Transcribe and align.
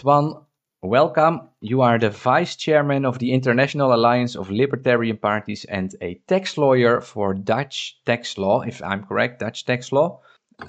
Toine, 0.00 0.46
welcome. 0.80 1.50
You 1.60 1.82
are 1.82 1.98
the 1.98 2.08
vice 2.08 2.56
chairman 2.56 3.04
of 3.04 3.18
the 3.18 3.32
International 3.32 3.92
Alliance 3.92 4.34
of 4.34 4.50
Libertarian 4.50 5.18
Parties 5.18 5.66
and 5.66 5.94
a 6.00 6.14
tax 6.26 6.56
lawyer 6.56 7.02
for 7.02 7.34
Dutch 7.34 8.00
tax 8.06 8.38
law, 8.38 8.62
if 8.62 8.82
I'm 8.82 9.04
correct, 9.04 9.40
Dutch 9.40 9.66
tax 9.66 9.92
law. 9.92 10.20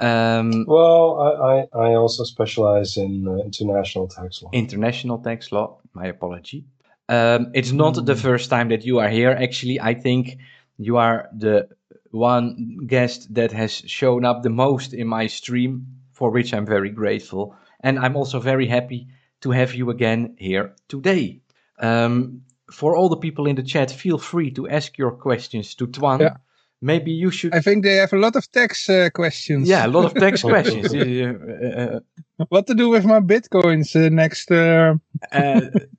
Um, 0.01 0.65
well, 0.67 1.17
I, 1.21 1.77
I, 1.79 1.91
I, 1.91 1.95
also 1.95 2.25
specialize 2.25 2.97
in 2.97 3.25
uh, 3.25 3.37
international 3.45 4.09
tax 4.09 4.43
law. 4.43 4.49
International 4.51 5.17
tax 5.17 5.49
law, 5.53 5.79
my 5.93 6.07
apology. 6.07 6.65
Um, 7.07 7.51
it's 7.53 7.71
not 7.71 7.93
mm. 7.93 8.05
the 8.05 8.17
first 8.17 8.49
time 8.49 8.67
that 8.69 8.85
you 8.85 8.99
are 8.99 9.09
here. 9.09 9.31
Actually, 9.31 9.79
I 9.79 9.93
think 9.93 10.39
you 10.77 10.97
are 10.97 11.29
the 11.33 11.69
one 12.09 12.79
guest 12.85 13.33
that 13.33 13.53
has 13.53 13.71
shown 13.71 14.25
up 14.25 14.43
the 14.43 14.49
most 14.49 14.93
in 14.93 15.07
my 15.07 15.27
stream, 15.27 15.87
for 16.11 16.31
which 16.31 16.53
I'm 16.53 16.65
very 16.65 16.89
grateful. 16.89 17.55
And 17.79 17.97
I'm 17.97 18.17
also 18.17 18.39
very 18.41 18.67
happy 18.67 19.07
to 19.41 19.51
have 19.51 19.73
you 19.73 19.89
again 19.89 20.35
here 20.37 20.75
today. 20.87 21.41
Um, 21.79 22.41
for 22.71 22.95
all 22.95 23.09
the 23.09 23.17
people 23.17 23.47
in 23.47 23.55
the 23.55 23.63
chat, 23.63 23.91
feel 23.91 24.17
free 24.17 24.51
to 24.51 24.67
ask 24.67 24.97
your 24.97 25.11
questions 25.11 25.75
to 25.75 25.87
Toine. 25.87 26.21
Yeah. 26.21 26.37
Maybe 26.83 27.11
you 27.11 27.29
should. 27.29 27.53
I 27.53 27.59
think 27.59 27.83
they 27.83 27.97
have 27.97 28.11
a 28.11 28.17
lot 28.17 28.35
of 28.35 28.51
tax 28.51 28.89
uh, 28.89 29.09
questions. 29.13 29.69
Yeah, 29.69 29.85
a 29.85 29.87
lot 29.87 30.05
of 30.05 30.15
tax 30.15 30.41
questions. 30.53 30.91
Uh, 30.93 31.99
uh, 32.39 32.45
what 32.49 32.65
to 32.67 32.73
do 32.73 32.89
with 32.89 33.05
my 33.05 33.19
bitcoins 33.19 33.95
uh, 33.95 34.09
next? 34.09 34.49
Uh, 34.51 34.95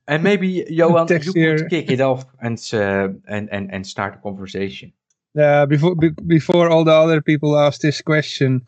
and 0.08 0.22
maybe 0.24 0.64
Johan, 0.68 1.06
you 1.08 1.32
year. 1.36 1.58
could 1.58 1.70
kick 1.70 1.90
it 1.90 2.00
off 2.00 2.26
and 2.40 2.58
and 2.72 3.48
and 3.52 3.72
and 3.72 3.86
start 3.86 4.14
a 4.14 4.18
conversation. 4.18 4.92
Yeah, 5.34 5.66
before 5.66 5.94
be, 5.94 6.10
before 6.26 6.68
all 6.68 6.84
the 6.84 6.92
other 6.92 7.22
people 7.22 7.56
ask 7.56 7.80
this 7.80 8.02
question, 8.02 8.66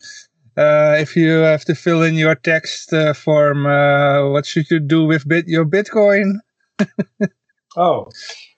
uh, 0.57 0.97
if 0.99 1.17
you 1.17 1.31
have 1.31 1.65
to 1.65 1.75
fill 1.75 2.03
in 2.03 2.15
your 2.15 2.35
text 2.35 2.93
uh, 2.93 3.13
form, 3.13 3.67
uh, 3.67 4.29
what 4.31 4.47
should 4.47 4.71
you 4.71 4.81
do 4.81 5.05
with 5.05 5.27
bit 5.29 5.49
your 5.49 5.65
Bitcoin? 5.65 6.35
oh, 7.77 8.09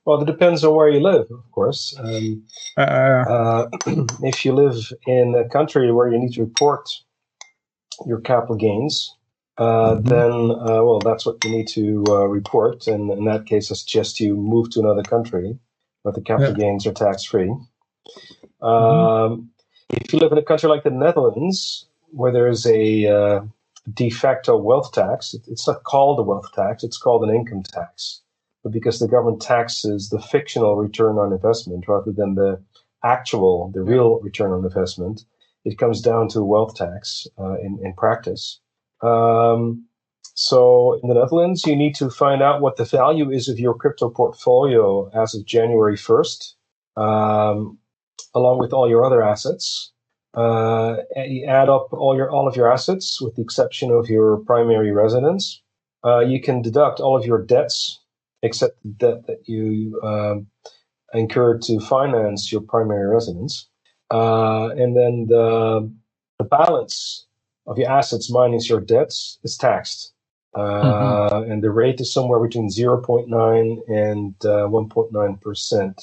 well, 0.04 0.22
it 0.22 0.26
depends 0.26 0.62
on 0.64 0.74
where 0.74 0.88
you 0.88 1.00
live, 1.00 1.26
of 1.30 1.50
course. 1.52 1.94
Um, 1.98 2.44
uh, 2.76 2.80
uh, 2.80 3.68
if 4.22 4.44
you 4.44 4.52
live 4.52 4.76
in 5.06 5.34
a 5.34 5.48
country 5.48 5.90
where 5.92 6.10
you 6.12 6.18
need 6.18 6.34
to 6.34 6.42
report 6.42 6.88
your 8.06 8.20
capital 8.20 8.56
gains, 8.56 9.14
uh, 9.58 9.94
mm-hmm. 9.94 10.08
then, 10.08 10.48
well, 10.48 10.98
that's 10.98 11.24
what 11.24 11.42
you 11.44 11.50
need 11.50 11.68
to 11.68 12.04
report. 12.28 12.86
And 12.86 13.10
in 13.10 13.24
that 13.24 13.46
case, 13.46 13.70
I 13.70 13.74
suggest 13.74 14.20
you 14.20 14.36
move 14.36 14.70
to 14.70 14.80
another 14.80 15.02
country 15.02 15.58
where 16.02 16.12
the 16.12 16.20
capital 16.20 16.52
yeah. 16.52 16.64
gains 16.64 16.86
are 16.86 16.92
tax 16.92 17.24
free. 17.24 17.54
Mm-hmm. 18.62 18.64
Um, 18.64 19.50
if 19.90 20.12
you 20.12 20.18
live 20.18 20.32
in 20.32 20.38
a 20.38 20.42
country 20.42 20.68
like 20.68 20.84
the 20.84 20.90
Netherlands, 20.90 21.86
where 22.10 22.32
there's 22.32 22.66
a 22.66 23.06
uh, 23.06 23.40
de 23.92 24.10
facto 24.10 24.56
wealth 24.56 24.92
tax, 24.92 25.34
it's 25.46 25.66
not 25.66 25.84
called 25.84 26.18
a 26.18 26.22
wealth 26.22 26.50
tax, 26.54 26.82
it's 26.82 26.98
called 26.98 27.22
an 27.28 27.34
income 27.34 27.62
tax. 27.62 28.20
But 28.62 28.72
because 28.72 28.98
the 28.98 29.08
government 29.08 29.42
taxes 29.42 30.08
the 30.08 30.20
fictional 30.20 30.76
return 30.76 31.16
on 31.18 31.32
investment 31.32 31.86
rather 31.86 32.12
than 32.12 32.34
the 32.34 32.60
actual, 33.04 33.70
the 33.72 33.82
real 33.82 34.18
return 34.20 34.52
on 34.52 34.64
investment, 34.64 35.24
it 35.64 35.78
comes 35.78 36.00
down 36.00 36.28
to 36.28 36.40
a 36.40 36.44
wealth 36.44 36.74
tax 36.74 37.26
uh, 37.38 37.58
in, 37.60 37.78
in 37.82 37.92
practice. 37.94 38.60
Um, 39.02 39.86
so 40.34 40.98
in 41.02 41.08
the 41.08 41.14
Netherlands, 41.14 41.64
you 41.64 41.76
need 41.76 41.94
to 41.96 42.10
find 42.10 42.42
out 42.42 42.60
what 42.60 42.76
the 42.76 42.84
value 42.84 43.30
is 43.30 43.48
of 43.48 43.58
your 43.58 43.74
crypto 43.74 44.10
portfolio 44.10 45.08
as 45.10 45.34
of 45.34 45.46
January 45.46 45.96
1st. 45.96 46.54
Um, 46.96 47.78
along 48.36 48.58
with 48.58 48.72
all 48.72 48.88
your 48.88 49.04
other 49.04 49.22
assets. 49.22 49.90
Uh, 50.36 50.98
you 51.26 51.46
add 51.46 51.70
up 51.70 51.90
all 51.92 52.14
your 52.14 52.30
all 52.30 52.46
of 52.46 52.56
your 52.56 52.70
assets, 52.70 53.20
with 53.22 53.34
the 53.36 53.42
exception 53.42 53.90
of 53.90 54.10
your 54.10 54.36
primary 54.38 54.92
residence. 54.92 55.62
Uh, 56.04 56.20
you 56.20 56.40
can 56.40 56.60
deduct 56.60 57.00
all 57.00 57.16
of 57.16 57.24
your 57.24 57.42
debts, 57.42 58.00
except 58.42 58.80
the 58.82 58.90
debt 58.90 59.26
that 59.26 59.48
you 59.48 59.98
um, 60.04 60.46
incurred 61.14 61.62
to 61.62 61.80
finance 61.80 62.52
your 62.52 62.60
primary 62.60 63.08
residence, 63.08 63.66
uh, 64.10 64.68
and 64.68 64.94
then 64.94 65.26
the, 65.28 65.90
the, 66.38 66.44
balance 66.44 67.26
of 67.66 67.78
your 67.78 67.90
assets 67.90 68.30
minus 68.30 68.68
your 68.68 68.80
debts 68.80 69.38
is 69.42 69.56
taxed. 69.56 70.12
Uh, 70.54 71.30
mm-hmm. 71.30 71.50
And 71.50 71.62
the 71.62 71.70
rate 71.70 72.00
is 72.00 72.12
somewhere 72.12 72.40
between 72.40 72.68
0.9 72.68 73.28
and 73.88 74.34
1.9 74.38 75.34
uh, 75.34 75.36
percent. 75.36 76.00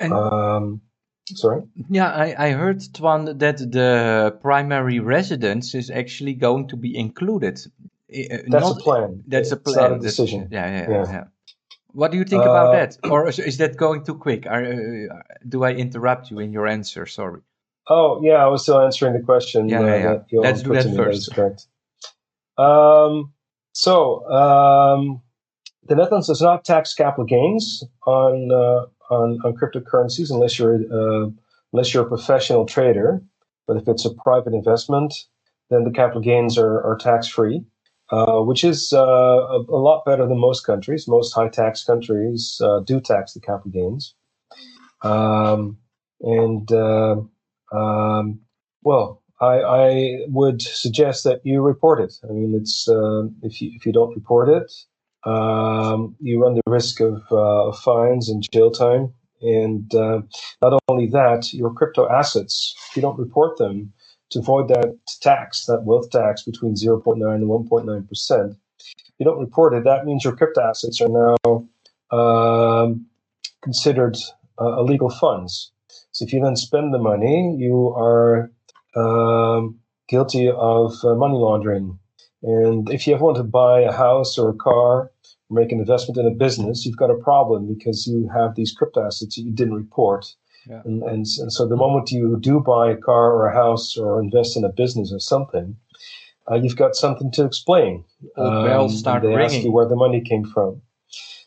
Um, 0.00 0.80
Sorry? 1.26 1.62
Yeah, 1.88 2.08
I, 2.08 2.48
I 2.48 2.50
heard, 2.50 2.80
Toine, 2.92 3.38
that 3.38 3.58
the 3.58 4.36
primary 4.40 4.98
residence 4.98 5.74
is 5.74 5.90
actually 5.90 6.34
going 6.34 6.68
to 6.68 6.76
be 6.76 6.96
included. 6.96 7.60
Uh, 8.12 8.38
that's 8.48 8.50
not, 8.50 8.78
a 8.78 8.80
plan. 8.80 9.22
That's 9.26 9.52
a 9.52 9.56
plan. 9.56 9.76
It's 9.76 9.90
not 9.90 9.92
a 9.92 9.98
decision. 9.98 10.48
Yeah, 10.50 10.66
yeah, 10.66 10.90
yeah. 10.90 11.12
yeah. 11.12 11.24
What 11.92 12.10
do 12.10 12.18
you 12.18 12.24
think 12.24 12.42
uh, 12.42 12.50
about 12.50 12.72
that? 12.72 13.10
Or 13.10 13.28
is, 13.28 13.38
is, 13.38 13.58
that 13.58 13.76
going 13.76 14.04
too 14.04 14.16
quick? 14.16 14.46
Are, 14.46 14.64
uh, 14.64 15.22
do 15.48 15.64
I 15.64 15.72
interrupt 15.72 16.30
you 16.30 16.38
in 16.38 16.52
your 16.52 16.66
answer? 16.66 17.06
Sorry. 17.06 17.40
Oh, 17.88 18.20
yeah, 18.22 18.44
I 18.44 18.46
was 18.46 18.62
still 18.62 18.80
answering 18.80 19.14
the 19.14 19.20
question. 19.20 19.68
Yeah, 19.68 19.80
yeah, 19.80 20.10
uh, 20.10 20.22
yeah. 20.30 20.40
Let's 20.40 20.62
do 20.62 20.72
that 20.72 20.94
first. 20.96 21.28
That 21.28 21.34
correct. 21.34 21.66
Um, 22.58 23.32
so, 23.72 24.28
um, 24.30 25.22
the 25.88 25.96
Netherlands 25.96 26.28
does 26.28 26.40
not 26.40 26.64
tax 26.64 26.94
capital 26.94 27.24
gains 27.24 27.82
on 28.06 28.50
uh, 28.52 28.86
on, 29.10 29.38
on 29.44 29.54
cryptocurrencies 29.54 30.30
unless 30.30 30.58
you're 30.58 30.76
uh, 30.76 31.28
unless 31.72 31.92
you're 31.92 32.04
a 32.04 32.08
professional 32.08 32.66
trader. 32.66 33.22
But 33.66 33.76
if 33.76 33.88
it's 33.88 34.04
a 34.04 34.14
private 34.14 34.54
investment, 34.54 35.14
then 35.70 35.84
the 35.84 35.90
capital 35.90 36.20
gains 36.20 36.58
are, 36.58 36.82
are 36.82 36.96
tax 36.96 37.28
free, 37.28 37.64
uh, 38.10 38.40
which 38.40 38.64
is 38.64 38.92
uh, 38.92 38.98
a, 38.98 39.60
a, 39.60 39.80
lot 39.80 40.04
better 40.04 40.26
than 40.26 40.38
most 40.38 40.66
countries. 40.66 41.08
Most 41.08 41.32
high 41.32 41.48
tax 41.48 41.84
countries 41.84 42.60
uh, 42.62 42.80
do 42.80 43.00
tax 43.00 43.32
the 43.32 43.40
capital 43.40 43.70
gains. 43.70 44.14
Um, 45.02 45.78
and 46.20 46.70
uh, 46.70 47.16
um, 47.72 48.40
well, 48.82 49.22
I, 49.40 49.60
I, 49.60 50.18
would 50.28 50.62
suggest 50.62 51.24
that 51.24 51.40
you 51.44 51.62
report 51.62 52.00
it. 52.00 52.14
I 52.22 52.32
mean, 52.32 52.54
it's 52.54 52.88
uh, 52.88 53.24
if 53.42 53.60
you 53.60 53.72
if 53.74 53.86
you 53.86 53.92
don't 53.92 54.14
report 54.14 54.48
it, 54.48 54.72
um, 55.24 56.16
you 56.20 56.42
run 56.42 56.54
the 56.54 56.62
risk 56.66 57.00
of 57.00 57.22
uh, 57.30 57.72
fines 57.72 58.28
and 58.28 58.46
jail 58.52 58.70
time. 58.70 59.12
And 59.40 59.92
uh, 59.94 60.22
not 60.60 60.80
only 60.88 61.06
that, 61.08 61.52
your 61.52 61.72
crypto 61.72 62.08
assets, 62.08 62.74
if 62.90 62.96
you 62.96 63.02
don't 63.02 63.18
report 63.18 63.58
them 63.58 63.92
to 64.30 64.38
avoid 64.38 64.68
that 64.68 64.96
tax, 65.20 65.66
that 65.66 65.84
wealth 65.84 66.10
tax 66.10 66.42
between 66.42 66.74
0.9 66.74 67.34
and 67.34 67.44
1.9%, 67.44 68.56
if 68.78 69.14
you 69.18 69.24
don't 69.24 69.40
report 69.40 69.74
it, 69.74 69.84
that 69.84 70.04
means 70.04 70.24
your 70.24 70.36
crypto 70.36 70.62
assets 70.62 71.00
are 71.00 71.36
now 71.42 71.68
um, 72.16 73.06
considered 73.62 74.16
uh, 74.60 74.78
illegal 74.78 75.10
funds. 75.10 75.72
So 76.12 76.24
if 76.24 76.32
you 76.32 76.42
then 76.42 76.56
spend 76.56 76.94
the 76.94 76.98
money, 76.98 77.56
you 77.58 77.88
are 77.96 78.50
um, 78.94 79.78
guilty 80.08 80.48
of 80.48 80.94
uh, 81.04 81.14
money 81.14 81.34
laundering 81.34 81.98
and 82.42 82.90
if 82.90 83.06
you 83.06 83.14
ever 83.14 83.24
want 83.24 83.36
to 83.36 83.44
buy 83.44 83.80
a 83.80 83.92
house 83.92 84.36
or 84.36 84.50
a 84.50 84.54
car, 84.54 85.10
make 85.52 85.72
an 85.72 85.78
investment 85.78 86.18
in 86.18 86.26
a 86.26 86.34
business, 86.34 86.84
you've 86.84 86.96
got 86.96 87.10
a 87.10 87.14
problem 87.14 87.66
because 87.66 88.06
you 88.06 88.28
have 88.34 88.54
these 88.54 88.72
crypto 88.72 89.06
assets 89.06 89.36
that 89.36 89.42
you 89.42 89.52
didn't 89.52 89.74
report. 89.74 90.34
Yeah. 90.68 90.82
And, 90.84 91.02
and, 91.02 91.26
and, 91.38 91.52
so 91.52 91.66
the 91.66 91.76
moment 91.76 92.12
you 92.12 92.38
do 92.40 92.60
buy 92.60 92.90
a 92.90 92.96
car 92.96 93.32
or 93.32 93.48
a 93.48 93.54
house 93.54 93.96
or 93.96 94.20
invest 94.20 94.56
in 94.56 94.64
a 94.64 94.68
business 94.68 95.12
or 95.12 95.18
something, 95.18 95.76
uh, 96.50 96.54
you've 96.54 96.76
got 96.76 96.94
something 96.94 97.30
to 97.32 97.44
explain. 97.44 98.04
Um, 98.36 98.64
bells 98.64 98.98
start 98.98 99.22
they 99.22 99.28
ringing. 99.28 99.44
ask 99.44 99.64
you 99.64 99.72
where 99.72 99.88
the 99.88 99.96
money 99.96 100.20
came 100.20 100.44
from. 100.44 100.80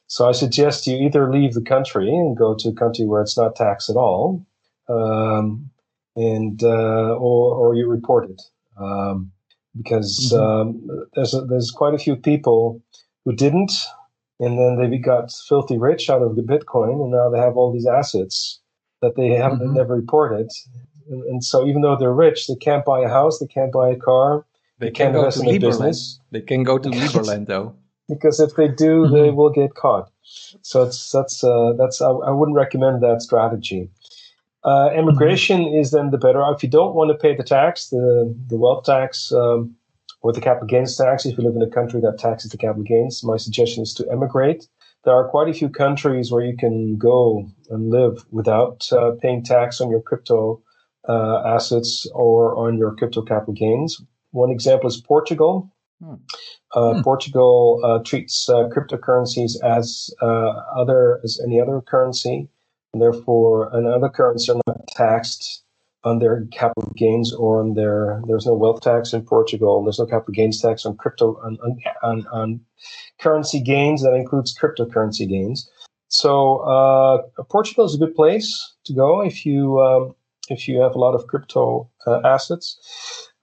So 0.07 0.27
I 0.27 0.33
suggest 0.33 0.85
you 0.85 0.97
either 0.97 1.31
leave 1.31 1.53
the 1.53 1.61
country 1.61 2.09
and 2.09 2.37
go 2.37 2.55
to 2.55 2.69
a 2.69 2.73
country 2.73 3.05
where 3.05 3.21
it's 3.21 3.37
not 3.37 3.55
taxed 3.55 3.89
at 3.89 3.95
all, 3.95 4.45
um, 4.87 5.71
and 6.15 6.61
uh, 6.63 7.15
or 7.15 7.55
or 7.55 7.75
you 7.75 7.87
report 7.87 8.29
it. 8.29 8.41
Um, 8.77 9.31
because 9.77 10.31
mm-hmm. 10.33 10.41
um, 10.41 11.07
there's 11.15 11.33
a, 11.33 11.41
there's 11.41 11.71
quite 11.71 11.93
a 11.93 11.97
few 11.97 12.15
people 12.15 12.81
who 13.25 13.33
didn't, 13.33 13.73
and 14.39 14.59
then 14.59 14.77
they 14.77 14.97
got 14.97 15.31
filthy 15.47 15.77
rich 15.77 16.09
out 16.09 16.21
of 16.21 16.35
the 16.35 16.41
Bitcoin, 16.41 17.01
and 17.01 17.11
now 17.11 17.29
they 17.29 17.39
have 17.39 17.55
all 17.55 17.71
these 17.71 17.87
assets 17.87 18.59
that 19.01 19.15
they 19.15 19.29
haven't 19.29 19.59
mm-hmm. 19.59 19.73
never 19.73 19.95
reported. 19.95 20.49
And, 21.09 21.23
and, 21.23 21.43
so 21.43 21.67
even 21.67 21.81
though 21.81 21.95
they're 21.95 22.13
rich, 22.13 22.47
they 22.47 22.55
can't 22.55 22.83
buy 22.83 23.01
a 23.01 23.09
house, 23.09 23.39
they 23.39 23.47
can't 23.47 23.71
buy 23.71 23.89
a 23.89 23.95
car, 23.95 24.45
they, 24.79 24.87
they 24.87 24.91
can't 24.91 25.13
go 25.13 25.19
invest 25.19 25.41
to 25.41 25.49
in 25.49 25.55
a 25.55 25.59
business. 25.59 26.19
They 26.31 26.41
can 26.41 26.63
go 26.63 26.77
to 26.77 26.89
Liberland 27.01 27.47
though. 27.47 27.75
because 28.09 28.39
if 28.39 28.55
they 28.55 28.67
do, 28.67 29.03
mm-hmm. 29.03 29.13
they 29.13 29.29
will 29.29 29.51
get 29.51 29.75
caught. 29.75 30.09
So 30.23 30.83
it's 30.83 31.11
that's 31.11 31.43
uh, 31.43 31.73
that's 31.77 32.01
I, 32.01 32.09
I 32.09 32.31
wouldn't 32.31 32.57
recommend 32.57 33.03
that 33.03 33.21
strategy. 33.21 33.89
Uh, 34.63 34.89
immigration 34.95 35.61
mm-hmm. 35.61 35.79
is 35.79 35.91
then 35.91 36.09
the 36.09 36.17
better. 36.17 36.43
If 36.49 36.63
you 36.63 36.69
don't 36.69 36.95
want 36.95 37.11
to 37.11 37.15
pay 37.15 37.35
the 37.35 37.43
tax, 37.43 37.89
the, 37.89 38.35
the 38.47 38.57
wealth 38.57 38.85
tax 38.85 39.31
um, 39.31 39.75
or 40.25 40.33
the 40.33 40.41
capital 40.41 40.65
gains 40.65 40.97
tax, 40.97 41.23
if 41.23 41.37
you 41.37 41.43
live 41.43 41.55
in 41.55 41.61
a 41.61 41.69
country 41.69 42.01
that 42.01 42.17
taxes 42.17 42.49
the 42.49 42.57
capital 42.57 42.81
gains, 42.81 43.23
my 43.23 43.37
suggestion 43.37 43.83
is 43.83 43.93
to 43.93 44.09
emigrate. 44.11 44.67
There 45.03 45.13
are 45.13 45.29
quite 45.29 45.49
a 45.49 45.53
few 45.53 45.69
countries 45.69 46.31
where 46.31 46.43
you 46.43 46.57
can 46.57 46.97
go 46.97 47.47
and 47.69 47.91
live 47.91 48.25
without 48.31 48.91
uh, 48.91 49.11
paying 49.21 49.43
tax 49.43 49.79
on 49.79 49.91
your 49.91 50.01
crypto 50.01 50.63
uh, 51.07 51.43
assets 51.45 52.07
or 52.15 52.57
on 52.57 52.75
your 52.75 52.95
crypto 52.95 53.21
capital 53.21 53.53
gains. 53.53 54.01
One 54.31 54.49
example 54.49 54.87
is 54.87 54.99
Portugal. 54.99 55.71
Hmm. 56.03 56.15
Uh, 56.73 56.95
hmm. 56.95 57.01
Portugal 57.01 57.81
uh, 57.83 57.99
treats 57.99 58.49
uh, 58.49 58.67
cryptocurrencies 58.69 59.63
as 59.63 60.09
uh, 60.23 60.53
other 60.75 61.21
as 61.23 61.39
any 61.45 61.61
other 61.61 61.81
currency, 61.81 62.49
and 62.93 63.01
therefore, 63.01 63.69
another 63.73 64.09
currency 64.09 64.51
are 64.51 64.59
not 64.65 64.87
taxed 64.87 65.64
on 66.05 66.19
their 66.19 66.45
capital 66.51 66.93
gains 66.95 67.33
or 67.33 67.59
on 67.59 67.73
their. 67.73 68.21
There's 68.27 68.45
no 68.45 68.53
wealth 68.53 68.81
tax 68.81 69.13
in 69.13 69.23
Portugal. 69.23 69.83
There's 69.83 69.99
no 69.99 70.05
capital 70.05 70.33
gains 70.33 70.61
tax 70.61 70.85
on 70.85 70.95
crypto 70.97 71.37
on 71.43 71.57
on, 71.63 71.81
on, 72.03 72.27
on 72.31 72.59
currency 73.19 73.59
gains. 73.59 74.03
That 74.03 74.13
includes 74.13 74.57
cryptocurrency 74.57 75.27
gains. 75.27 75.69
So 76.07 76.59
uh, 76.59 77.23
Portugal 77.49 77.85
is 77.85 77.95
a 77.95 77.97
good 77.97 78.15
place 78.15 78.75
to 78.85 78.93
go 78.93 79.21
if 79.21 79.45
you 79.45 79.81
um, 79.81 80.15
if 80.49 80.67
you 80.67 80.79
have 80.79 80.95
a 80.95 80.99
lot 80.99 81.15
of 81.15 81.27
crypto 81.27 81.89
uh, 82.07 82.21
assets. 82.23 82.79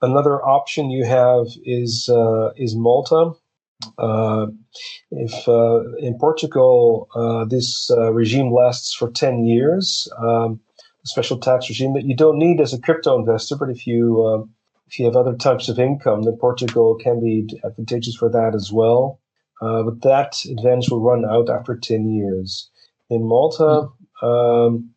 Another 0.01 0.43
option 0.43 0.89
you 0.89 1.05
have 1.05 1.47
is 1.65 2.09
uh, 2.09 2.51
is 2.55 2.75
Malta. 2.75 3.31
Uh, 3.97 4.47
if 5.11 5.47
uh, 5.47 5.83
in 5.97 6.17
Portugal 6.17 7.07
uh, 7.15 7.45
this 7.45 7.91
regime 8.11 8.51
lasts 8.53 8.93
for 8.93 9.11
ten 9.11 9.45
years, 9.45 10.07
um, 10.17 10.59
special 11.05 11.37
tax 11.37 11.69
regime 11.69 11.93
that 11.93 12.05
you 12.05 12.15
don't 12.15 12.37
need 12.37 12.61
as 12.61 12.73
a 12.73 12.81
crypto 12.81 13.17
investor, 13.17 13.55
but 13.55 13.69
if 13.69 13.85
you 13.85 14.25
um, 14.25 14.49
if 14.87 14.99
you 14.99 15.05
have 15.05 15.15
other 15.15 15.35
types 15.35 15.69
of 15.69 15.79
income, 15.79 16.23
then 16.23 16.37
Portugal 16.39 16.95
can 17.01 17.19
be 17.19 17.47
advantageous 17.63 18.15
for 18.15 18.29
that 18.29 18.53
as 18.53 18.71
well. 18.71 19.19
Uh, 19.61 19.81
but 19.83 20.01
that 20.01 20.43
advantage 20.45 20.89
will 20.89 21.01
run 21.01 21.25
out 21.25 21.49
after 21.49 21.75
10 21.75 22.09
years. 22.09 22.69
In 23.09 23.23
Malta, 23.23 23.87
mm. 24.21 24.67
um, 24.67 24.89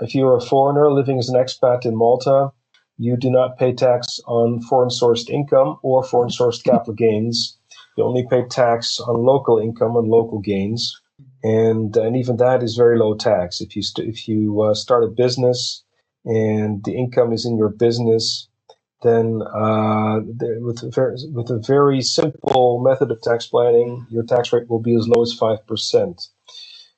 if 0.00 0.14
you're 0.14 0.36
a 0.36 0.40
foreigner 0.40 0.90
living 0.92 1.18
as 1.18 1.28
an 1.28 1.34
expat 1.34 1.84
in 1.84 1.96
Malta, 1.96 2.52
you 2.96 3.16
do 3.16 3.30
not 3.30 3.58
pay 3.58 3.72
tax 3.72 4.20
on 4.26 4.60
foreign 4.62 4.90
sourced 4.90 5.28
income 5.28 5.78
or 5.82 6.04
foreign 6.04 6.30
sourced 6.30 6.62
capital 6.70 6.94
gains. 6.94 7.58
You 7.96 8.04
only 8.04 8.26
pay 8.28 8.44
tax 8.48 9.00
on 9.00 9.24
local 9.24 9.58
income 9.58 9.96
and 9.96 10.08
local 10.08 10.38
gains. 10.38 10.98
And, 11.42 11.96
and 11.96 12.16
even 12.16 12.36
that 12.38 12.62
is 12.62 12.76
very 12.76 12.98
low 12.98 13.14
tax. 13.14 13.60
If 13.60 13.76
you, 13.76 13.82
st- 13.82 14.08
if 14.08 14.26
you 14.28 14.60
uh, 14.62 14.74
start 14.74 15.04
a 15.04 15.08
business 15.08 15.84
and 16.24 16.82
the 16.84 16.96
income 16.96 17.32
is 17.32 17.46
in 17.46 17.56
your 17.56 17.68
business, 17.68 18.48
then 19.02 19.42
uh, 19.42 20.20
with, 20.60 20.82
a 20.82 20.90
very, 20.92 21.16
with 21.32 21.50
a 21.50 21.58
very 21.64 22.02
simple 22.02 22.80
method 22.80 23.10
of 23.12 23.22
tax 23.22 23.46
planning, 23.46 24.06
your 24.10 24.24
tax 24.24 24.52
rate 24.52 24.68
will 24.68 24.80
be 24.80 24.96
as 24.96 25.06
low 25.06 25.22
as 25.22 25.38
5%. 25.38 26.28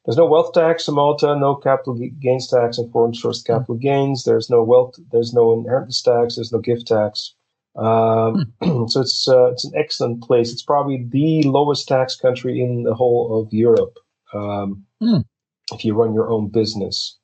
There's 0.07 0.17
no 0.17 0.27
wealth 0.27 0.55
tax 0.55 0.89
in 0.89 0.95
Malta, 0.95 1.37
no 1.37 1.57
capital 1.57 1.99
gains 2.21 2.49
tax 2.49 2.79
on 2.79 2.91
foreign 2.91 3.13
source 3.13 3.43
capital 3.43 3.75
gains. 3.75 4.25
There's 4.25 4.49
no 4.49 4.63
wealth, 4.63 4.95
there's 5.13 5.35
no 5.35 5.53
inheritance 5.53 6.01
tax, 6.01 6.37
there's 6.37 6.53
no 6.53 6.59
gift 6.61 6.87
tax. 6.87 7.35
Um, 7.77 8.53
hmm. 8.63 8.87
so 8.89 9.03
it's 9.03 9.29
uh, 9.29 9.51
it's 9.53 9.65
an 9.65 9.73
excellent 9.77 10.23
place. 10.23 10.53
It's 10.53 10.63
probably 10.63 11.07
the 11.07 11.43
lowest 11.49 11.87
tax 11.87 12.17
country 12.17 12.61
in 12.61 12.85
the 12.85 12.95
whole 12.95 13.41
of 13.41 13.53
Europe 13.53 13.99
um, 14.35 14.85
mm. 15.03 15.25
if 15.73 15.85
you 15.85 15.95
run 15.95 16.15
your 16.15 16.31
own 16.31 16.49
business. 16.49 17.19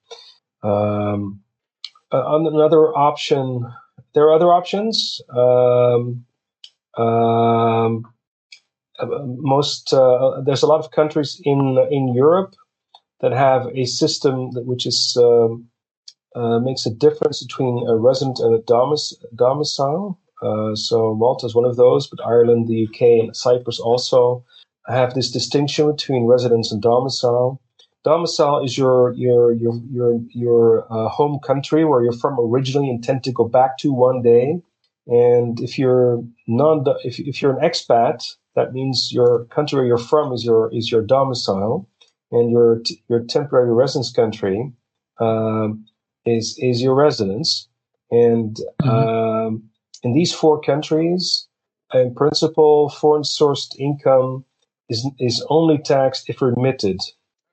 Um, 0.63 1.41
uh, 2.13 2.23
another 2.27 2.97
option 2.97 3.67
there 4.17 4.25
are 4.25 4.33
other 4.33 4.53
options. 4.53 5.21
Um, 5.29 6.25
um, 6.97 8.03
most 9.43 9.93
uh, 9.93 10.41
there's 10.45 10.63
a 10.63 10.67
lot 10.67 10.83
of 10.83 10.91
countries 10.91 11.41
in 11.45 11.77
in 11.91 12.15
Europe 12.15 12.55
that 13.21 13.33
have 13.33 13.67
a 13.75 13.85
system 13.85 14.53
that 14.53 14.65
which 14.65 14.87
is 14.87 15.19
um, 15.21 15.69
uh, 16.35 16.59
makes 16.61 16.87
a 16.87 16.95
difference 16.95 17.45
between 17.45 17.87
a 17.87 17.97
resident 17.97 18.39
and 18.39 18.55
a 18.55 18.63
domic- 18.63 19.23
domicile. 19.35 20.19
Uh, 20.43 20.75
so 20.75 21.15
Malta 21.15 21.47
is 21.47 21.55
one 21.55 21.65
of 21.67 21.77
those, 21.77 22.07
but 22.07 22.25
Ireland, 22.25 22.69
the 22.69 22.89
UK, 22.89 23.01
and 23.25 23.37
Cyprus 23.37 23.79
also 23.79 24.45
have 24.89 25.15
this 25.15 25.31
distinction 25.31 25.91
between 25.91 26.27
residence 26.27 26.73
and 26.73 26.83
domicile 26.83 27.61
domicile 28.07 28.65
is 28.65 28.79
your 28.79 29.13
your 29.15 29.53
your 29.53 29.75
your 29.91 30.21
your 30.31 30.87
uh, 30.93 31.09
home 31.09 31.41
country 31.41 31.85
where 31.85 32.03
you're 32.05 32.21
from 32.25 32.39
originally 32.39 32.89
and 32.89 33.03
tend 33.03 33.25
to 33.25 33.33
go 33.33 33.45
back 33.45 33.77
to 33.79 33.93
one 33.93 34.23
day. 34.23 34.63
And 35.09 35.61
if 35.61 35.77
you're 35.79 36.23
non 36.47 36.85
if, 37.05 37.19
if 37.19 37.43
you're 37.43 37.59
an 37.59 37.69
expat, 37.69 38.19
that 38.55 38.73
means 38.73 39.11
your 39.13 39.45
country 39.47 39.79
where 39.79 39.87
you're 39.87 40.09
from 40.13 40.33
is 40.33 40.45
your 40.45 40.73
is 40.73 40.91
your 40.91 41.03
domicile, 41.03 41.89
and 42.31 42.51
your 42.53 42.79
t- 42.85 43.03
your 43.09 43.25
temporary 43.25 43.73
residence 43.75 44.13
country 44.13 44.73
um, 45.19 45.85
is 46.25 46.57
is 46.59 46.81
your 46.81 46.95
residence. 46.95 47.69
And 48.13 48.57
mm-hmm. 48.83 48.89
um, 48.89 49.65
in 50.05 50.13
these 50.13 50.33
four 50.33 50.61
countries, 50.61 51.49
in 51.93 52.15
principle, 52.15 52.89
foreign 52.91 53.25
sourced 53.25 53.75
income 53.81 54.45
is 54.89 55.09
is 55.19 55.45
only 55.49 55.79
taxed 55.79 56.29
if 56.29 56.41
remitted 56.43 57.01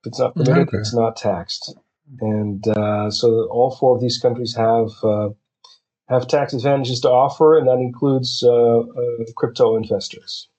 if 0.04 0.08
it's 0.08 0.20
not 0.20 0.36
permitted, 0.36 0.68
okay. 0.68 0.78
it's 0.78 0.94
not 0.94 1.16
taxed. 1.16 1.76
And 2.20 2.68
uh, 2.68 3.10
so 3.10 3.48
all 3.50 3.72
four 3.72 3.96
of 3.96 4.02
these 4.02 4.18
countries 4.18 4.54
have 4.56 4.90
uh, 5.04 5.30
have 6.10 6.28
tax 6.28 6.54
advantages 6.54 7.00
to 7.02 7.10
offer, 7.10 7.58
and 7.58 7.68
that 7.68 7.78
includes 7.78 8.44
uh, 8.44 8.80
uh 8.80 9.24
crypto 9.36 9.78
investors. 9.78 10.50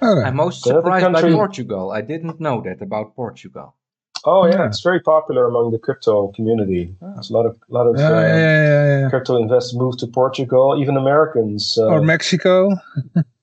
Okay. 0.00 0.26
I'm 0.26 0.36
most 0.36 0.62
surprised 0.62 1.04
country, 1.04 1.30
by 1.30 1.36
Portugal. 1.36 1.90
I 1.90 2.00
didn't 2.00 2.40
know 2.40 2.62
that 2.62 2.80
about 2.80 3.16
Portugal. 3.16 3.74
Oh 4.24 4.46
yeah, 4.46 4.54
yeah. 4.54 4.66
it's 4.66 4.80
very 4.80 5.00
popular 5.00 5.46
among 5.46 5.72
the 5.72 5.78
crypto 5.78 6.28
community. 6.28 6.96
Oh. 7.02 7.12
There's 7.14 7.30
a 7.30 7.32
lot 7.32 7.46
of 7.46 7.56
a 7.68 7.74
lot 7.74 7.86
of 7.88 7.98
yeah, 7.98 8.08
uh, 8.08 9.02
yeah, 9.02 9.10
crypto 9.10 9.36
investors 9.36 9.76
move 9.76 9.98
to 9.98 10.06
Portugal. 10.06 10.76
Even 10.80 10.96
Americans 10.96 11.76
uh, 11.76 11.86
or 11.86 12.02
Mexico. 12.02 12.70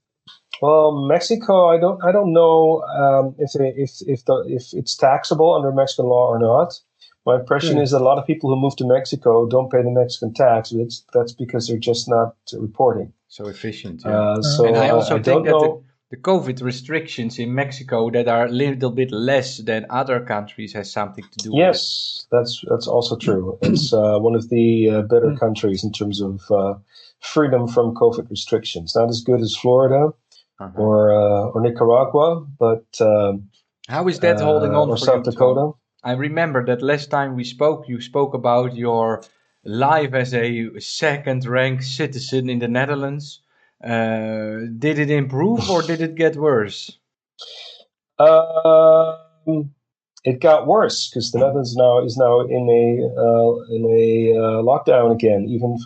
Well, 0.62 1.08
Mexico, 1.08 1.70
I 1.70 1.80
don't, 1.80 2.04
I 2.04 2.12
don't 2.12 2.34
know 2.34 2.84
um, 2.84 3.36
if 3.40 3.52
if 3.56 3.92
if 4.08 4.26
the 4.26 4.46
if 4.48 4.74
it's 4.74 4.96
taxable 4.96 5.56
under 5.56 5.72
Mexican 5.72 6.06
law 6.06 6.28
or 6.28 6.40
not. 6.40 6.80
My 7.26 7.36
impression 7.40 7.78
mm. 7.78 7.84
is 7.84 7.92
that 7.92 8.02
a 8.02 8.04
lot 8.04 8.18
of 8.18 8.26
people 8.26 8.50
who 8.50 8.60
move 8.60 8.76
to 8.78 8.88
Mexico 8.88 9.48
don't 9.48 9.72
pay 9.72 9.84
the 9.84 9.92
Mexican 9.92 10.34
tax. 10.34 10.72
It's, 10.72 11.06
that's 11.14 11.34
because 11.34 11.68
they're 11.68 11.78
just 11.78 12.10
not 12.10 12.36
reporting. 12.54 13.14
So 13.28 13.48
efficient. 13.48 14.02
Yeah. 14.04 14.12
Uh, 14.12 14.42
so 14.42 14.66
and 14.66 14.76
I 14.76 14.90
also 14.90 15.18
I 15.18 15.22
think 15.22 15.46
that 15.46 15.52
the, 15.52 15.84
the, 16.10 16.18
COVID 16.18 16.64
restrictions 16.64 17.38
in 17.38 17.54
Mexico 17.54 18.10
that 18.10 18.28
are 18.28 18.46
a 18.46 18.50
little 18.50 18.90
bit 18.90 19.12
less 19.12 19.58
than 19.60 19.86
other 19.92 20.20
countries 20.20 20.74
has 20.74 20.92
something 20.92 21.24
to 21.24 21.50
do. 21.50 21.52
Yes, 21.54 22.26
that's 22.32 22.64
that's 22.68 22.88
also 22.88 23.16
true. 23.18 23.60
It's 23.62 23.94
uh, 23.94 24.18
one 24.18 24.34
of 24.34 24.50
the 24.50 24.90
uh, 24.90 25.02
better 25.04 25.30
hmm. 25.30 25.38
countries 25.38 25.84
in 25.84 25.92
terms 25.92 26.22
of 26.22 26.42
uh, 26.50 26.74
freedom 27.20 27.68
from 27.68 27.94
COVID 27.94 28.32
restrictions. 28.32 28.96
Not 28.96 29.10
as 29.10 29.22
good 29.22 29.42
as 29.42 29.56
Florida 29.56 30.12
uh-huh. 30.62 30.82
or 30.82 31.12
uh, 31.12 31.52
or 31.54 31.62
Nicaragua, 31.62 32.46
but 32.60 32.86
um, 33.02 33.50
how 33.88 34.08
is 34.08 34.20
that 34.20 34.40
holding 34.40 34.76
on 34.76 34.90
or 34.90 34.98
for 34.98 35.06
South 35.06 35.24
Dakota? 35.24 35.72
I 36.04 36.14
remember 36.14 36.66
that 36.66 36.82
last 36.82 37.10
time 37.10 37.36
we 37.36 37.44
spoke, 37.44 37.88
you 37.88 38.02
spoke 38.02 38.34
about 38.34 38.76
your 38.76 39.24
life 39.64 40.14
as 40.14 40.34
a 40.34 40.80
second-ranked 40.80 41.84
citizen 41.84 42.50
in 42.50 42.60
the 42.60 42.68
Netherlands. 42.68 43.42
Uh, 43.84 44.66
did 44.78 45.00
it 45.00 45.10
improve 45.10 45.70
or 45.70 45.82
did 45.82 46.02
it 46.02 46.16
get 46.16 46.36
worse? 46.36 46.92
Um, 48.20 49.74
it 50.24 50.42
got 50.42 50.68
worse 50.68 51.10
because 51.10 51.32
the 51.32 51.40
Netherlands 51.40 51.76
now 51.76 52.06
is 52.06 52.16
now 52.18 52.42
in 52.42 52.70
a 52.70 52.86
uh, 53.20 53.52
in 53.76 53.84
a 53.90 54.38
uh, 54.38 54.62
lockdown 54.62 55.12
again. 55.12 55.48
Even 55.50 55.80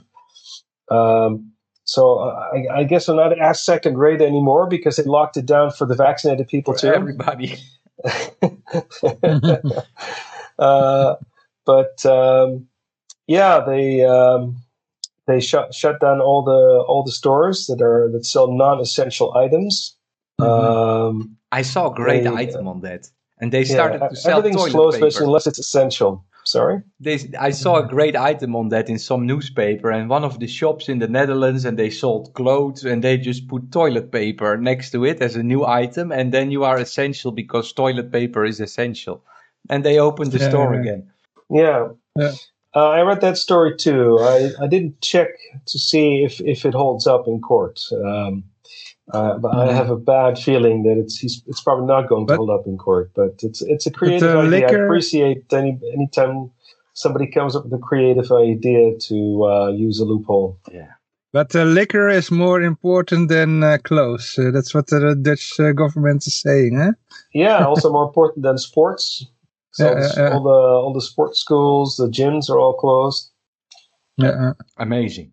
um, 0.92 1.54
so 1.86 2.18
uh, 2.18 2.50
I, 2.54 2.80
I, 2.80 2.84
guess 2.84 3.08
I'm 3.08 3.16
not 3.16 3.40
as 3.40 3.64
second 3.64 3.98
rate 3.98 4.22
anymore 4.22 4.68
because 4.68 4.98
they 4.98 5.04
locked 5.04 5.38
it 5.38 5.46
down 5.46 5.72
for 5.72 5.86
the 5.86 5.96
vaccinated 5.96 6.48
people 6.48 6.74
for 6.74 6.80
too. 6.80 6.88
Everybody. 6.88 7.58
uh, 10.60 11.16
but 11.66 12.06
um, 12.06 12.68
yeah, 13.28 13.64
they 13.66 14.04
um, 14.04 14.58
they 15.28 15.40
shut 15.40 15.74
shut 15.74 16.00
down 16.00 16.22
all 16.22 16.44
the 16.44 16.84
all 16.88 17.04
the 17.04 17.12
stores 17.12 17.68
that 17.68 17.82
are 17.82 18.10
that 18.12 18.26
sell 18.26 18.52
non-essential 18.52 19.36
items. 19.38 19.96
Mm-hmm. 20.40 20.52
Um, 20.52 21.38
I 21.52 21.62
saw 21.62 21.92
a 21.92 21.96
great 21.96 22.24
they, 22.24 22.30
item 22.30 22.68
on 22.68 22.82
that, 22.82 23.08
and 23.40 23.52
they 23.52 23.64
started 23.64 24.02
yeah, 24.02 24.10
to 24.10 24.16
sell 24.16 24.40
everything's 24.40 24.72
closed 24.72 25.00
paper. 25.00 25.24
unless 25.24 25.48
it's 25.48 25.60
essential. 25.60 26.24
Sorry? 26.46 26.84
They, 27.00 27.20
I 27.40 27.50
saw 27.50 27.78
a 27.78 27.88
great 27.88 28.16
item 28.16 28.56
on 28.56 28.70
that 28.70 28.88
in 28.88 29.00
some 29.00 29.26
newspaper, 29.26 29.92
and 29.92 30.10
one 30.10 30.24
of 30.24 30.40
the 30.40 30.48
shops 30.48 30.88
in 30.88 31.00
the 31.00 31.08
Netherlands, 31.08 31.66
and 31.66 31.78
they 31.78 31.90
sold 31.90 32.34
clothes, 32.36 32.86
and 32.86 33.04
they 33.04 33.18
just 33.18 33.48
put 33.48 33.72
toilet 33.72 34.12
paper 34.12 34.56
next 34.56 34.92
to 34.92 35.06
it 35.06 35.22
as 35.22 35.36
a 35.36 35.44
new 35.44 35.66
item, 35.66 36.12
and 36.12 36.32
then 36.32 36.52
you 36.52 36.64
are 36.64 36.78
essential 36.78 37.32
because 37.32 37.74
toilet 37.74 38.12
paper 38.12 38.46
is 38.46 38.60
essential. 38.60 39.24
And 39.70 39.84
they 39.84 39.98
opened 39.98 40.32
the 40.32 40.40
yeah, 40.40 40.50
store 40.50 40.76
yeah. 40.76 40.80
again. 40.82 41.12
Yeah. 41.50 41.88
yeah. 42.16 42.34
Uh, 42.76 42.90
I 42.90 43.02
read 43.02 43.22
that 43.22 43.38
story 43.38 43.76
too. 43.76 44.20
I, 44.20 44.52
I 44.62 44.68
didn't 44.68 45.02
check 45.02 45.30
to 45.66 45.80
see 45.80 46.24
if, 46.24 46.42
if 46.42 46.66
it 46.66 46.74
holds 46.74 47.08
up 47.08 47.28
in 47.28 47.42
court. 47.42 47.82
Um, 47.92 48.44
uh, 49.14 49.38
but 49.38 49.54
I 49.54 49.68
mm-hmm. 49.68 49.76
have 49.76 49.90
a 49.90 49.98
bad 49.98 50.40
feeling 50.40 50.84
that 50.84 50.98
it's 50.98 51.24
it's 51.24 51.62
probably 51.62 51.86
not 51.86 52.10
going 52.10 52.26
to 52.26 52.34
but, 52.34 52.38
hold 52.38 52.50
up 52.50 52.66
in 52.66 52.78
court. 52.78 53.12
But 53.16 53.40
it's 53.44 53.62
it's 53.62 53.86
a 53.86 53.92
creative 53.92 54.36
idea. 54.36 54.50
Liquor, 54.50 54.84
I 54.84 54.86
appreciate 54.86 55.54
any 55.54 55.80
anytime 55.94 56.52
somebody 56.94 57.28
comes 57.28 57.56
up 57.56 57.66
with 57.66 57.74
a 57.74 57.84
creative 57.84 58.32
idea 58.32 58.98
to 58.98 59.46
uh, 59.46 59.68
use 59.72 60.00
a 60.00 60.06
loophole. 60.06 60.60
Yeah. 60.72 60.88
But 61.34 61.54
uh, 61.54 61.66
liquor 61.66 62.08
is 62.08 62.32
more 62.32 62.62
important 62.62 63.28
than 63.28 63.62
uh, 63.62 63.78
clothes. 63.84 64.40
Uh, 64.40 64.52
that's 64.52 64.74
what 64.74 64.88
the 64.88 65.16
Dutch 65.22 65.60
uh, 65.60 65.74
government 65.74 66.26
is 66.26 66.40
saying, 66.40 66.78
huh? 66.78 66.94
Yeah, 67.34 67.66
also 67.68 67.92
more 67.92 68.06
important 68.06 68.44
than 68.44 68.58
sports. 68.58 69.26
So 69.72 69.90
Yeah, 69.90 70.32
all 70.32 70.44
the 70.44 70.50
all 70.50 70.94
the 70.94 71.02
sports 71.02 71.40
schools, 71.40 71.98
the 71.98 72.08
gyms 72.08 72.50
are 72.50 72.58
all 72.58 72.74
closed. 72.74 73.30
Yeah. 74.18 74.54
Amazing. 74.78 75.32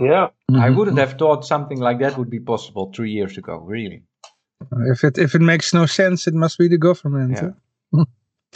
Yeah, 0.00 0.28
I 0.50 0.68
Mhm. 0.68 0.76
wouldn't 0.76 0.98
have 0.98 1.14
thought 1.18 1.44
something 1.44 1.78
like 1.80 1.98
that 2.00 2.18
would 2.18 2.30
be 2.30 2.40
possible 2.40 2.92
three 2.94 3.10
years 3.12 3.38
ago. 3.38 3.56
Really. 3.58 4.02
If 4.92 5.04
it 5.04 5.18
if 5.18 5.34
it 5.34 5.40
makes 5.42 5.72
no 5.74 5.86
sense, 5.86 6.26
it 6.26 6.34
must 6.34 6.58
be 6.58 6.68
the 6.68 6.78
government. 6.78 7.38
Yeah. 7.92 8.04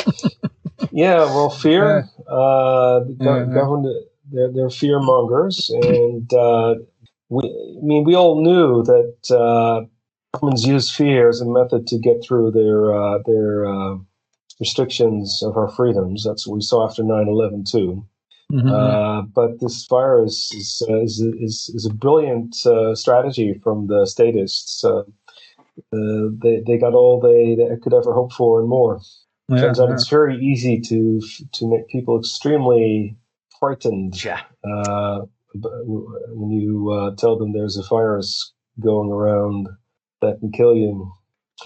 yeah. 0.93 1.25
Well, 1.25 1.51
fear. 1.51 2.09
Uh, 2.29 3.01
the 3.01 3.17
go- 3.19 3.37
Yeah, 3.37 3.47
yeah. 3.47 3.55
government. 3.55 3.97
They're, 4.33 4.53
they're 4.53 4.71
fear 4.71 5.01
mongers, 5.01 5.71
and 5.83 6.33
uh, 6.33 6.75
we. 7.29 7.43
I 7.45 7.85
mean, 7.85 8.05
we 8.05 8.15
all 8.15 8.41
knew 8.41 8.83
that 8.85 9.37
uh, 9.37 9.87
governments 10.33 10.65
use 10.65 10.91
fear 10.91 11.29
as 11.29 11.41
a 11.41 11.47
method 11.47 11.87
to 11.89 11.99
get 11.99 12.23
through 12.23 12.53
their 12.53 12.95
uh, 12.95 13.19
their 13.27 13.67
uh, 13.67 13.97
restrictions 14.61 15.43
of 15.43 15.57
our 15.57 15.69
freedoms. 15.69 16.23
That's 16.25 16.47
what 16.47 16.55
we 16.57 16.61
saw 16.61 16.87
after 16.87 17.03
9-11 17.03 17.65
too. 17.71 18.05
Mhm. 18.51 18.71
Uh, 18.71 19.23
but 19.35 19.61
this 19.61 19.87
virus 19.87 20.53
is 20.55 20.83
uh, 20.89 21.01
is, 21.01 21.21
is 21.21 21.71
is 21.75 21.87
a 21.87 21.95
brilliant 21.95 22.55
uh, 22.67 22.95
strategy 22.95 23.55
from 23.63 23.87
the 23.87 24.07
statists. 24.07 24.85
Uh, 24.85 25.03
uh, 25.93 26.29
they 26.43 26.63
they 26.67 26.77
got 26.79 26.95
all 26.95 27.21
they, 27.21 27.55
they 27.55 27.77
could 27.83 27.95
ever 27.95 28.13
hope 28.13 28.33
for 28.33 28.61
and 28.61 28.69
more. 28.69 29.01
Yeah, 29.49 29.61
Turns 29.61 29.81
out 29.81 29.89
yeah. 29.89 29.95
it's 29.95 30.09
very 30.09 30.37
easy 30.51 30.81
to 30.81 31.21
to 31.53 31.69
make 31.71 31.89
people 31.89 32.19
extremely 32.19 33.17
frightened 33.59 34.23
Yeah. 34.25 34.41
uh, 34.65 35.21
when 35.55 36.51
you 36.51 36.91
uh, 36.91 37.15
tell 37.17 37.37
them 37.39 37.53
there's 37.53 37.77
a 37.77 37.83
virus 37.89 38.53
going 38.81 39.11
around 39.11 39.69
that 40.23 40.39
can 40.41 40.51
kill 40.53 40.75
you. 40.75 41.13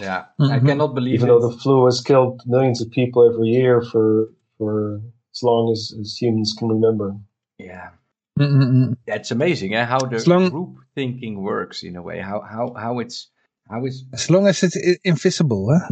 Yeah. 0.00 0.24
I 0.40 0.58
Mhm. 0.58 0.66
cannot 0.66 0.94
believe 0.94 1.14
Even 1.14 1.28
it. 1.28 1.32
though 1.32 1.48
the 1.48 1.56
flu 1.62 1.84
has 1.86 2.00
killed 2.00 2.42
millions 2.46 2.80
of 2.82 2.90
people 2.90 3.20
every 3.30 3.48
year 3.48 3.80
for 3.82 4.28
for 4.58 5.00
as 5.34 5.42
long 5.42 5.72
as, 5.72 5.92
as 6.00 6.16
humans 6.20 6.54
can 6.58 6.68
remember. 6.68 7.14
yeah. 7.58 7.90
Mhm. 8.38 8.96
That's 9.06 9.30
amazing, 9.30 9.74
eh? 9.74 9.84
How 9.84 9.98
the 10.00 10.18
long- 10.28 10.50
group 10.50 10.78
thinking 10.96 11.40
works 11.42 11.82
in 11.84 11.94
a 11.96 12.02
way. 12.02 12.18
How 12.20 12.40
how 12.40 12.74
how 12.74 12.98
it's 12.98 13.30
how 13.70 13.84
it's 13.86 14.04
As 14.12 14.28
long 14.28 14.46
as 14.48 14.62
it's 14.64 14.76
invisible, 15.04 15.70
huh? 15.70 15.86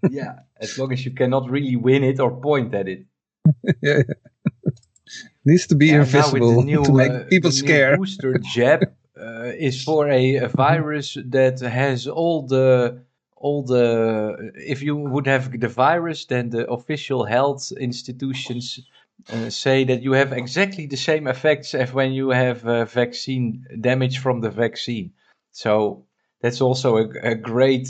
yeah. 0.10 0.40
As 0.60 0.76
long 0.78 0.92
as 0.92 1.04
you 1.06 1.12
cannot 1.12 1.48
really 1.50 1.76
win 1.76 2.04
it 2.04 2.20
or 2.20 2.30
point 2.40 2.74
at 2.74 2.86
it. 2.88 3.06
yeah, 3.82 4.02
yeah. 4.08 4.14
Needs 5.44 5.66
to 5.68 5.74
be 5.74 5.86
Yeah, 5.86 6.00
invisible 6.00 6.62
new, 6.64 6.84
to 6.84 6.92
make 6.92 7.10
uh, 7.12 7.24
people 7.30 7.50
the 7.50 7.56
new 7.62 7.66
scared. 7.66 7.98
booster 7.98 8.38
jab 8.38 8.80
uh, 9.18 9.52
is 9.68 9.82
for 9.82 10.08
a, 10.08 10.36
a 10.36 10.48
virus 10.48 11.16
that 11.30 11.60
has 11.60 12.06
all 12.06 12.46
the 12.46 13.00
all 13.44 13.62
the. 13.62 14.52
If 14.56 14.80
you 14.82 14.96
would 14.96 15.26
have 15.26 15.44
the 15.60 15.68
virus, 15.68 16.24
then 16.24 16.48
the 16.48 16.64
official 16.78 17.24
health 17.24 17.72
institutions 17.72 18.80
uh, 19.30 19.50
say 19.50 19.84
that 19.84 20.02
you 20.02 20.12
have 20.12 20.32
exactly 20.32 20.86
the 20.86 20.96
same 20.96 21.26
effects 21.26 21.74
as 21.74 21.92
when 21.92 22.12
you 22.12 22.30
have 22.30 22.66
uh, 22.66 22.86
vaccine 22.86 23.66
damage 23.80 24.18
from 24.18 24.40
the 24.40 24.50
vaccine. 24.50 25.12
So 25.52 26.06
that's 26.40 26.62
also 26.62 26.96
a, 26.96 27.08
a 27.32 27.34
great 27.34 27.88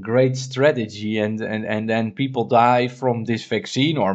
great 0.00 0.36
strategy 0.36 1.18
and, 1.18 1.40
and 1.40 1.64
and 1.64 1.88
then 1.88 2.10
people 2.10 2.44
die 2.44 2.88
from 2.88 3.24
this 3.24 3.44
vaccine 3.44 3.96
or 3.96 4.10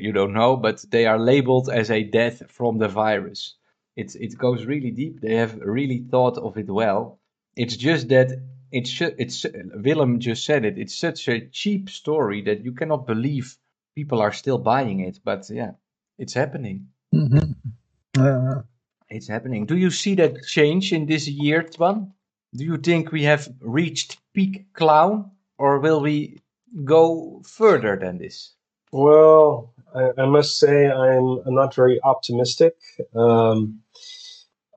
you 0.00 0.12
don't 0.12 0.32
know 0.32 0.56
but 0.56 0.82
they 0.90 1.04
are 1.04 1.18
labeled 1.18 1.68
as 1.68 1.90
a 1.90 2.02
death 2.02 2.42
from 2.48 2.78
the 2.78 2.88
virus 2.88 3.54
it 3.96 4.14
it 4.14 4.38
goes 4.38 4.64
really 4.64 4.90
deep 4.90 5.20
they 5.20 5.34
have 5.34 5.54
really 5.60 5.98
thought 6.10 6.38
of 6.38 6.56
it 6.56 6.70
well 6.70 7.18
it's 7.54 7.76
just 7.76 8.08
that 8.08 8.30
it's 8.72 9.00
it's 9.00 9.46
Willem 9.74 10.20
just 10.20 10.44
said 10.44 10.64
it 10.64 10.78
it's 10.78 10.96
such 10.96 11.28
a 11.28 11.46
cheap 11.48 11.90
story 11.90 12.42
that 12.42 12.64
you 12.64 12.72
cannot 12.72 13.06
believe 13.06 13.56
people 13.94 14.20
are 14.20 14.32
still 14.32 14.58
buying 14.58 15.00
it 15.00 15.20
but 15.24 15.48
yeah 15.50 15.72
it's 16.20 16.34
happening. 16.34 16.86
Mhm. 17.14 17.54
Uh, 18.18 18.62
it's 19.08 19.26
happening. 19.26 19.64
Do 19.64 19.76
you 19.76 19.90
see 19.90 20.14
that 20.16 20.44
change 20.46 20.92
in 20.92 21.06
this 21.06 21.26
year 21.26 21.62
Toine? 21.62 22.12
Do 22.54 22.64
you 22.64 22.76
think 22.76 23.10
we 23.10 23.22
have 23.24 23.48
reached 23.60 24.18
peak 24.34 24.72
clown 24.74 25.30
or 25.58 25.78
will 25.78 26.00
we 26.00 26.40
go 26.84 27.40
further 27.44 27.96
than 27.96 28.18
this? 28.18 28.52
Well, 28.92 29.72
I, 29.94 30.10
I 30.18 30.26
must 30.26 30.58
say 30.58 30.90
I'm 30.90 31.40
not 31.46 31.74
very 31.74 31.98
optimistic. 32.02 32.76
Um, 33.14 33.80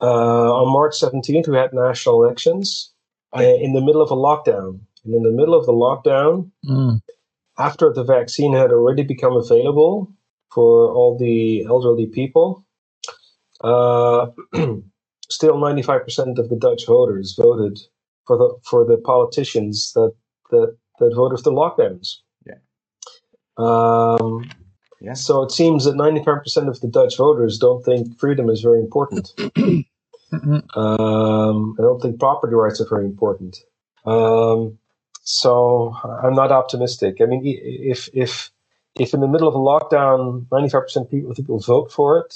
uh, 0.02 0.54
on 0.62 0.72
March 0.72 0.94
17th, 1.00 1.48
we 1.48 1.58
had 1.58 1.74
national 1.74 2.24
elections 2.24 2.93
in 3.42 3.74
the 3.74 3.82
middle 3.82 4.02
of 4.02 4.12
a 4.12 4.16
lockdown. 4.16 4.80
And 5.06 5.14
in 5.14 5.24
the 5.24 5.32
middle 5.32 5.56
of 5.56 5.66
the 5.66 5.74
lockdown, 5.74 6.50
mm. 6.66 7.02
after 7.58 7.92
the 7.92 8.04
vaccine 8.04 8.54
had 8.54 8.72
already 8.72 9.04
become 9.04 9.34
available 9.34 10.14
for 10.54 10.92
all 10.92 11.18
the 11.18 11.66
elderly 11.66 12.06
people, 12.06 12.66
uh, 13.62 14.28
still 15.30 15.56
95% 15.56 16.38
of 16.38 16.50
the 16.50 16.56
Dutch 16.56 16.86
voters 16.86 17.36
voted 17.38 17.80
for 18.26 18.38
the 18.38 18.56
for 18.64 18.86
the 18.86 18.98
politicians 18.98 19.92
that 19.94 20.14
that, 20.52 20.78
that 21.00 21.16
voted 21.16 21.40
for 21.40 21.44
the 21.44 21.52
lockdowns. 21.52 22.18
Yeah. 22.46 22.60
Um, 23.58 24.50
Yeah. 25.04 25.14
So 25.14 25.44
it 25.44 25.52
seems 25.52 25.84
that 25.84 25.96
95% 25.96 26.70
of 26.70 26.80
the 26.80 26.88
Dutch 26.88 27.18
voters 27.18 27.60
don't 27.60 27.84
think 27.84 28.18
freedom 28.18 28.50
is 28.50 28.62
very 28.62 28.80
important. 28.80 29.34
Mhm. 30.34 30.78
Um, 30.78 31.76
I 31.80 31.82
don't 31.82 32.02
think 32.02 32.20
property 32.20 32.56
rights 32.56 32.82
are 32.82 32.90
very 32.90 33.06
important. 33.06 33.58
Um, 34.06 34.78
so 35.24 35.96
I'm 36.24 36.34
not 36.34 36.52
optimistic. 36.52 37.18
I 37.22 37.26
mean, 37.26 37.42
if 37.46 38.10
if 38.14 38.52
if 39.00 39.14
in 39.14 39.22
the 39.22 39.28
middle 39.28 39.48
of 39.48 39.56
a 39.56 39.60
lockdown, 39.60 40.46
95% 40.48 41.10
people 41.10 41.34
people 41.36 41.60
vote 41.60 41.92
for 41.92 42.20
it, 42.20 42.34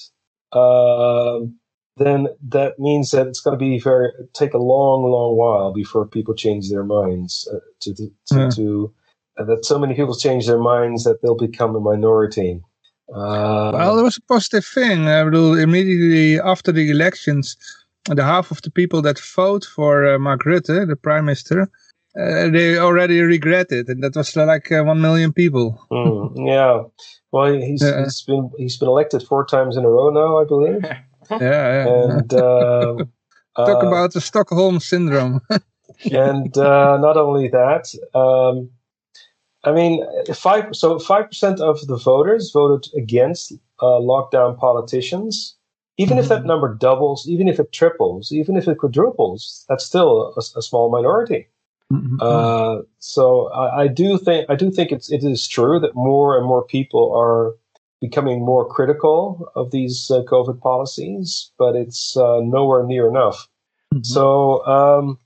um, 0.58 1.56
then 1.98 2.27
that 2.50 2.80
means 2.80 3.12
that 3.12 3.27
it's 3.27 3.42
going 3.42 3.58
to 3.58 3.63
be 3.63 3.80
very 3.80 4.12
take 4.34 4.54
a 4.54 4.58
long, 4.60 5.04
long 5.04 5.36
while 5.36 5.74
before 5.74 6.06
people 6.08 6.34
change 6.36 6.70
their 6.70 6.84
minds 6.86 7.48
uh, 7.54 7.60
to 7.82 7.94
to, 7.96 8.12
to, 8.27 8.36
Yeah. 8.39 8.50
to 8.50 8.94
uh, 9.39 9.44
that 9.46 9.66
so 9.66 9.80
many 9.80 9.96
people 9.96 10.16
change 10.16 10.48
their 10.48 10.60
minds 10.60 11.04
that 11.04 11.22
they'll 11.22 11.36
become 11.50 11.75
a 11.75 11.80
minority. 11.80 12.62
Uh, 13.13 13.72
Well, 13.74 13.96
there 13.96 14.04
was 14.04 14.18
a 14.18 14.22
positive 14.22 14.66
thing. 14.66 15.08
I 15.08 15.20
immediately 15.22 16.39
after 16.39 16.72
the 16.74 16.89
elections, 16.92 17.56
the 18.15 18.23
half 18.23 18.51
of 18.51 18.61
the 18.61 18.71
people 18.71 19.01
that 19.03 19.19
vote 19.19 19.65
for 19.65 20.05
uh, 20.05 20.19
Mark 20.19 20.43
Rutte, 20.43 20.87
the 20.87 20.95
prime 20.95 21.25
minister, 21.25 21.69
uh, 22.19 22.49
they 22.49 22.77
already 22.77 23.21
regret 23.21 23.71
it, 23.71 23.89
and 23.89 24.03
that 24.03 24.15
was 24.15 24.35
uh, 24.35 24.45
like 24.45 24.71
uh, 24.71 24.83
one 24.83 25.01
million 25.01 25.31
people. 25.33 25.79
Mm, 25.91 26.47
yeah. 26.47 26.83
Well, 27.31 27.53
he's, 27.53 27.83
Yeah. 27.83 28.03
he's 28.03 28.23
been 28.23 28.49
he's 28.57 28.77
been 28.77 28.89
elected 28.89 29.23
four 29.23 29.45
times 29.45 29.77
in 29.77 29.85
a 29.85 29.89
row 29.89 30.09
now, 30.09 30.37
I 30.41 30.45
believe. 30.45 30.83
Yeah, 31.29 31.39
yeah. 31.41 31.87
And 31.87 32.33
um, 32.35 33.11
Talk 33.57 33.83
uh, 33.83 33.87
about 33.87 34.13
the 34.13 34.21
Stockholm 34.21 34.79
syndrome. 34.79 35.41
and 36.11 36.57
uh, 36.57 36.97
not 36.97 37.17
only 37.17 37.49
that, 37.49 37.93
um, 38.13 38.69
I 39.65 39.73
mean, 39.73 40.05
five. 40.33 40.73
So 40.73 40.99
five 40.99 41.27
percent 41.27 41.59
of 41.59 41.85
the 41.87 41.97
voters 41.97 42.51
voted 42.53 42.89
against 42.95 43.51
uh, 43.81 43.99
lockdown 43.99 44.57
politicians. 44.57 45.56
Even 45.98 46.20
if 46.20 46.27
that 46.27 46.46
number 46.46 46.74
doubles, 46.75 47.27
even 47.27 47.48
if 47.48 47.60
it 47.60 47.72
triples, 47.72 48.32
even 48.32 48.56
if 48.56 48.68
it 48.68 48.77
quadruples, 48.77 49.66
that's 49.68 49.84
still 49.84 50.34
a, 50.38 50.60
a 50.60 50.62
small 50.62 50.92
minority. 50.92 51.48
Mhm. 51.92 52.22
Uh, 52.22 52.84
so 53.00 53.48
I, 53.51 53.84
I 53.84 53.88
do 53.88 54.18
think 54.18 54.46
I 54.50 54.56
do 54.56 54.70
think 54.70 54.92
it's 54.92 55.10
it 55.12 55.24
is 55.24 55.48
true 55.48 55.80
that 55.80 55.96
more 55.96 56.38
and 56.38 56.46
more 56.46 56.63
people 56.63 57.16
are 57.16 57.56
becoming 58.01 58.46
more 58.46 58.68
critical 58.68 59.50
of 59.56 59.72
these 59.72 60.12
uh, 60.12 60.22
COVID 60.24 60.60
policies, 60.60 61.50
but 61.58 61.75
it's 61.75 62.16
uh, 62.18 62.42
nowhere 62.42 62.84
near 62.84 63.08
enough. 63.08 63.48
Mhm. 63.94 64.06
So 64.06 64.66
um, 64.68 65.18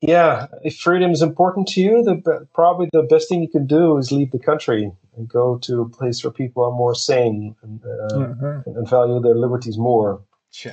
yeah, 0.00 0.46
if 0.62 0.76
freedom 0.78 1.10
is 1.10 1.22
important 1.22 1.66
to 1.68 1.80
you, 1.80 2.04
the 2.04 2.46
probably 2.54 2.88
the 2.92 3.02
best 3.02 3.28
thing 3.28 3.42
you 3.42 3.48
can 3.48 3.66
do 3.66 3.98
is 3.98 4.12
leave 4.12 4.30
the 4.30 4.38
country 4.38 4.92
and 5.16 5.28
go 5.28 5.58
to 5.58 5.80
a 5.80 5.88
place 5.88 6.22
where 6.22 6.32
people 6.32 6.62
are 6.64 6.72
more 6.72 6.94
sane 6.94 7.54
and, 7.62 7.80
uh, 7.84 8.16
Uh-huh. 8.18 8.62
and 8.66 8.88
value 8.88 9.20
their 9.20 9.34
liberties 9.34 9.78
more. 9.78 10.20
Sure. 10.50 10.72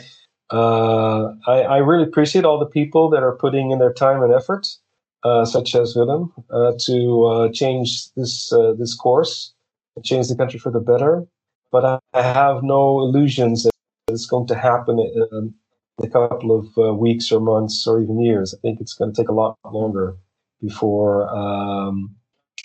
Uh, 0.52 1.34
I, 1.48 1.62
I 1.62 1.78
really 1.78 2.04
appreciate 2.04 2.46
all 2.46 2.60
the 2.60 2.66
people 2.66 3.10
that 3.10 3.24
are 3.24 3.36
putting 3.36 3.72
in 3.72 3.80
their 3.80 3.94
time 3.94 4.22
and 4.22 4.34
effort, 4.34 4.68
uh, 5.24 5.46
such 5.46 5.74
as 5.76 5.96
Willem, 5.96 6.32
uh, 6.52 6.74
to 6.86 7.26
uh, 7.26 7.50
change 7.52 8.14
this 8.14 8.52
uh, 8.54 8.74
this 8.78 8.94
course, 8.96 9.54
change 10.04 10.28
the 10.28 10.36
country 10.36 10.60
for 10.60 10.72
the 10.72 10.80
better. 10.80 11.26
But 11.72 11.86
I, 11.86 12.00
I 12.14 12.22
have 12.22 12.62
no 12.62 13.00
illusions 13.00 13.64
that 13.64 13.72
it's 14.10 14.28
going 14.28 14.48
to 14.48 14.56
happen 14.56 15.00
in, 15.00 15.28
in 15.32 15.54
a 16.04 16.10
couple 16.10 16.52
of 16.60 16.68
uh, 16.78 16.94
weeks 16.94 17.32
or 17.32 17.40
months 17.40 17.88
or 17.88 18.02
even 18.02 18.20
years. 18.22 18.54
I 18.54 18.58
think 18.62 18.80
it's 18.82 18.94
going 18.94 19.12
to 19.12 19.20
take 19.20 19.30
a 19.30 19.34
lot 19.34 19.58
longer 19.72 20.16
before 20.62 21.28
um, 21.30 22.16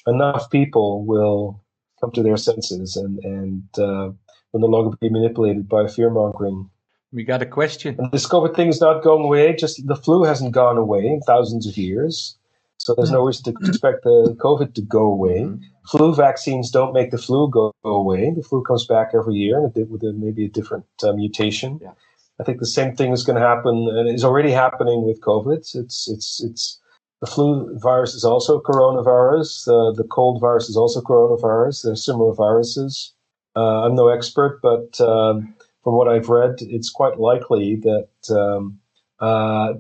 enough 0.07 0.51
people 0.51 1.05
will 1.07 1.63
come 2.01 2.13
to 2.13 2.23
their 2.23 2.37
senses 2.37 2.97
and 2.97 3.19
and 3.25 3.65
uh, 3.79 4.11
will 4.53 4.61
no 4.61 4.67
longer 4.67 4.97
be 5.01 5.09
manipulated 5.09 5.69
by 5.69 5.87
fear 5.87 6.11
mongering. 6.11 6.71
We 7.13 7.25
got 7.25 7.43
a 7.43 7.47
question. 7.47 7.97
And 7.99 8.13
this 8.13 8.29
things 8.55 8.81
not 8.81 9.03
going 9.03 9.25
away. 9.25 9.55
Just 9.55 9.87
the 9.87 9.97
flu 9.97 10.25
hasn't 10.25 10.53
gone 10.53 10.77
away 10.77 11.07
in 11.07 11.21
thousands 11.23 11.67
of 11.67 11.77
years. 11.77 12.37
So 12.79 12.95
there's 12.95 13.11
no 13.11 13.25
reason 13.25 13.53
to 13.53 13.69
expect 13.69 14.05
the 14.05 14.37
COVID 14.39 14.75
to 14.75 14.83
go 14.83 15.03
away. 15.03 15.41
Mm-hmm. 15.41 15.63
Flu 15.89 16.15
vaccines 16.15 16.71
don't 16.71 16.93
make 16.93 17.11
the 17.11 17.19
flu 17.19 17.51
go, 17.51 17.75
go, 17.83 17.95
away. 17.97 18.33
The 18.35 18.43
flu 18.43 18.63
comes 18.63 18.87
back 18.87 19.11
every 19.15 19.35
year 19.35 19.59
and 19.59 19.77
it, 19.77 19.89
with 19.89 20.03
a, 20.05 20.13
maybe 20.13 20.45
a 20.45 20.49
different 20.49 20.85
uh, 21.03 21.13
mutation. 21.13 21.81
Yeah. 21.83 21.93
I 22.41 22.45
think 22.45 22.61
the 22.61 22.67
same 22.67 22.95
thing 22.95 23.13
is 23.13 23.25
going 23.25 23.41
to 23.41 23.47
happen 23.47 23.89
and 23.91 24.09
is 24.09 24.25
already 24.25 24.53
happening 24.53 25.05
with 25.05 25.21
COVID. 25.21 25.75
It's 25.75 25.75
it's 26.09 26.41
it's 26.43 26.79
the 27.21 27.27
flu 27.27 27.77
virus 27.79 28.15
is 28.15 28.25
also 28.25 28.61
coronavirus. 28.61 29.69
Uh, 29.69 29.93
the 29.93 30.05
cold 30.05 30.41
virus 30.41 30.69
is 30.69 30.77
also 30.77 31.01
coronavirus. 31.01 31.85
They're 31.85 31.97
similar 31.97 32.35
viruses. 32.35 33.13
Uh, 33.57 33.85
I'm 33.85 33.95
no 33.95 34.09
expert, 34.09 34.61
but 34.63 35.01
um, 35.01 35.55
from 35.83 35.95
what 35.95 36.09
I've 36.09 36.29
read, 36.29 36.57
it's 36.61 36.91
quite 36.91 37.19
likely 37.19 37.77
that 37.77 38.09
um, 38.31 38.79
uh, 39.21 39.75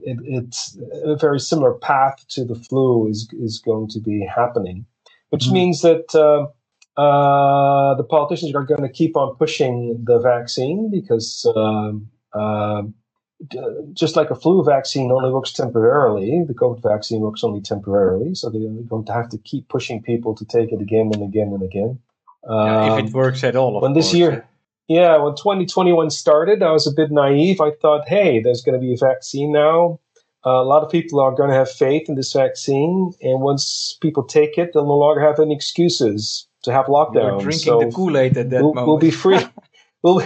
it, 0.00 0.18
it's 0.24 0.78
a 1.04 1.16
very 1.16 1.40
similar 1.40 1.74
path 1.74 2.24
to 2.28 2.44
the 2.44 2.54
flu 2.54 3.08
is 3.08 3.28
is 3.38 3.58
going 3.58 3.88
to 3.88 4.00
be 4.00 4.24
happening, 4.24 4.86
which 5.28 5.44
mm-hmm. 5.44 5.54
means 5.54 5.82
that 5.82 6.14
uh, 6.14 6.46
uh, 6.98 7.94
the 7.96 8.04
politicians 8.04 8.54
are 8.54 8.64
going 8.64 8.82
to 8.82 8.88
keep 8.88 9.14
on 9.16 9.36
pushing 9.36 10.02
the 10.04 10.18
vaccine 10.18 10.90
because 10.90 11.46
um, 11.54 12.08
uh, 12.32 12.82
just 13.92 14.16
like 14.16 14.30
a 14.30 14.34
flu 14.34 14.64
vaccine 14.64 15.12
only 15.12 15.30
works 15.30 15.52
temporarily, 15.52 16.44
the 16.46 16.54
COVID 16.54 16.82
vaccine 16.82 17.20
works 17.20 17.44
only 17.44 17.60
temporarily. 17.60 18.34
So 18.34 18.50
they're 18.50 18.60
going 18.88 19.04
to 19.04 19.12
have 19.12 19.28
to 19.30 19.38
keep 19.38 19.68
pushing 19.68 20.02
people 20.02 20.34
to 20.34 20.44
take 20.44 20.72
it 20.72 20.80
again 20.80 21.10
and 21.12 21.22
again 21.22 21.48
and 21.48 21.62
again. 21.62 21.98
Um, 22.48 22.92
if 22.92 22.98
it 22.98 23.06
um, 23.06 23.12
works 23.12 23.44
at 23.44 23.56
all. 23.56 23.80
when 23.80 23.92
this 23.92 24.12
year, 24.12 24.46
yeah, 24.88 25.16
when 25.18 25.34
2021 25.34 26.10
started, 26.10 26.62
I 26.62 26.72
was 26.72 26.86
a 26.86 26.92
bit 26.92 27.10
naive. 27.10 27.60
I 27.60 27.72
thought, 27.72 28.08
hey, 28.08 28.40
there's 28.40 28.62
going 28.62 28.80
to 28.80 28.84
be 28.84 28.94
a 28.94 28.96
vaccine 28.96 29.52
now. 29.52 30.00
Uh, 30.46 30.62
a 30.62 30.64
lot 30.64 30.82
of 30.82 30.90
people 30.90 31.20
are 31.20 31.32
going 31.32 31.50
to 31.50 31.56
have 31.56 31.70
faith 31.70 32.08
in 32.08 32.14
this 32.14 32.32
vaccine, 32.32 33.12
and 33.20 33.40
once 33.40 33.98
people 34.00 34.22
take 34.22 34.56
it, 34.56 34.72
they'll 34.72 34.86
no 34.86 34.96
longer 34.96 35.20
have 35.20 35.38
any 35.40 35.54
excuses 35.54 36.46
to 36.62 36.72
have 36.72 36.86
lockdown. 36.86 37.40
drinking 37.40 37.58
so 37.58 37.80
the 37.80 37.90
Kool 37.90 38.16
Aid 38.16 38.36
at 38.36 38.50
that 38.50 38.62
we'll, 38.62 38.74
moment. 38.74 38.86
We'll 38.86 38.98
be 38.98 39.10
free. 39.10 39.40
we'll 40.02 40.22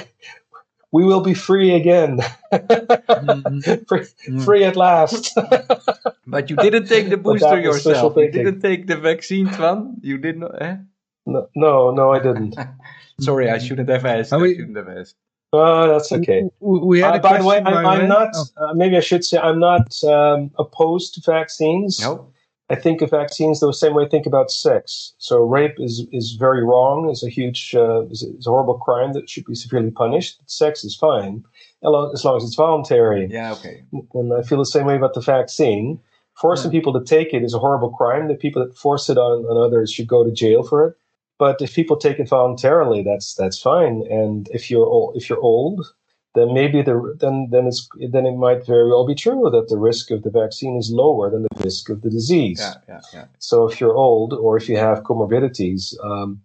we 0.92 1.04
will 1.04 1.22
be 1.22 1.34
free 1.34 1.74
again. 1.74 2.18
mm-hmm. 2.52 3.84
free, 3.88 4.06
mm. 4.28 4.44
free, 4.44 4.64
at 4.64 4.76
last. 4.76 5.34
but 6.26 6.50
you 6.50 6.56
didn't 6.56 6.86
take 6.86 7.08
the 7.08 7.16
booster 7.16 7.58
yourself. 7.58 8.14
You 8.16 8.30
didn't 8.30 8.60
take 8.60 8.86
the 8.86 8.96
vaccine, 8.96 9.48
Toine. 9.48 9.96
You 10.02 10.18
did 10.18 10.38
not. 10.38 10.60
Eh? 10.60 10.76
No, 11.24 11.48
no, 11.56 11.90
no, 11.90 12.12
I 12.12 12.18
didn't. 12.18 12.56
Sorry, 13.20 13.50
I 13.50 13.58
shouldn't 13.58 13.88
have 13.88 14.04
asked. 14.04 14.32
I 14.32 14.38
shouldn't 14.38 14.76
have 14.76 14.88
asked. 14.88 15.16
Oh, 15.54 15.88
that's 15.88 16.10
okay. 16.12 16.48
We 16.60 17.00
had 17.00 17.16
uh, 17.16 17.18
by 17.18 17.38
the 17.38 17.44
way, 17.44 17.58
I'm, 17.58 17.86
I'm 17.86 18.08
not. 18.08 18.30
Oh. 18.34 18.44
Uh, 18.56 18.74
maybe 18.74 18.96
I 18.96 19.00
should 19.00 19.24
say 19.24 19.38
I'm 19.38 19.60
not 19.60 19.92
um, 20.04 20.50
opposed 20.58 21.14
to 21.14 21.20
vaccines. 21.20 22.00
No. 22.00 22.32
I 22.70 22.74
think 22.74 23.02
of 23.02 23.10
vaccines 23.10 23.60
the 23.60 23.72
same 23.72 23.94
way 23.94 24.04
I 24.04 24.08
think 24.08 24.26
about 24.26 24.50
sex. 24.50 25.12
So 25.18 25.42
rape 25.42 25.74
is 25.78 26.06
is 26.10 26.32
very 26.32 26.64
wrong. 26.64 27.10
It's 27.10 27.22
a 27.22 27.28
huge, 27.28 27.74
uh, 27.74 28.06
is, 28.06 28.22
a, 28.22 28.50
horrible 28.50 28.78
crime 28.78 29.12
that 29.12 29.28
should 29.28 29.44
be 29.44 29.54
severely 29.54 29.90
punished. 29.90 30.40
Sex 30.46 30.84
is 30.84 30.96
fine 30.96 31.44
as 31.84 32.24
long 32.24 32.36
as 32.36 32.44
it's 32.44 32.54
voluntary. 32.54 33.28
Yeah, 33.30 33.52
okay. 33.52 33.84
And 34.14 34.32
I 34.32 34.42
feel 34.42 34.58
the 34.58 34.64
same 34.64 34.86
way 34.86 34.96
about 34.96 35.14
the 35.14 35.20
vaccine. 35.20 36.00
Forcing 36.34 36.72
yeah. 36.72 36.78
people 36.78 36.92
to 36.94 37.04
take 37.04 37.34
it 37.34 37.42
is 37.42 37.52
a 37.52 37.58
horrible 37.58 37.90
crime. 37.90 38.28
The 38.28 38.34
people 38.34 38.64
that 38.64 38.74
force 38.74 39.10
it 39.10 39.18
on, 39.18 39.44
on 39.44 39.62
others 39.62 39.92
should 39.92 40.06
go 40.06 40.24
to 40.24 40.30
jail 40.30 40.62
for 40.62 40.86
it. 40.86 40.96
But 41.38 41.60
if 41.60 41.74
people 41.74 41.96
take 41.96 42.18
it 42.18 42.28
voluntarily, 42.28 43.02
that's 43.02 43.34
that's 43.34 43.60
fine. 43.60 44.06
And 44.08 44.48
if 44.52 44.70
you're 44.70 44.86
old, 44.86 45.16
if 45.16 45.28
you're 45.28 45.40
old, 45.40 45.92
then 46.34 46.54
maybe 46.54 46.82
the 46.82 47.16
then 47.20 47.48
then 47.50 47.66
it's 47.66 47.88
then 48.10 48.26
it 48.26 48.36
might 48.36 48.66
very 48.66 48.88
well 48.88 49.06
be 49.06 49.14
true 49.14 49.50
that 49.50 49.68
the 49.68 49.78
risk 49.78 50.10
of 50.10 50.22
the 50.22 50.30
vaccine 50.30 50.76
is 50.76 50.90
lower 50.90 51.30
than 51.30 51.42
the 51.42 51.64
risk 51.64 51.90
of 51.90 52.00
the 52.02 52.10
disease. 52.10 52.60
Yeah, 52.60 52.74
yeah, 52.88 53.00
yeah. 53.12 53.24
So 53.38 53.66
if 53.68 53.80
you're 53.80 53.94
old 53.94 54.32
or 54.32 54.56
if 54.56 54.68
you 54.68 54.78
have 54.78 55.02
comorbidities, 55.02 55.94
um, 56.02 56.40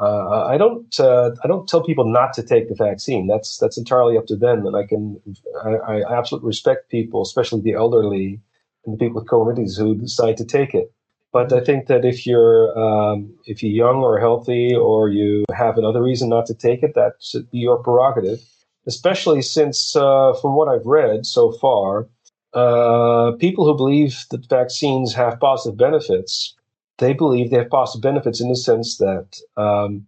uh, 0.00 0.46
I 0.46 0.56
don't 0.56 0.98
uh, 1.00 1.32
I 1.42 1.48
don't 1.48 1.68
tell 1.68 1.82
people 1.82 2.04
not 2.04 2.32
to 2.34 2.42
take 2.42 2.68
the 2.68 2.74
vaccine. 2.74 3.26
That's 3.26 3.58
that's 3.58 3.76
entirely 3.76 4.16
up 4.16 4.26
to 4.26 4.36
them, 4.36 4.64
and 4.66 4.76
I 4.76 4.86
can 4.86 5.20
I, 5.64 5.70
I 5.70 6.18
absolutely 6.18 6.46
respect 6.46 6.90
people, 6.90 7.22
especially 7.22 7.62
the 7.62 7.74
elderly 7.74 8.40
and 8.84 8.94
the 8.94 8.98
people 8.98 9.20
with 9.20 9.28
comorbidities 9.28 9.76
who 9.76 9.96
decide 9.96 10.36
to 10.36 10.44
take 10.44 10.74
it. 10.74 10.92
But 11.32 11.52
I 11.52 11.60
think 11.60 11.86
that 11.86 12.04
if 12.04 12.26
you're 12.26 12.78
um, 12.78 13.34
if 13.46 13.62
you're 13.62 13.72
young 13.72 14.02
or 14.02 14.20
healthy 14.20 14.74
or 14.74 15.08
you 15.08 15.44
have 15.52 15.78
another 15.78 16.02
reason 16.02 16.28
not 16.28 16.46
to 16.46 16.54
take 16.54 16.82
it, 16.82 16.94
that 16.94 17.14
should 17.20 17.50
be 17.50 17.58
your 17.58 17.82
prerogative. 17.82 18.40
Especially 18.86 19.42
since, 19.42 19.94
uh, 19.94 20.32
from 20.40 20.56
what 20.56 20.68
I've 20.68 20.86
read 20.86 21.24
so 21.24 21.52
far, 21.52 22.08
uh, 22.54 23.32
people 23.38 23.64
who 23.64 23.76
believe 23.76 24.24
that 24.30 24.48
vaccines 24.48 25.14
have 25.14 25.40
positive 25.40 25.78
benefits, 25.78 26.54
they 26.98 27.12
believe 27.12 27.50
they 27.50 27.58
have 27.58 27.70
positive 27.70 28.02
benefits 28.02 28.40
in 28.40 28.48
the 28.48 28.56
sense 28.56 28.98
that 28.98 29.38
um, 29.56 30.06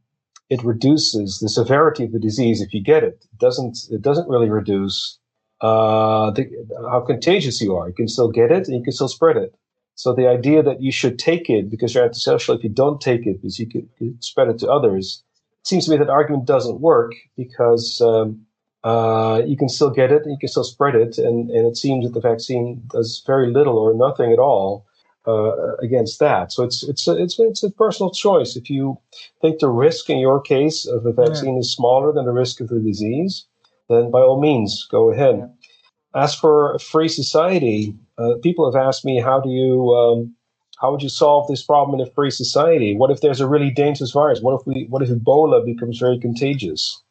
it 0.51 0.63
reduces 0.63 1.39
the 1.39 1.49
severity 1.49 2.05
of 2.05 2.13
the 2.13 2.19
disease 2.19 2.61
if 2.61 2.75
you 2.75 2.83
get 2.83 3.03
it. 3.03 3.25
It 3.33 3.39
doesn't. 3.39 3.79
It 3.91 4.03
doesn't 4.03 4.29
really 4.29 4.51
reduce 4.51 5.19
uh, 5.61 6.31
the, 6.33 6.47
how 6.91 7.01
contagious 7.01 7.61
you 7.61 7.75
are. 7.77 7.89
You 7.89 7.95
can 7.95 8.09
still 8.09 8.31
get 8.31 8.53
it 8.53 8.69
and 8.69 8.77
you 8.77 8.83
can 8.83 8.93
still 8.93 9.09
spread 9.09 9.37
it. 9.37 9.55
So 9.95 10.13
the 10.13 10.29
idea 10.29 10.63
that 10.63 10.83
you 10.83 10.93
should 10.93 11.19
take 11.19 11.49
it 11.49 11.71
because 11.71 11.95
you're 11.95 12.05
antisocial 12.05 12.55
if 12.55 12.65
you 12.65 12.71
don't 12.71 13.01
take 13.01 13.27
it 13.27 13.41
because 13.41 13.59
you 13.59 13.67
could, 13.67 13.89
spread 14.23 14.49
it 14.49 14.59
to 14.59 14.71
others, 14.71 15.23
it 15.63 15.67
seems 15.67 15.87
to 15.87 15.93
me 15.93 15.97
that 15.97 16.11
argument 16.11 16.45
doesn't 16.45 16.81
work 16.81 17.13
because 17.37 18.01
um, 18.01 18.45
uh, 18.85 19.43
you 19.47 19.57
can 19.57 19.69
still 19.69 19.91
get 19.91 20.13
it, 20.13 20.23
you 20.27 20.37
can 20.39 20.49
still 20.49 20.65
spread 20.65 20.95
it, 20.95 21.19
and, 21.19 21.51
and 21.51 21.67
it 21.67 21.77
seems 21.77 22.05
that 22.05 22.13
the 22.13 22.21
vaccine 22.21 22.83
does 22.91 23.23
very 23.27 23.51
little 23.51 23.79
or 23.79 23.95
nothing 23.95 24.33
at 24.33 24.39
all 24.39 24.87
uh, 25.27 25.77
against 25.83 26.21
that. 26.21 26.53
So 26.53 26.63
it's 26.63 26.83
it's 26.83 27.09
a, 27.09 27.21
it's 27.23 27.39
it's 27.39 27.63
a 27.63 27.71
personal 27.71 28.11
choice. 28.11 28.57
If 28.57 28.69
you 28.69 28.99
think 29.41 29.59
the 29.59 29.71
risk 29.71 30.11
in 30.11 30.19
your 30.19 30.41
case 30.41 30.87
of 30.87 31.03
the 31.03 31.13
vaccine 31.13 31.55
yeah. 31.55 31.61
is 31.61 31.73
smaller 31.73 32.13
than 32.13 32.27
the 32.27 32.33
risk 32.33 32.61
of 32.61 32.69
the 32.69 32.79
disease, 32.79 33.47
then 33.89 34.11
by 34.11 34.21
all 34.21 34.41
means 34.41 34.87
go 34.91 35.11
ahead. 35.11 35.37
Yeah. 35.39 36.23
As 36.23 36.35
for 36.35 36.75
a 36.75 36.79
free 36.79 37.09
society, 37.09 37.97
uh, 38.19 38.35
people 38.43 38.71
have 38.71 38.81
asked 38.81 39.05
me, 39.05 39.21
how 39.21 39.41
do 39.41 39.49
you, 39.49 39.91
um, 39.91 40.35
how 40.81 40.93
would 40.93 41.03
you 41.03 41.09
solve 41.09 41.49
this 41.49 41.65
problem 41.65 41.99
in 41.99 42.07
a 42.07 42.11
free 42.11 42.31
society? 42.31 42.97
What 42.97 43.11
if 43.11 43.21
there's 43.21 43.41
a 43.41 43.49
really 43.49 43.71
dangerous 43.71 44.13
virus? 44.13 44.41
What 44.41 44.61
if 44.61 44.67
we, 44.67 44.87
what 44.89 45.03
if 45.03 45.09
Ebola 45.09 45.65
becomes 45.65 45.99
very 45.99 46.19
contagious? 46.21 47.03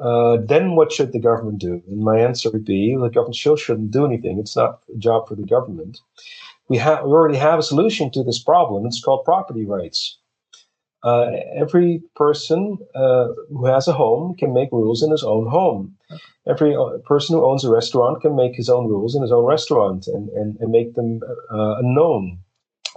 Uh, 0.00 0.38
then 0.42 0.74
what 0.74 0.90
should 0.92 1.12
the 1.12 1.20
government 1.20 1.58
do? 1.58 1.82
And 1.88 2.02
my 2.02 2.18
answer 2.18 2.50
would 2.50 2.64
be 2.64 2.96
the 2.96 3.08
government 3.08 3.36
still 3.36 3.56
shouldn't 3.56 3.90
do 3.90 4.06
anything. 4.06 4.38
It's 4.38 4.56
not 4.56 4.80
a 4.94 4.98
job 4.98 5.28
for 5.28 5.34
the 5.34 5.46
government. 5.46 5.98
We 6.68 6.78
have 6.78 7.04
we 7.04 7.10
already 7.10 7.38
have 7.38 7.58
a 7.58 7.62
solution 7.62 8.10
to 8.12 8.24
this 8.24 8.42
problem. 8.42 8.86
It's 8.86 9.02
called 9.02 9.24
property 9.24 9.66
rights. 9.66 10.18
Uh, 11.04 11.32
every 11.56 12.00
person 12.14 12.78
uh, 12.94 13.28
who 13.48 13.66
has 13.66 13.88
a 13.88 13.92
home 13.92 14.34
can 14.36 14.54
make 14.54 14.70
rules 14.70 15.02
in 15.02 15.10
his 15.10 15.24
own 15.24 15.48
home. 15.48 15.96
Every 16.48 16.76
uh, 16.76 16.98
person 17.04 17.36
who 17.36 17.44
owns 17.44 17.64
a 17.64 17.70
restaurant 17.70 18.22
can 18.22 18.36
make 18.36 18.54
his 18.54 18.68
own 18.68 18.86
rules 18.86 19.14
in 19.14 19.22
his 19.22 19.32
own 19.32 19.44
restaurant 19.44 20.06
and, 20.06 20.28
and, 20.30 20.56
and 20.60 20.70
make 20.70 20.94
them 20.94 21.20
uh, 21.50 21.76
known 21.82 22.38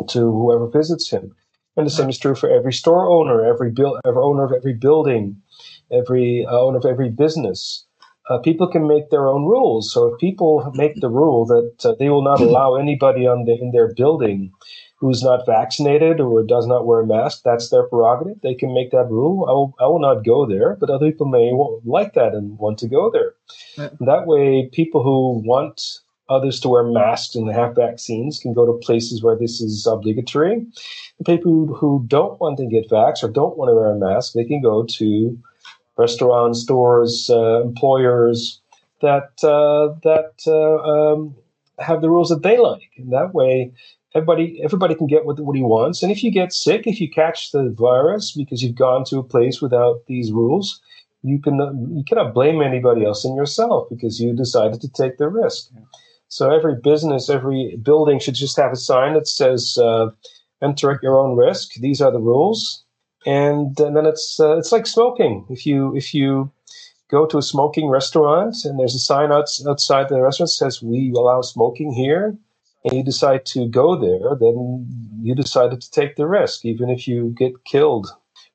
to 0.09 0.19
whoever 0.19 0.67
visits 0.67 1.09
him. 1.09 1.35
And 1.77 1.85
the 1.85 1.91
same 1.91 2.09
is 2.09 2.17
true 2.17 2.35
for 2.35 2.49
every 2.49 2.73
store 2.73 3.09
owner, 3.09 3.43
every, 3.45 3.73
every 4.05 4.21
owner 4.21 4.45
of 4.45 4.53
every 4.53 4.73
building, 4.73 5.41
every 5.91 6.45
uh, 6.45 6.59
owner 6.59 6.77
of 6.77 6.85
every 6.85 7.09
business. 7.09 7.85
Uh, 8.29 8.39
people 8.39 8.67
can 8.67 8.87
make 8.87 9.09
their 9.11 9.27
own 9.27 9.45
rules. 9.45 9.93
So 9.93 10.07
if 10.07 10.19
people 10.19 10.71
make 10.73 10.99
the 10.99 11.09
rule 11.09 11.45
that 11.45 11.95
they 11.99 12.09
will 12.09 12.23
not 12.23 12.41
allow 12.41 12.75
anybody 12.75 13.27
on 13.27 13.45
the, 13.45 13.53
in 13.53 13.71
their 13.71 13.93
building 13.93 14.51
who's 14.97 15.21
not 15.21 15.45
vaccinated 15.45 16.19
or 16.19 16.41
does 16.41 16.65
not 16.65 16.87
wear 16.87 17.01
a 17.01 17.05
mask, 17.05 17.41
that's 17.43 17.69
their 17.69 17.83
prerogative. 17.83 18.41
They 18.41 18.55
can 18.55 18.73
make 18.73 18.91
that 18.91 19.09
rule. 19.11 19.45
I 19.47 19.51
will, 19.51 19.75
I 19.79 19.85
will 19.87 19.99
not 19.99 20.25
go 20.25 20.47
there, 20.47 20.75
but 20.79 20.89
other 20.89 21.11
people 21.11 21.27
may 21.27 21.51
like 21.85 22.13
that 22.13 22.33
and 22.33 22.57
want 22.57 22.79
to 22.79 22.87
go 22.87 23.11
there. 23.11 23.33
Yeah. 23.77 23.89
That 23.99 24.25
way, 24.25 24.69
people 24.71 25.03
who 25.03 25.43
want 25.45 25.99
others 26.29 26.59
to 26.61 26.69
wear 26.69 26.83
masks 26.83 27.35
and 27.35 27.51
have 27.51 27.75
vaccines 27.75 28.39
can 28.39 28.53
go 28.53 28.65
to 28.65 28.85
places 28.85 29.21
where 29.21 29.37
this 29.37 29.61
is 29.61 29.85
obligatory. 29.85 30.65
The 31.19 31.25
people 31.25 31.75
who 31.75 32.03
don't 32.07 32.39
want 32.41 32.57
to 32.57 32.65
get 32.65 32.89
vax 32.89 33.23
or 33.23 33.29
don't 33.29 33.57
want 33.57 33.69
to 33.69 33.75
wear 33.75 33.91
a 33.91 33.99
mask, 33.99 34.33
they 34.33 34.45
can 34.45 34.61
go 34.61 34.85
to 34.97 35.37
restaurants, 35.97 36.61
stores, 36.61 37.29
uh, 37.29 37.61
employers 37.61 38.61
that 39.01 39.31
uh, 39.43 39.95
that 40.03 40.33
uh, 40.47 41.13
um, 41.13 41.35
have 41.79 42.01
the 42.01 42.09
rules 42.09 42.29
that 42.29 42.43
they 42.43 42.57
like. 42.57 42.91
And 42.97 43.11
that 43.11 43.33
way, 43.33 43.71
everybody 44.13 44.61
everybody 44.63 44.95
can 44.95 45.07
get 45.07 45.25
what, 45.25 45.39
what 45.39 45.55
he 45.55 45.61
wants. 45.61 46.01
And 46.01 46.11
if 46.11 46.23
you 46.23 46.31
get 46.31 46.53
sick, 46.53 46.87
if 46.87 47.01
you 47.01 47.09
catch 47.09 47.51
the 47.51 47.69
virus 47.77 48.31
because 48.31 48.63
you've 48.63 48.75
gone 48.75 49.03
to 49.05 49.19
a 49.19 49.23
place 49.23 49.61
without 49.61 50.05
these 50.07 50.31
rules, 50.31 50.81
you 51.23 51.39
can 51.39 51.57
you 51.95 52.03
cannot 52.07 52.33
blame 52.33 52.61
anybody 52.61 53.05
else 53.05 53.23
than 53.23 53.35
yourself 53.35 53.87
because 53.89 54.19
you 54.19 54.33
decided 54.33 54.81
to 54.81 54.89
take 54.89 55.17
the 55.17 55.27
risk. 55.27 55.69
So 56.27 56.51
every 56.51 56.75
business, 56.75 57.29
every 57.29 57.77
building 57.81 58.19
should 58.19 58.35
just 58.35 58.57
have 58.57 58.71
a 58.71 58.77
sign 58.77 59.13
that 59.13 59.27
says 59.27 59.77
uh, 59.77 60.07
"Enter 60.61 60.91
at 60.91 61.03
your 61.03 61.19
own 61.19 61.35
risk." 61.35 61.73
These 61.75 62.01
are 62.01 62.11
the 62.11 62.19
rules, 62.19 62.84
and, 63.25 63.79
and 63.79 63.95
then 63.95 64.05
it's 64.05 64.39
uh, 64.39 64.57
it's 64.57 64.71
like 64.71 64.87
smoking. 64.87 65.45
If 65.49 65.65
you 65.65 65.95
if 65.95 66.13
you 66.13 66.51
go 67.09 67.25
to 67.25 67.37
a 67.37 67.41
smoking 67.41 67.89
restaurant 67.89 68.55
and 68.63 68.79
there's 68.79 68.95
a 68.95 68.99
sign 68.99 69.31
outside 69.31 70.09
the 70.09 70.21
restaurant 70.21 70.49
that 70.49 70.55
says 70.55 70.81
we 70.81 71.11
allow 71.15 71.41
smoking 71.41 71.91
here, 71.91 72.37
and 72.85 72.93
you 72.93 73.03
decide 73.03 73.45
to 73.47 73.67
go 73.67 73.95
there, 73.99 74.35
then 74.39 74.87
you 75.21 75.33
decided 75.33 75.81
to 75.81 75.91
take 75.91 76.15
the 76.15 76.27
risk, 76.27 76.65
even 76.65 76.89
if 76.89 77.07
you 77.07 77.33
get 77.35 77.63
killed 77.65 78.07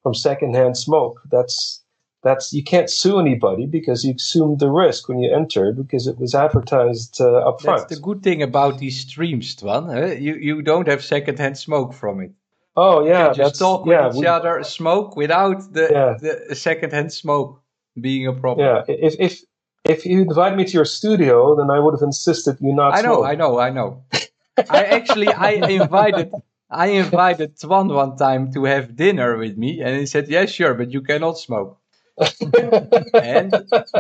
from 0.03 0.15
secondhand 0.15 0.79
smoke. 0.79 1.21
That's 1.31 1.83
that's 2.23 2.53
you 2.53 2.63
can't 2.63 2.91
sue 2.91 3.19
anybody 3.19 3.67
because 3.67 4.05
you 4.05 4.15
assumed 4.15 4.61
the 4.61 4.71
risk 4.71 5.09
when 5.09 5.19
you 5.19 5.35
entered 5.35 5.77
because 5.77 6.07
it 6.07 6.19
was 6.19 6.35
advertised 6.35 7.21
uh, 7.21 7.49
up 7.49 7.61
front. 7.61 7.81
That's 7.81 7.97
the 7.97 8.03
good 8.03 8.23
thing 8.23 8.43
about 8.43 8.79
these 8.79 9.01
streams, 9.01 9.57
Toine. 9.57 9.87
Huh? 9.93 10.15
You 10.15 10.35
you 10.35 10.63
don't 10.63 10.87
have 10.87 11.03
secondhand 11.03 11.59
smoke 11.59 11.93
from 11.93 12.21
it. 12.21 12.33
Oh 12.77 13.05
yeah, 13.05 13.29
you 13.29 13.35
just 13.35 13.59
talk 13.59 13.87
yeah, 13.87 14.07
with 14.07 14.17
each 14.17 14.21
we, 14.21 14.27
other, 14.27 14.63
smoke 14.63 15.17
without 15.17 15.73
the 15.73 15.89
yeah. 15.91 16.47
the 16.49 16.55
secondhand 16.55 17.13
smoke 17.13 17.61
being 18.01 18.27
a 18.27 18.33
problem. 18.33 18.67
Yeah, 18.67 18.83
if 18.87 19.17
if 19.19 19.41
if 19.85 20.07
you 20.07 20.23
invited 20.23 20.57
me 20.57 20.65
to 20.65 20.73
your 20.73 20.85
studio, 20.85 21.57
then 21.57 21.71
I 21.71 21.79
would 21.79 21.95
have 21.95 22.03
insisted 22.03 22.59
you 22.61 22.73
not. 22.73 22.95
I 22.95 23.03
know, 23.03 23.17
smoke. 23.17 23.27
I 23.27 23.35
know, 23.35 23.59
I 23.59 23.71
know. 23.71 24.05
I 24.71 24.85
actually 24.85 25.29
I 25.29 25.51
invited 25.51 26.33
I 26.71 26.87
invited 26.87 27.59
Toine 27.59 27.93
one 27.93 28.17
time 28.17 28.53
to 28.53 28.65
have 28.65 28.95
dinner 28.95 29.37
with 29.37 29.57
me, 29.59 29.81
and 29.83 29.99
he 29.99 30.07
said, 30.07 30.29
"Yes, 30.29 30.51
yeah, 30.51 30.67
sure, 30.67 30.75
but 30.75 30.93
you 30.93 31.03
cannot 31.03 31.39
smoke." 31.39 31.79
and 33.15 33.55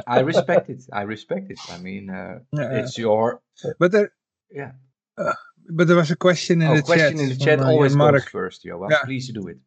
I 0.06 0.20
respect 0.20 0.70
it. 0.70 0.82
I 0.92 1.02
respect 1.02 1.50
it. 1.50 1.58
I 1.72 1.78
mean, 1.78 2.10
uh, 2.10 2.40
yeah, 2.52 2.78
it's 2.78 2.96
your. 2.96 3.40
But 3.78 3.92
there, 3.92 4.12
yeah. 4.50 4.72
Uh, 5.18 5.32
but 5.72 5.86
there 5.86 5.96
was 5.96 6.10
a 6.10 6.16
question 6.16 6.62
in 6.62 6.68
oh, 6.68 6.76
the 6.76 6.82
question 6.82 7.16
chat. 7.16 7.20
in 7.20 7.28
the 7.28 7.36
chat 7.36 7.60
always 7.60 7.96
goes 7.96 8.24
first, 8.24 8.64
Johan. 8.64 8.90
Yeah. 8.90 9.04
Please 9.04 9.32
do 9.32 9.46
it. 9.48 9.58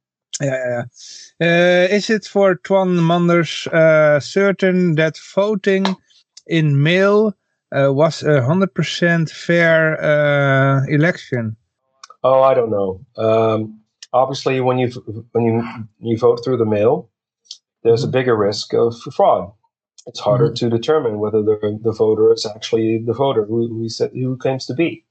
Yeah, 0.42 0.86
yeah. 1.40 1.88
Uh, 1.88 1.96
is 1.96 2.10
it 2.10 2.26
for 2.26 2.56
Toine 2.56 3.06
Manders 3.06 3.68
uh, 3.68 4.20
certain 4.20 4.96
that 4.96 5.18
voting 5.18 5.86
in 6.48 6.82
mail 6.82 7.34
uh, 7.76 7.94
was 7.94 8.24
a 8.24 8.44
hundred 8.44 8.74
percent 8.74 9.30
fair 9.30 10.02
uh, 10.02 10.86
election? 10.88 11.56
Oh, 12.24 12.42
I 12.42 12.54
don't 12.54 12.72
know. 12.72 13.06
Um, 13.18 13.82
obviously, 14.12 14.60
when 14.62 14.80
you 14.80 14.90
when 15.34 15.44
you 15.44 15.64
you 16.00 16.18
vote 16.18 16.44
through 16.44 16.58
the 16.58 16.66
mail, 16.66 17.10
there's 17.84 18.04
a 18.04 18.08
mm-hmm. 18.08 18.14
bigger 18.14 18.38
risk 18.38 18.74
of 18.74 18.96
fraud. 19.16 19.52
It's 20.06 20.20
harder 20.20 20.48
mm-hmm. 20.48 20.70
to 20.70 20.70
determine 20.70 21.20
whether 21.20 21.44
the 21.44 21.80
the 21.82 21.94
voter 21.94 22.34
is 22.34 22.46
actually 22.46 23.04
the 23.06 23.14
voter 23.14 23.46
who 23.46 23.68
who, 23.68 23.90
said, 23.90 24.12
who 24.14 24.38
claims 24.38 24.66
to 24.66 24.74
be. 24.74 25.06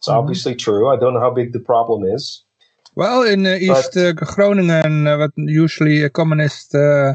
It's 0.00 0.08
mm-hmm. 0.08 0.18
obviously 0.18 0.54
true. 0.54 0.88
I 0.88 0.96
don't 0.96 1.12
know 1.12 1.20
how 1.20 1.30
big 1.30 1.52
the 1.52 1.60
problem 1.60 2.04
is. 2.04 2.42
Well, 2.96 3.22
in 3.22 3.46
uh, 3.46 3.56
East 3.60 3.96
uh, 3.98 4.12
Groningen, 4.12 5.06
uh, 5.06 5.18
what 5.18 5.30
usually 5.36 6.02
a 6.02 6.08
communist 6.08 6.74
uh, 6.74 7.14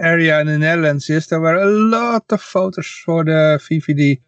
area 0.00 0.40
in 0.40 0.46
the 0.46 0.58
Netherlands 0.58 1.08
is, 1.10 1.26
there 1.26 1.40
were 1.40 1.54
a 1.54 1.70
lot 1.70 2.24
of 2.30 2.42
voters 2.42 2.88
for 3.04 3.24
the 3.24 3.60
VVD, 3.60 4.20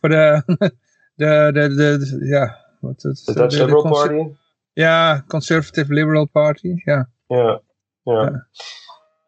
for 0.00 0.10
the 0.10 0.42
the, 1.18 1.52
the 1.54 1.68
the, 1.68 1.98
the 1.98 2.20
yeah 2.24 2.48
what 2.80 2.96
is 3.04 3.24
the 3.24 3.34
Dutch 3.34 3.54
the, 3.54 3.60
Liberal 3.60 3.84
Party. 3.84 4.36
Yeah, 4.76 5.20
conservative 5.28 5.90
Liberal 5.90 6.26
Party. 6.26 6.82
Yeah. 6.86 7.04
Yeah. 7.30 7.56
Yeah. 8.06 8.30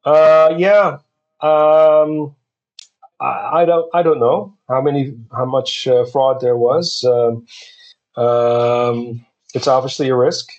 yeah. 0.04 0.12
Uh, 0.12 0.54
yeah. 0.58 0.98
Um, 1.40 2.34
I, 3.20 3.62
I, 3.62 3.64
don't. 3.64 3.88
I 3.94 4.02
don't 4.02 4.18
know 4.18 4.56
how 4.68 4.82
many, 4.82 5.14
how 5.32 5.44
much 5.44 5.86
uh, 5.86 6.04
fraud 6.06 6.40
there 6.40 6.56
was. 6.56 7.04
Um, 7.04 7.46
um, 8.16 9.24
it's 9.54 9.68
obviously 9.68 10.08
a 10.08 10.16
risk, 10.16 10.50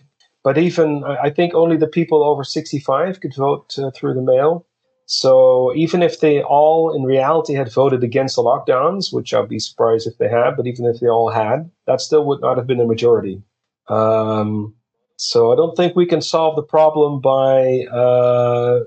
but 0.43 0.57
even 0.57 1.03
I 1.03 1.29
think 1.29 1.53
only 1.53 1.77
the 1.77 1.87
people 1.87 2.23
over 2.23 2.43
sixty-five 2.43 3.19
could 3.21 3.35
vote 3.35 3.77
uh, 3.77 3.91
through 3.91 4.13
the 4.15 4.21
mail. 4.21 4.65
So 5.09 5.73
even 5.73 6.03
if 6.03 6.19
they 6.19 6.43
all 6.43 6.93
in 6.95 7.03
reality 7.03 7.53
had 7.53 7.71
voted 7.71 8.03
against 8.03 8.35
the 8.35 8.43
lockdowns, 8.43 9.13
which 9.13 9.33
I'd 9.33 9.47
be 9.47 9.59
surprised 9.59 10.05
if 10.05 10.17
they 10.17 10.27
had, 10.27 10.57
but 10.57 10.67
even 10.67 10.85
if 10.85 10.99
they 10.99 11.07
all 11.07 11.29
had, 11.29 11.71
that 11.85 12.01
still 12.01 12.25
would 12.25 12.41
not 12.41 12.57
have 12.57 12.67
been 12.67 12.81
a 12.81 12.85
majority. 12.85 13.41
Um, 13.87 14.75
so 15.15 15.53
I 15.53 15.55
don't 15.55 15.77
think 15.77 15.95
we 15.95 16.05
can 16.05 16.21
solve 16.21 16.57
the 16.57 16.61
problem 16.63 17.21
by 17.21 17.85
uh, 17.85 18.81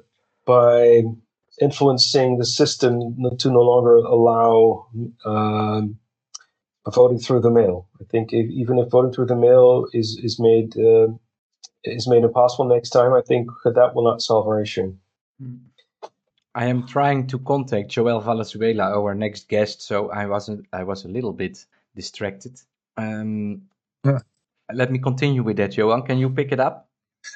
by 0.44 1.02
influencing 1.60 2.38
the 2.38 2.44
system 2.44 3.16
to 3.38 3.50
no 3.50 3.62
longer 3.62 3.96
allow 3.96 4.86
um, 5.24 5.98
voting 6.88 7.18
through 7.18 7.40
the 7.40 7.50
mail. 7.50 7.88
I 8.00 8.04
think 8.04 8.32
if, 8.32 8.50
even 8.50 8.78
if 8.78 8.90
voting 8.90 9.12
through 9.12 9.26
the 9.26 9.36
mail 9.36 9.86
is 9.92 10.18
is 10.22 10.38
made 10.40 10.76
uh, 10.76 11.08
is 11.84 12.08
made 12.08 12.24
impossible 12.24 12.66
next 12.66 12.90
time, 12.90 13.12
I 13.12 13.22
think 13.22 13.48
that 13.64 13.94
will 13.94 14.04
not 14.04 14.22
solve 14.22 14.46
our 14.46 14.62
issue. 14.62 14.94
I 16.54 16.66
am 16.66 16.86
trying 16.86 17.26
to 17.28 17.38
contact 17.38 17.90
Joel 17.90 18.20
Valenzuela, 18.20 18.84
our 18.98 19.14
next 19.14 19.48
guest, 19.48 19.82
so 19.82 20.10
I 20.10 20.26
wasn't. 20.26 20.66
I 20.72 20.84
was 20.84 21.04
a 21.04 21.08
little 21.08 21.32
bit 21.32 21.64
distracted. 21.94 22.60
Um, 22.96 23.62
yeah. 24.04 24.18
Let 24.72 24.90
me 24.90 24.98
continue 24.98 25.42
with 25.42 25.56
that, 25.56 25.76
Johan. 25.76 26.02
Can 26.02 26.18
you 26.18 26.30
pick 26.30 26.52
it 26.52 26.60
up? 26.60 26.88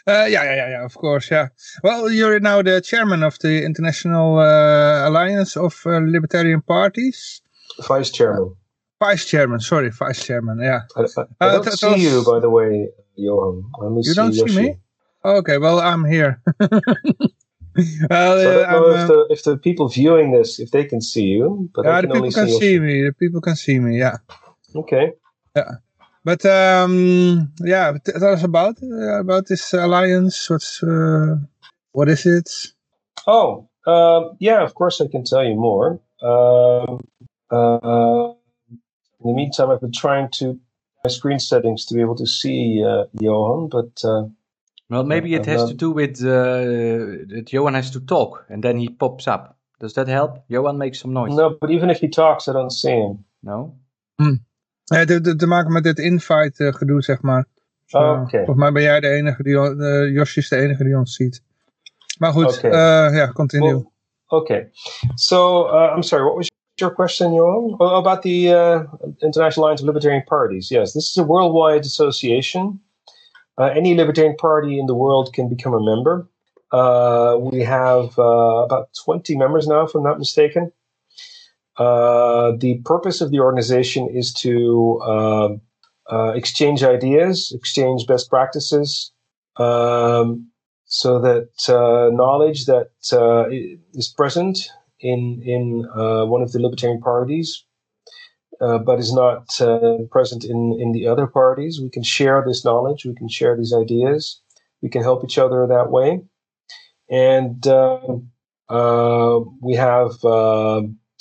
Uh, 0.07 0.27
yeah, 0.31 0.45
yeah, 0.45 0.69
yeah, 0.71 0.85
of 0.85 0.95
course, 0.95 1.31
yeah. 1.31 1.49
Well, 1.83 2.11
you're 2.11 2.41
now 2.41 2.63
the 2.63 2.81
chairman 2.81 3.23
of 3.23 3.39
the 3.41 3.65
International 3.65 4.39
uh, 4.39 5.09
Alliance 5.09 5.57
of 5.57 5.81
uh, 5.85 6.01
Libertarian 6.03 6.63
Parties. 6.63 7.43
Vice 7.87 8.11
chairman. 8.11 8.57
Vice 9.01 9.27
chairman, 9.27 9.61
sorry, 9.61 9.91
vice 9.91 10.25
chairman, 10.25 10.61
yeah. 10.61 10.81
I, 10.97 11.03
I, 11.03 11.25
I 11.41 11.47
uh, 11.47 11.53
don't 11.63 11.73
see 11.73 11.97
you, 11.97 12.25
by 12.25 12.41
the 12.41 12.49
way, 12.49 12.89
Johan. 13.17 13.65
you 14.03 14.15
don't 14.15 14.35
Yoshi. 14.35 14.55
see 14.55 14.61
me? 14.63 14.77
Okay, 15.25 15.59
well, 15.59 15.81
I'm 15.81 16.05
here. 16.05 16.41
well, 16.61 18.39
so 18.39 18.65
I 18.65 18.73
don't 18.73 18.89
know 18.89 18.91
if, 18.91 19.09
the, 19.09 19.27
if 19.31 19.45
the 19.45 19.57
people 19.57 19.89
viewing 19.89 20.33
this, 20.33 20.61
if 20.61 20.71
they 20.71 20.85
can 20.85 21.01
see 21.01 21.25
you, 21.25 21.71
but 21.75 21.85
yeah, 21.85 22.01
the 22.01 22.09
people 22.09 22.31
can 22.31 22.49
see, 22.49 22.59
see 22.59 22.79
me. 22.79 23.03
The 23.03 23.13
people 23.13 23.41
can 23.41 23.57
see 23.57 23.79
me, 23.79 23.99
yeah. 23.99 24.19
Okay. 24.77 25.13
Yeah. 25.57 25.71
But 26.25 26.45
um, 26.47 27.53
yeah, 27.61 27.93
tell 28.05 28.33
us 28.33 28.43
about 28.43 28.83
uh, 28.83 29.21
about 29.21 29.47
this 29.47 29.75
alliance. 29.75 30.49
What's 30.49 30.83
uh, 30.83 31.37
what 31.93 32.09
is 32.09 32.25
it? 32.25 32.51
Oh, 33.27 33.69
uh, 33.87 34.31
yeah, 34.41 34.63
of 34.63 34.75
course 34.75 35.03
I 35.03 35.09
can 35.09 35.25
tell 35.25 35.45
you 35.45 35.55
more. 35.55 36.01
Um, 36.23 37.01
uh, 37.51 38.33
in 39.25 39.31
the 39.31 39.37
meantime, 39.37 39.71
I've 39.71 39.81
been 39.81 39.93
trying 39.93 40.29
to 40.39 40.59
my 41.05 41.11
screen 41.11 41.39
settings 41.39 41.85
to 41.87 41.95
be 41.95 42.01
able 42.01 42.17
to 42.17 42.27
see 42.27 42.83
uh, 42.83 43.05
Johan, 43.21 43.69
but 43.69 44.03
uh, 44.05 44.25
well, 44.89 45.05
maybe 45.05 45.35
it 45.35 45.47
has 45.47 45.69
to 45.69 45.75
do 45.75 45.91
with 45.91 46.19
that 46.19 47.53
Johan 47.53 47.75
has 47.75 47.91
to 47.91 48.01
talk, 48.01 48.45
and 48.49 48.63
then 48.63 48.79
he 48.79 48.89
pops 48.89 49.27
up. 49.27 49.59
Does 49.81 49.95
that 49.95 50.09
help? 50.09 50.45
Johan 50.49 50.79
makes 50.79 51.01
some 51.01 51.13
noise. 51.13 51.35
No, 51.35 51.57
but 51.61 51.71
even 51.71 51.91
if 51.91 52.01
he 52.01 52.09
talks, 52.09 52.49
I 52.49 52.53
don't 52.53 52.71
see 52.73 52.91
him. 52.91 53.25
No. 53.43 53.75
Hmm. 54.17 54.37
Ja, 54.85 55.05
te, 55.05 55.37
te, 55.37 55.47
maken 55.47 55.73
met 55.73 55.83
dit 55.83 55.99
invite 55.99 56.65
uh, 56.65 56.73
gedoe, 56.73 57.03
zeg 57.03 57.23
maar. 57.23 57.45
Oh, 57.91 58.21
okay. 58.23 58.45
Volgens 58.45 58.57
mij 58.59 58.73
ben 58.73 58.83
jij 58.83 59.01
de 59.01 59.09
enige 59.09 59.43
die, 59.43 59.55
uh, 59.55 60.15
Josh 60.15 60.37
is 60.37 60.49
de 60.49 60.57
enige 60.57 60.85
die 60.85 60.97
ons 60.97 61.15
ziet. 61.15 61.43
Maar 62.19 62.33
goed, 62.33 62.59
okay. 62.59 62.71
uh, 62.71 63.17
ja, 63.17 63.33
continue. 63.33 63.73
Well, 63.73 63.93
okay. 64.27 64.71
So, 65.15 65.67
uh, 65.67 65.93
I'm 65.95 66.03
sorry, 66.03 66.25
what 66.25 66.37
was 66.37 66.51
your 66.81 66.91
question? 66.91 67.33
Oh, 67.33 67.77
about 67.79 68.23
the 68.23 68.53
uh, 68.53 68.85
International 69.23 69.67
Alliance 69.67 69.81
of 69.81 69.87
Libertarian 69.87 70.25
Parties. 70.27 70.71
Yes, 70.71 70.93
this 70.93 71.11
is 71.11 71.17
a 71.17 71.25
worldwide 71.25 71.83
association. 71.83 72.81
Uh, 73.57 73.67
any 73.67 73.95
libertarian 73.95 74.37
party 74.37 74.79
in 74.79 74.87
the 74.87 74.95
world 74.95 75.33
can 75.33 75.49
become 75.49 75.75
a 75.75 75.85
member. 75.85 76.29
Uh, 76.73 77.37
we 77.39 77.61
have 77.61 78.19
uh, 78.19 78.65
about 78.65 78.89
20 79.05 79.37
members 79.37 79.69
now, 79.69 79.83
if 79.83 79.95
I'm 79.95 80.03
not 80.03 80.19
mistaken. 80.19 80.73
Uh, 81.77 82.53
the 82.59 82.81
purpose 82.85 83.21
of 83.21 83.31
the 83.31 83.41
organization 83.41 84.09
is 84.09 84.33
to 84.33 85.01
um, 85.03 85.61
uh, 86.11 86.33
exchange 86.35 86.83
ideas, 86.83 87.53
exchange 87.55 88.07
best 88.07 88.29
practices, 88.29 89.13
um, 89.57 90.49
so 90.87 91.21
that 91.21 91.49
knowledge 92.13 92.67
that 92.67 92.91
is 93.93 94.09
present 94.09 94.69
in 95.05 95.41
in 95.45 95.87
uh, 95.95 96.25
one 96.27 96.43
of 96.43 96.53
the 96.53 96.61
libertarian 96.61 97.01
parties, 97.01 97.65
but 98.61 98.99
is 98.99 99.13
not 99.13 99.47
present 100.11 100.45
in 100.45 100.79
in 100.81 100.93
the 100.93 101.07
other 101.07 101.27
parties, 101.27 101.81
we 101.81 101.91
can 101.91 102.03
share 102.03 102.43
this 102.47 102.65
knowledge, 102.65 103.05
we 103.05 103.15
can 103.15 103.29
share 103.29 103.57
these 103.57 103.75
ideas, 103.75 104.41
we 104.83 104.89
can 104.89 105.03
help 105.03 105.25
each 105.25 105.39
other 105.39 105.67
that 105.67 105.91
way, 105.91 106.21
and 107.11 107.67
um, 107.69 108.31
we 109.63 109.75
have 109.75 110.13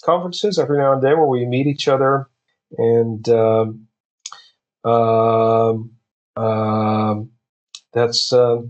conferences 0.03 0.57
every 0.59 0.77
now 0.77 0.93
and 0.93 1.03
then 1.03 1.17
where 1.17 1.27
we 1.27 1.45
meet 1.45 1.67
each 1.67 1.87
other 1.87 2.29
and 2.77 3.29
um, 3.29 3.87
um, 6.35 7.29
that's 7.93 8.33
uh, 8.33 8.61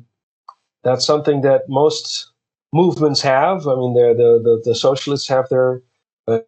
that's 0.83 1.05
something 1.05 1.41
that 1.41 1.63
most 1.69 2.31
movements 2.73 3.21
have. 3.21 3.67
I 3.67 3.75
mean, 3.75 3.93
the 3.93 4.41
the, 4.43 4.61
the 4.65 4.75
socialists 4.75 5.27
have 5.29 5.47
their 5.49 5.81
uh, 6.27 6.39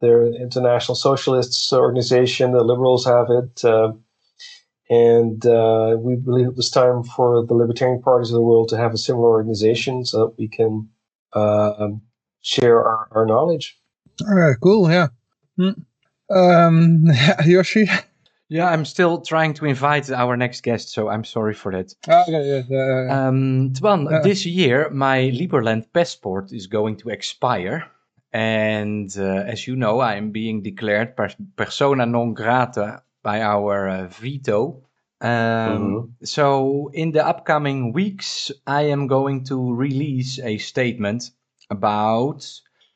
their 0.00 0.26
international 0.26 0.96
socialists 0.96 1.72
organization. 1.72 2.52
The 2.52 2.64
liberals 2.64 3.06
have 3.06 3.26
it, 3.30 3.64
uh, 3.64 3.92
and 4.90 5.46
uh, 5.46 5.96
we 5.98 6.16
believe 6.16 6.48
it 6.48 6.56
was 6.56 6.70
time 6.70 7.04
for 7.04 7.46
the 7.46 7.54
libertarian 7.54 8.02
parties 8.02 8.30
of 8.30 8.34
the 8.34 8.42
world 8.42 8.68
to 8.70 8.76
have 8.76 8.92
a 8.92 8.98
similar 8.98 9.28
organization 9.28 10.04
so 10.04 10.26
that 10.26 10.38
we 10.38 10.48
can 10.48 10.88
um, 11.32 12.02
share 12.42 12.82
our, 12.82 13.08
our 13.12 13.26
knowledge. 13.26 13.78
All 14.28 14.34
right, 14.34 14.56
cool. 14.60 14.90
Yeah. 14.90 15.08
Mm. 15.58 15.84
Um, 16.30 17.06
Yoshi. 17.46 17.88
Yeah, 18.52 18.68
I'm 18.68 18.84
still 18.84 19.22
trying 19.22 19.54
to 19.54 19.64
invite 19.64 20.10
our 20.10 20.36
next 20.36 20.62
guest, 20.62 20.90
so 20.90 21.08
I'm 21.08 21.24
sorry 21.24 21.54
for 21.54 21.72
that. 21.72 21.94
Okay, 22.06 22.62
yeah, 22.68 23.08
uh, 23.08 23.28
um, 23.28 23.72
Toine, 23.72 24.12
uh, 24.12 24.20
this 24.20 24.44
year 24.44 24.90
my 24.90 25.30
Liberland 25.32 25.90
passport 25.94 26.52
is 26.52 26.66
going 26.66 26.98
to 26.98 27.08
expire. 27.08 27.90
And 28.30 29.10
uh, 29.16 29.44
as 29.46 29.66
you 29.66 29.74
know, 29.74 30.00
I 30.00 30.16
am 30.16 30.32
being 30.32 30.62
declared 30.62 31.16
persona 31.56 32.04
non 32.04 32.34
grata 32.34 33.02
by 33.22 33.40
our 33.40 33.88
uh, 33.88 34.08
veto. 34.08 34.82
Um, 35.22 35.30
mm-hmm. 35.30 36.24
So, 36.24 36.90
in 36.92 37.12
the 37.12 37.26
upcoming 37.26 37.94
weeks, 37.94 38.52
I 38.66 38.82
am 38.82 39.06
going 39.06 39.44
to 39.44 39.74
release 39.74 40.38
a 40.38 40.58
statement 40.58 41.30
about 41.70 42.46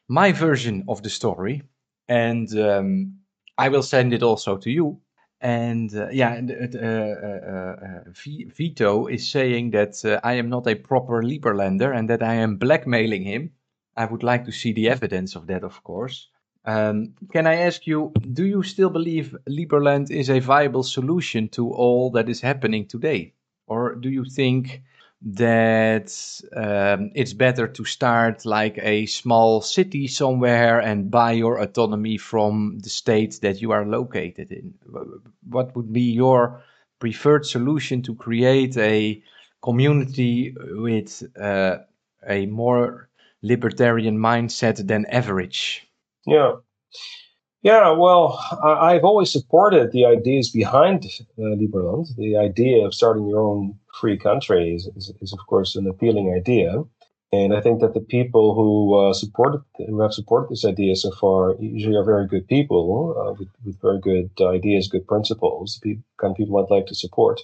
my 0.07 0.33
version 0.33 0.85
of 0.87 1.03
the 1.03 1.11
story. 1.11 1.63
And 2.09 2.47
um, 2.59 3.21
I 3.57 3.71
will 3.71 3.83
send 3.83 4.13
it 4.13 4.23
also 4.23 4.59
to 4.59 4.71
you. 4.71 5.01
And 5.41 5.95
uh, 5.95 6.09
yeah, 6.09 6.41
uh, 6.75 6.87
uh, 6.87 8.05
Vito 8.09 9.07
is 9.07 9.31
saying 9.31 9.71
that 9.73 10.21
I 10.25 10.35
am 10.35 10.49
not 10.49 10.67
a 10.67 10.75
proper 10.75 11.23
Liberlander 11.23 11.95
and 11.95 12.09
that 12.09 12.23
I 12.23 12.35
am 12.35 12.57
blackmailing 12.57 13.23
him. 13.25 13.53
I 13.97 14.07
would 14.07 14.23
like 14.23 14.45
to 14.47 14.53
see 14.53 14.73
the 14.73 14.89
evidence 14.89 15.37
of 15.37 15.47
that, 15.47 15.63
of 15.63 15.83
course. 15.83 16.29
Um, 16.65 17.15
can 17.33 17.47
I 17.47 17.55
ask 17.55 17.87
you, 17.87 18.13
do 18.33 18.45
you 18.45 18.63
still 18.63 18.91
believe 18.91 19.37
Liberland 19.49 20.11
is 20.11 20.29
a 20.29 20.41
viable 20.41 20.83
solution 20.83 21.49
to 21.51 21.71
all 21.71 22.11
that 22.11 22.29
is 22.29 22.41
happening 22.41 22.87
today? 22.87 23.35
Or 23.69 23.95
do 23.95 24.11
you 24.11 24.25
think 24.25 24.83
that 25.27 26.09
um, 26.55 27.11
it's 27.17 27.33
better 27.33 27.67
to 27.67 27.85
start 27.85 28.47
like 28.47 28.79
a 28.81 29.07
small 29.07 29.61
city 29.61 30.07
somewhere 30.07 30.79
and 30.79 31.11
buy 31.11 31.33
your 31.33 31.59
autonomy 31.59 32.17
from 32.17 32.79
the 32.79 32.89
state 32.89 33.41
that 33.43 33.61
you 33.61 33.73
are 33.73 33.85
located 33.85 34.53
in? 34.53 34.73
What 35.49 35.75
would 35.75 35.93
be 35.93 36.13
your 36.13 36.63
preferred 37.01 37.45
solution 37.45 38.03
to 38.03 38.15
create 38.15 38.77
a 38.77 39.21
community 39.63 40.55
with 40.71 41.25
uh, 41.37 41.79
a 42.29 42.47
more 42.47 43.09
libertarian 43.43 44.19
mindset 44.19 44.87
than 44.87 45.07
average? 45.07 45.89
Yeah. 46.25 46.53
Yeah, 47.63 47.91
well, 47.91 48.39
I've 48.63 49.05
always 49.05 49.33
supported 49.33 49.91
the 49.91 50.05
ideas 50.05 50.51
behind 50.51 51.05
uh, 51.39 51.43
Liberland. 51.43 52.15
The 52.17 52.37
idea 52.37 52.87
of 52.87 52.95
starting 52.95 53.27
your 53.27 53.41
own 53.41 53.79
free 54.01 54.17
country 54.17 54.75
is, 54.75 54.89
is, 54.95 55.13
is, 55.21 55.33
of 55.33 55.41
course, 55.47 55.75
an 55.75 55.89
appealing 55.89 56.33
idea. 56.33 56.85
And 57.33 57.55
I 57.55 57.61
think 57.61 57.81
that 57.81 57.95
the 57.95 58.01
people 58.01 58.55
who 58.55 58.95
uh, 58.95 59.13
supported, 59.13 59.63
who 59.79 60.01
have 60.01 60.13
supported 60.13 60.49
this 60.51 60.65
idea 60.65 60.95
so 60.95 61.11
far, 61.11 61.57
usually 61.59 61.97
are 61.97 62.05
very 62.05 62.27
good 62.27 62.47
people 62.47 63.17
uh, 63.19 63.33
with, 63.33 63.49
with, 63.65 63.81
very 63.81 63.99
good 64.01 64.31
ideas, 64.41 64.89
good 64.89 65.07
principles, 65.07 65.81
the 65.83 65.99
kind 66.21 66.31
of 66.31 66.37
people 66.37 66.57
I'd 66.59 66.73
like 66.73 66.87
to 66.87 66.95
support. 66.95 67.41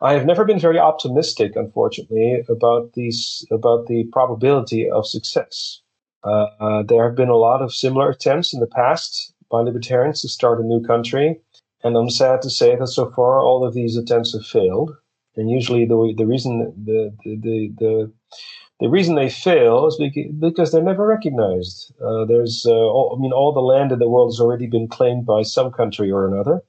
I 0.00 0.14
have 0.14 0.26
never 0.26 0.44
been 0.44 0.58
very 0.58 0.78
optimistic, 0.78 1.52
unfortunately, 1.54 2.44
about 2.48 2.94
these 2.94 3.44
about 3.50 3.86
the 3.86 4.04
probability 4.12 4.90
of 4.90 5.06
success. 5.06 5.80
Uh, 6.24 6.82
there 6.82 7.04
have 7.04 7.16
been 7.16 7.28
a 7.28 7.36
lot 7.36 7.62
of 7.62 7.74
similar 7.74 8.10
attempts 8.10 8.52
in 8.52 8.60
the 8.60 8.66
past 8.66 9.32
by 9.50 9.60
libertarians 9.60 10.20
to 10.22 10.28
start 10.28 10.60
a 10.60 10.64
new 10.64 10.82
country, 10.82 11.40
and 11.84 11.96
I'm 11.96 12.10
sad 12.10 12.42
to 12.42 12.50
say 12.50 12.76
that 12.76 12.88
so 12.88 13.10
far 13.10 13.40
all 13.40 13.64
of 13.64 13.74
these 13.74 13.96
attempts 13.96 14.32
have 14.32 14.44
failed. 14.44 14.96
And 15.36 15.50
usually, 15.50 15.84
the 15.84 16.14
the 16.16 16.26
reason 16.26 16.72
the 16.84 17.14
the 17.24 17.36
the, 17.36 17.72
the 17.78 18.12
the 18.80 18.88
reason 18.88 19.14
they 19.14 19.30
fail 19.30 19.86
is 19.86 20.00
because 20.40 20.70
they're 20.70 20.82
never 20.82 21.06
recognized. 21.06 21.92
Uh, 22.00 22.24
there's, 22.24 22.64
uh, 22.64 22.70
all, 22.70 23.16
I 23.16 23.20
mean, 23.20 23.32
all 23.32 23.52
the 23.52 23.60
land 23.60 23.90
in 23.90 23.98
the 23.98 24.08
world 24.08 24.32
has 24.32 24.40
already 24.40 24.68
been 24.68 24.86
claimed 24.86 25.26
by 25.26 25.42
some 25.42 25.72
country 25.72 26.10
or 26.10 26.26
another, 26.26 26.62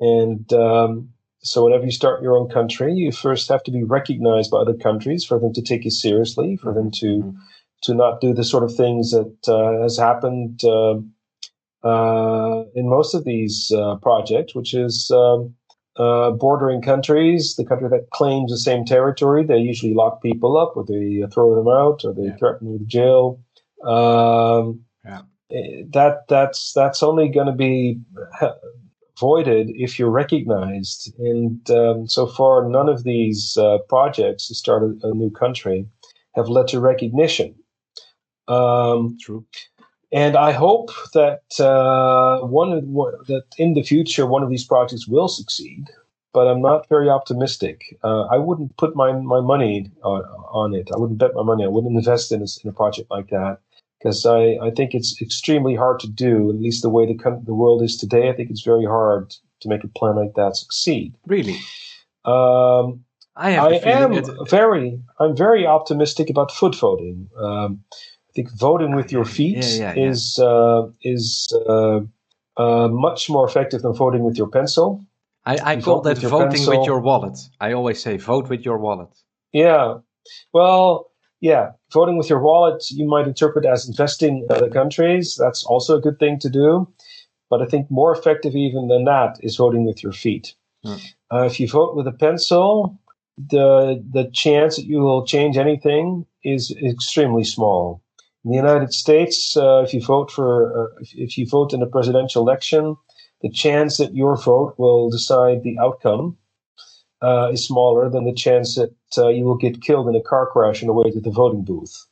and 0.00 0.52
um, 0.52 1.10
so 1.40 1.64
whenever 1.64 1.84
you 1.84 1.92
start 1.92 2.22
your 2.22 2.36
own 2.36 2.48
country, 2.48 2.92
you 2.94 3.12
first 3.12 3.48
have 3.48 3.62
to 3.64 3.70
be 3.70 3.84
recognized 3.84 4.50
by 4.50 4.58
other 4.58 4.74
countries 4.74 5.24
for 5.24 5.38
them 5.38 5.52
to 5.52 5.62
take 5.62 5.84
you 5.84 5.90
seriously, 5.90 6.56
for 6.56 6.74
them 6.74 6.90
to 6.92 7.06
mm-hmm. 7.06 7.38
To 7.82 7.94
not 7.94 8.20
do 8.20 8.32
the 8.32 8.44
sort 8.44 8.64
of 8.64 8.74
things 8.74 9.10
that 9.10 9.48
uh, 9.48 9.82
has 9.82 9.96
happened 9.98 10.60
uh, 10.64 10.96
uh, 11.86 12.64
in 12.74 12.88
most 12.88 13.14
of 13.14 13.24
these 13.24 13.70
uh, 13.76 13.96
projects, 13.96 14.54
which 14.54 14.74
is 14.74 15.10
um, 15.12 15.54
uh, 15.96 16.30
bordering 16.32 16.82
countries, 16.82 17.54
the 17.56 17.64
country 17.64 17.88
that 17.88 18.10
claims 18.10 18.50
the 18.50 18.58
same 18.58 18.84
territory, 18.84 19.44
they 19.44 19.58
usually 19.58 19.94
lock 19.94 20.22
people 20.22 20.56
up, 20.56 20.76
or 20.76 20.84
they 20.84 21.22
throw 21.32 21.54
them 21.54 21.68
out, 21.68 22.04
or 22.04 22.12
they 22.12 22.28
yeah. 22.28 22.36
threaten 22.36 22.72
with 22.72 22.86
jail. 22.88 23.40
Um, 23.84 24.80
yeah. 25.04 25.22
Eh, 25.52 25.84
that 25.90 26.26
that's 26.28 26.72
that's 26.72 27.02
only 27.02 27.28
going 27.28 27.46
to 27.46 27.52
be 27.52 28.00
voided 29.18 29.70
if 29.74 29.98
you're 29.98 30.10
recognized. 30.10 31.12
And 31.18 31.70
um, 31.70 32.08
so 32.08 32.26
far, 32.26 32.68
none 32.68 32.88
of 32.88 33.04
these 33.04 33.56
uh, 33.56 33.78
projects 33.88 34.48
to 34.48 34.54
start 34.54 34.82
a, 34.82 35.08
a, 35.08 35.14
new 35.14 35.30
country 35.30 35.86
have 36.34 36.48
led 36.48 36.68
to 36.68 36.80
recognition. 36.80 37.54
Um, 38.48 39.18
True. 39.20 39.44
And 40.12 40.36
I 40.36 40.52
hope 40.52 40.90
that 41.14 41.42
uh, 41.60 42.46
one 42.46 42.72
of, 42.72 42.84
that 43.26 43.44
in 43.58 43.74
the 43.74 43.82
future 43.82 44.26
one 44.26 44.42
of 44.42 44.50
these 44.50 44.64
projects 44.64 45.08
will 45.08 45.28
succeed. 45.28 45.88
But 46.32 46.46
I'm 46.48 46.60
not 46.60 46.88
very 46.88 47.08
optimistic. 47.08 47.98
Uh, 48.04 48.24
I 48.24 48.36
wouldn't 48.36 48.76
put 48.76 48.94
my 48.94 49.10
my 49.12 49.40
money 49.40 49.90
on, 50.02 50.22
on, 50.50 50.74
it. 50.74 50.90
I 50.94 50.98
wouldn't 50.98 51.18
bet 51.18 51.34
my 51.34 51.42
money. 51.42 51.64
I 51.64 51.68
wouldn't 51.68 51.96
invest 51.96 52.30
in 52.30 52.42
a, 52.42 52.46
in 52.62 52.68
a 52.68 52.74
project 52.74 53.10
like 53.10 53.30
that 53.30 53.58
because 53.98 54.26
I, 54.26 54.58
I 54.62 54.70
think 54.70 54.94
it's 54.94 55.20
extremely 55.20 55.74
hard 55.74 55.98
to 56.00 56.08
do, 56.08 56.50
at 56.50 56.56
least 56.56 56.82
the 56.82 56.90
way 56.90 57.06
the, 57.06 57.42
the 57.44 57.54
world 57.54 57.82
is 57.82 57.96
today. 57.96 58.28
I 58.28 58.34
think 58.34 58.50
it's 58.50 58.62
very 58.62 58.84
hard 58.84 59.34
to 59.60 59.68
make 59.68 59.82
a 59.82 59.88
plan 59.88 60.16
like 60.16 60.34
that 60.34 60.56
succeed. 60.56 61.14
Really? 61.26 61.58
Um, 62.26 63.04
I, 63.34 63.56
I 63.56 63.72
am 63.84 64.22
very, 64.46 65.00
I'm 65.18 65.36
very 65.36 65.66
optimistic 65.66 66.30
about 66.30 66.52
foot 66.52 66.74
voting. 66.74 67.28
Um, 67.38 67.82
think 68.36 68.50
voting 68.52 68.94
with 68.94 69.10
your 69.10 69.24
feet 69.24 69.56
yeah, 69.56 69.64
yeah, 69.64 69.94
yeah. 69.96 70.10
is 70.10 70.38
uh, 70.38 70.82
is 71.02 71.52
uh, 71.68 72.00
uh, 72.56 72.88
much 72.88 73.28
more 73.28 73.46
effective 73.46 73.82
than 73.82 73.94
voting 73.94 74.22
with 74.22 74.36
your 74.36 74.48
pencil. 74.48 75.04
I, 75.44 75.58
I 75.72 75.80
call 75.80 76.00
that 76.02 76.20
with 76.20 76.30
voting 76.30 76.50
pencil. 76.50 76.78
with 76.78 76.86
your 76.86 77.00
wallet. 77.00 77.38
I 77.60 77.72
always 77.72 78.02
say 78.02 78.16
vote 78.16 78.48
with 78.48 78.62
your 78.62 78.78
wallet. 78.78 79.08
Yeah. 79.52 79.98
Well, 80.52 81.10
yeah, 81.40 81.70
voting 81.92 82.16
with 82.18 82.28
your 82.28 82.40
wallet 82.40 82.84
you 82.90 83.06
might 83.06 83.26
interpret 83.26 83.64
as 83.64 83.88
investing 83.88 84.38
in 84.38 84.56
other 84.56 84.70
countries. 84.70 85.36
That's 85.38 85.64
also 85.64 85.96
a 85.96 86.00
good 86.00 86.18
thing 86.18 86.38
to 86.40 86.50
do. 86.50 86.88
But 87.48 87.62
I 87.62 87.66
think 87.66 87.90
more 87.90 88.12
effective 88.12 88.56
even 88.56 88.88
than 88.88 89.04
that 89.04 89.38
is 89.40 89.56
voting 89.56 89.86
with 89.86 90.02
your 90.02 90.12
feet. 90.12 90.54
Mm. 90.84 91.00
Uh, 91.32 91.44
if 91.44 91.60
you 91.60 91.68
vote 91.68 91.94
with 91.96 92.08
a 92.08 92.12
pencil, 92.12 92.98
the 93.38 94.02
the 94.10 94.30
chance 94.32 94.76
that 94.76 94.86
you 94.86 94.98
will 94.98 95.24
change 95.24 95.56
anything 95.56 96.26
is 96.42 96.74
extremely 96.82 97.44
small. 97.44 98.02
In 98.46 98.52
the 98.52 98.58
United 98.58 98.94
States, 98.94 99.56
uh, 99.56 99.82
if 99.84 99.92
you 99.92 100.00
vote 100.00 100.30
for 100.30 100.84
uh, 100.84 101.04
if, 101.16 101.36
you 101.36 101.48
vote 101.48 101.72
in 101.72 101.82
a 101.82 101.86
presidential 101.86 102.42
election, 102.42 102.96
the 103.42 103.50
chance 103.50 103.96
that 103.96 104.14
your 104.14 104.36
vote 104.36 104.74
will 104.78 105.10
decide 105.10 105.64
the 105.64 105.76
outcome 105.80 106.38
uh, 107.22 107.50
is 107.52 107.66
smaller 107.66 108.08
than 108.08 108.24
the 108.24 108.32
chance 108.32 108.76
that 108.76 108.94
uh, 109.18 109.30
you 109.30 109.42
will 109.44 109.56
get 109.56 109.82
killed 109.82 110.08
in 110.08 110.14
a 110.14 110.22
car 110.22 110.46
crash 110.46 110.80
on 110.80 110.86
the 110.86 110.92
way 110.92 111.10
to 111.10 111.20
the 111.20 111.32
voting 111.32 111.64
booth. 111.64 112.06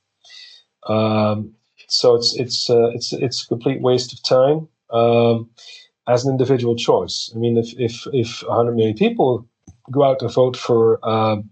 Um, 0.89 1.55
so 1.87 2.17
it's 2.17 2.35
it's 2.35 2.69
uh, 2.69 2.89
it's 2.89 3.13
it's 3.13 3.45
a 3.45 3.47
complete 3.47 3.81
waste 3.81 4.13
of 4.13 4.21
time 4.25 4.67
um, 4.91 5.49
as 6.09 6.25
an 6.25 6.33
individual 6.33 6.75
choice. 6.75 7.31
I 7.33 7.39
mean, 7.39 7.57
if 7.57 7.79
if 7.79 8.09
if 8.13 8.43
100 8.43 8.75
million 8.75 8.97
people 8.97 9.47
go 9.93 10.03
out 10.03 10.19
to 10.19 10.27
vote 10.27 10.57
for 10.57 10.99
um, 11.09 11.49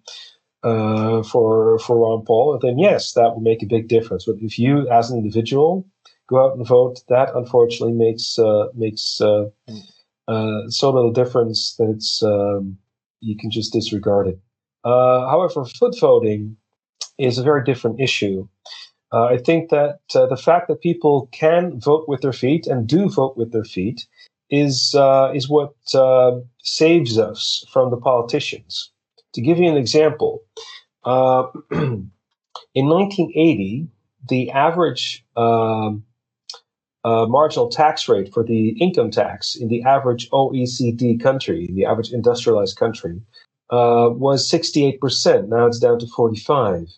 uh, 0.62 1.22
for 1.24 1.78
for 1.80 1.98
Ron 1.98 2.24
Paul, 2.24 2.58
then 2.60 2.78
yes, 2.78 3.14
that 3.14 3.34
will 3.34 3.40
make 3.40 3.62
a 3.62 3.66
big 3.66 3.88
difference. 3.88 4.26
But 4.26 4.36
if 4.40 4.58
you, 4.58 4.88
as 4.88 5.10
an 5.10 5.18
individual, 5.18 5.86
go 6.28 6.44
out 6.44 6.56
and 6.56 6.66
vote, 6.66 7.00
that 7.08 7.34
unfortunately 7.34 7.94
makes 7.94 8.38
uh, 8.38 8.68
makes 8.74 9.20
uh, 9.20 9.46
uh 10.28 10.68
so 10.68 10.90
little 10.90 11.12
difference 11.12 11.74
that 11.76 11.90
it's 11.90 12.22
um, 12.22 12.78
you 13.20 13.36
can 13.36 13.50
just 13.50 13.72
disregard 13.72 14.28
it. 14.28 14.38
Uh, 14.84 15.28
however, 15.28 15.64
foot 15.64 15.98
voting 15.98 16.56
is 17.18 17.38
a 17.38 17.42
very 17.42 17.64
different 17.64 18.00
issue. 18.00 18.46
Uh, 19.12 19.24
I 19.24 19.38
think 19.38 19.70
that 19.70 19.98
the 20.12 20.40
fact 20.42 20.68
that 20.68 20.80
people 20.80 21.28
can 21.32 21.78
vote 21.78 22.08
with 22.08 22.22
their 22.22 22.32
feet 22.32 22.66
and 22.66 22.86
do 22.86 23.10
vote 23.10 23.36
with 23.36 23.52
their 23.52 23.64
feet 23.64 24.06
is 24.48 24.94
is 25.34 25.48
what 25.48 25.74
saves 26.62 27.18
us 27.18 27.64
from 27.72 27.90
the 27.90 27.96
politicians. 27.96 28.91
To 29.34 29.40
give 29.40 29.58
you 29.58 29.68
an 29.68 29.76
example, 29.76 30.42
uh, 31.04 31.46
in 31.70 32.10
1980, 32.74 33.88
the 34.28 34.50
average 34.50 35.24
um, 35.36 36.04
uh, 37.04 37.26
marginal 37.26 37.68
tax 37.68 38.08
rate 38.08 38.32
for 38.32 38.44
the 38.44 38.70
income 38.80 39.10
tax 39.10 39.54
in 39.56 39.68
the 39.68 39.82
average 39.82 40.30
OECD 40.30 41.20
country, 41.20 41.68
the 41.72 41.84
average 41.84 42.12
industrialized 42.12 42.76
country, 42.76 43.20
uh, 43.70 44.10
was 44.12 44.48
68%. 44.48 45.48
Now 45.48 45.66
it's 45.66 45.78
down 45.78 45.98
to 45.98 46.06
45. 46.06 46.88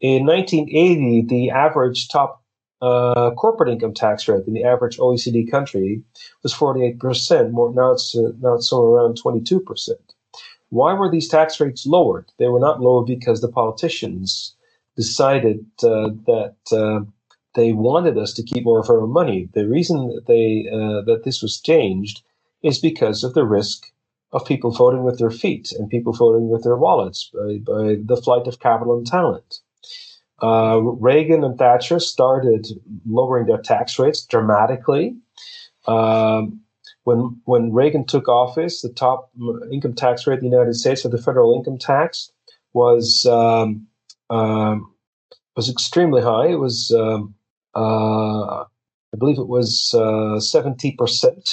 In 0.00 0.26
1980, 0.26 1.22
the 1.28 1.50
average 1.50 2.08
top 2.08 2.42
uh, 2.82 3.30
corporate 3.36 3.70
income 3.70 3.94
tax 3.94 4.28
rate 4.28 4.46
in 4.46 4.52
the 4.52 4.64
average 4.64 4.98
OECD 4.98 5.50
country 5.50 6.02
was 6.42 6.52
48%. 6.52 7.50
More, 7.52 7.72
now 7.72 7.92
it's 7.92 8.14
uh, 8.14 8.32
now 8.40 8.54
it's 8.54 8.68
somewhere 8.68 8.90
around 8.90 9.18
22%. 9.22 9.90
Why 10.70 10.94
were 10.94 11.10
these 11.10 11.28
tax 11.28 11.60
rates 11.60 11.86
lowered? 11.86 12.32
They 12.38 12.48
were 12.48 12.60
not 12.60 12.80
lowered 12.80 13.06
because 13.06 13.40
the 13.40 13.52
politicians 13.52 14.54
decided 14.96 15.64
uh, 15.82 16.10
that 16.26 16.56
uh, 16.72 17.04
they 17.54 17.72
wanted 17.72 18.18
us 18.18 18.32
to 18.34 18.42
keep 18.42 18.64
more 18.64 18.80
of 18.80 18.90
our 18.90 19.00
own 19.02 19.12
money. 19.12 19.48
The 19.54 19.68
reason 19.68 20.08
that 20.14 20.26
they 20.26 20.66
uh, 20.72 21.02
that 21.02 21.22
this 21.24 21.42
was 21.42 21.60
changed 21.60 22.22
is 22.62 22.78
because 22.80 23.24
of 23.24 23.34
the 23.34 23.44
risk 23.44 23.92
of 24.32 24.44
people 24.46 24.72
voting 24.72 25.04
with 25.04 25.18
their 25.18 25.30
feet 25.30 25.72
and 25.72 25.88
people 25.88 26.12
voting 26.12 26.48
with 26.50 26.64
their 26.64 26.76
wallets 26.76 27.30
by, 27.32 27.58
by 27.58 27.96
the 28.04 28.20
flight 28.22 28.46
of 28.46 28.60
capital 28.60 28.96
and 28.96 29.06
talent. 29.06 29.60
Uh, 30.42 30.80
Reagan 30.82 31.44
and 31.44 31.58
Thatcher 31.58 32.00
started 32.00 32.66
lowering 33.06 33.46
their 33.46 33.62
tax 33.62 33.98
rates 33.98 34.26
dramatically. 34.26 35.16
Um, 35.86 36.60
when 37.06 37.40
when 37.44 37.72
Reagan 37.72 38.04
took 38.04 38.28
office, 38.28 38.82
the 38.82 38.88
top 38.88 39.30
income 39.72 39.94
tax 39.94 40.26
rate 40.26 40.40
in 40.40 40.44
the 40.44 40.56
United 40.56 40.74
States 40.74 41.02
for 41.02 41.08
the 41.08 41.22
federal 41.22 41.54
income 41.54 41.78
tax 41.78 42.32
was 42.72 43.24
um, 43.26 43.86
um, 44.28 44.92
was 45.54 45.70
extremely 45.70 46.20
high. 46.20 46.48
It 46.48 46.58
was, 46.58 46.92
um, 46.98 47.36
uh, 47.76 48.62
I 48.62 49.16
believe, 49.16 49.38
it 49.38 49.46
was 49.46 49.94
uh, 49.94 50.40
seventy 50.40 50.96
percent. 50.98 51.48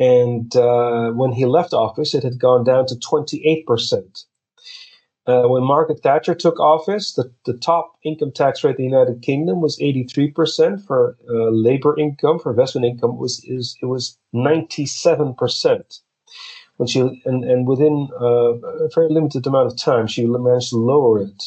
And 0.00 0.54
uh, 0.56 1.10
when 1.12 1.30
he 1.30 1.46
left 1.46 1.72
office, 1.72 2.12
it 2.12 2.24
had 2.24 2.40
gone 2.40 2.64
down 2.64 2.86
to 2.86 2.98
twenty 2.98 3.46
eight 3.46 3.66
percent. 3.66 4.24
Uh, 5.26 5.48
when 5.48 5.64
Margaret 5.64 6.02
Thatcher 6.02 6.34
took 6.34 6.60
office, 6.60 7.14
the, 7.14 7.32
the 7.46 7.54
top 7.54 7.94
income 8.04 8.30
tax 8.30 8.62
rate 8.62 8.76
in 8.78 8.84
the 8.84 8.96
United 8.96 9.22
Kingdom 9.22 9.60
was 9.60 9.78
83% 9.80 10.86
for 10.86 11.16
uh, 11.28 11.50
labor 11.50 11.98
income, 11.98 12.38
for 12.38 12.50
investment 12.50 12.86
income 12.86 13.18
was 13.18 13.42
is 13.44 13.76
it 13.82 13.86
was 13.86 14.16
97%. 14.34 16.00
When 16.76 16.86
she 16.86 17.00
and, 17.24 17.44
and 17.44 17.66
within 17.66 18.08
uh, 18.20 18.54
a 18.84 18.88
very 18.94 19.08
limited 19.08 19.46
amount 19.46 19.72
of 19.72 19.78
time, 19.78 20.06
she 20.06 20.26
managed 20.26 20.70
to 20.70 20.76
lower 20.76 21.20
it 21.20 21.42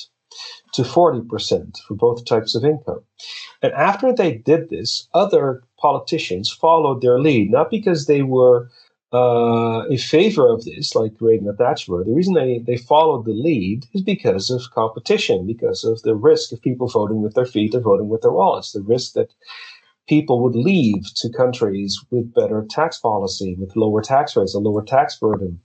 to 0.73 0.81
40% 0.83 1.79
for 1.87 1.95
both 1.95 2.25
types 2.25 2.55
of 2.55 2.65
income. 2.65 3.01
And 3.61 3.73
after 3.73 4.13
they 4.13 4.33
did 4.33 4.69
this, 4.69 5.07
other 5.13 5.63
politicians 5.79 6.51
followed 6.51 7.01
their 7.01 7.19
lead, 7.19 7.51
not 7.51 7.69
because 7.69 8.05
they 8.05 8.21
were 8.23 8.69
uh, 9.11 9.85
in 9.89 9.97
favor 9.97 10.47
of 10.47 10.65
this, 10.65 10.93
like 10.93 11.13
Reagan 11.19 11.47
and 11.47 11.57
Thatcher 11.57 12.03
The 12.03 12.13
reason 12.13 12.33
they, 12.35 12.59
they 12.59 12.77
followed 12.77 13.25
the 13.25 13.33
lead 13.33 13.87
is 13.93 14.01
because 14.01 14.49
of 14.51 14.69
competition, 14.71 15.47
because 15.47 15.83
of 15.83 16.01
the 16.03 16.15
risk 16.15 16.51
of 16.51 16.61
people 16.61 16.87
voting 16.87 17.21
with 17.21 17.33
their 17.33 17.45
feet 17.45 17.73
or 17.73 17.79
voting 17.79 18.09
with 18.09 18.21
their 18.21 18.31
wallets, 18.31 18.71
the 18.71 18.81
risk 18.81 19.13
that 19.13 19.33
people 20.07 20.41
would 20.41 20.55
leave 20.55 21.05
to 21.15 21.29
countries 21.29 21.99
with 22.11 22.33
better 22.33 22.65
tax 22.69 22.99
policy, 22.99 23.55
with 23.59 23.75
lower 23.75 24.01
tax 24.01 24.35
rates, 24.35 24.53
a 24.55 24.59
lower 24.59 24.83
tax 24.83 25.17
burden, 25.17 25.59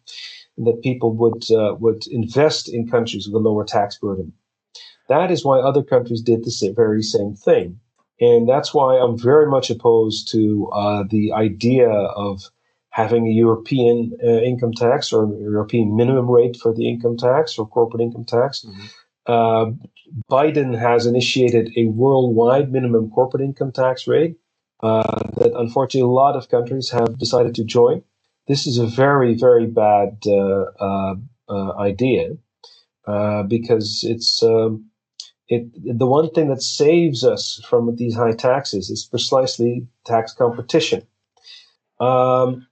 that 0.58 0.82
people 0.82 1.12
would 1.12 1.50
uh, 1.50 1.74
would 1.80 2.06
invest 2.08 2.68
in 2.68 2.88
countries 2.88 3.26
with 3.26 3.34
a 3.34 3.48
lower 3.48 3.64
tax 3.64 3.98
burden. 3.98 4.32
That 5.08 5.30
is 5.30 5.44
why 5.44 5.58
other 5.58 5.82
countries 5.82 6.22
did 6.22 6.44
the 6.44 6.72
very 6.74 7.02
same 7.02 7.34
thing. 7.34 7.80
And 8.20 8.48
that's 8.48 8.72
why 8.72 8.96
I'm 8.96 9.18
very 9.18 9.48
much 9.50 9.70
opposed 9.70 10.30
to 10.32 10.70
uh, 10.72 11.04
the 11.10 11.32
idea 11.32 11.90
of 11.90 12.50
having 12.94 13.26
a 13.26 13.30
European 13.32 14.16
uh, 14.22 14.40
income 14.50 14.72
tax 14.72 15.12
or 15.12 15.24
a 15.24 15.40
European 15.40 15.96
minimum 15.96 16.30
rate 16.30 16.56
for 16.56 16.72
the 16.72 16.88
income 16.88 17.16
tax 17.16 17.58
or 17.58 17.66
corporate 17.66 18.00
income 18.00 18.24
tax. 18.24 18.64
Mm-hmm. 18.64 18.86
Uh, 19.26 19.66
Biden 20.30 20.78
has 20.78 21.04
initiated 21.04 21.72
a 21.76 21.86
worldwide 21.86 22.70
minimum 22.70 23.10
corporate 23.10 23.42
income 23.42 23.72
tax 23.72 24.06
rate 24.06 24.36
uh, 24.84 25.18
that 25.38 25.50
unfortunately 25.56 26.08
a 26.08 26.18
lot 26.24 26.36
of 26.36 26.48
countries 26.50 26.88
have 26.90 27.18
decided 27.18 27.56
to 27.56 27.64
join. 27.64 28.00
This 28.46 28.64
is 28.64 28.78
a 28.78 28.86
very, 28.86 29.34
very 29.34 29.66
bad 29.66 30.18
uh, 30.24 30.66
uh, 30.78 31.14
uh, 31.48 31.72
idea 31.76 32.36
because 33.48 34.04
it's 34.08 34.40
um, 34.44 34.88
it, 35.48 35.66
the 35.98 36.06
one 36.06 36.30
thing 36.30 36.48
that 36.48 36.62
saves 36.62 37.24
us 37.24 37.60
from 37.68 37.96
these 37.96 38.14
high 38.14 38.36
taxes 38.36 38.88
is 38.88 39.04
precisely 39.04 39.88
tax 40.04 40.32
competition. 40.32 41.02
Um, 41.98 42.68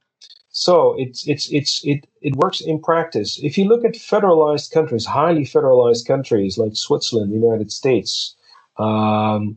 so 0.53 0.95
it's 0.99 1.27
it's 1.27 1.51
it's 1.51 1.81
it 1.83 2.07
it 2.21 2.37
works 2.37 2.61
in 2.61 2.81
practice. 2.81 3.41
If 3.43 3.57
you 3.57 3.65
look 3.65 3.85
at 3.85 3.95
federalized 3.95 4.71
countries, 4.71 5.07
highly 5.07 5.45
federalized 5.45 6.07
countries 6.07 6.59
like 6.59 6.77
Switzerland, 6.77 7.33
the 7.33 7.39
United 7.39 7.73
States, 7.73 8.37
um, 8.79 9.57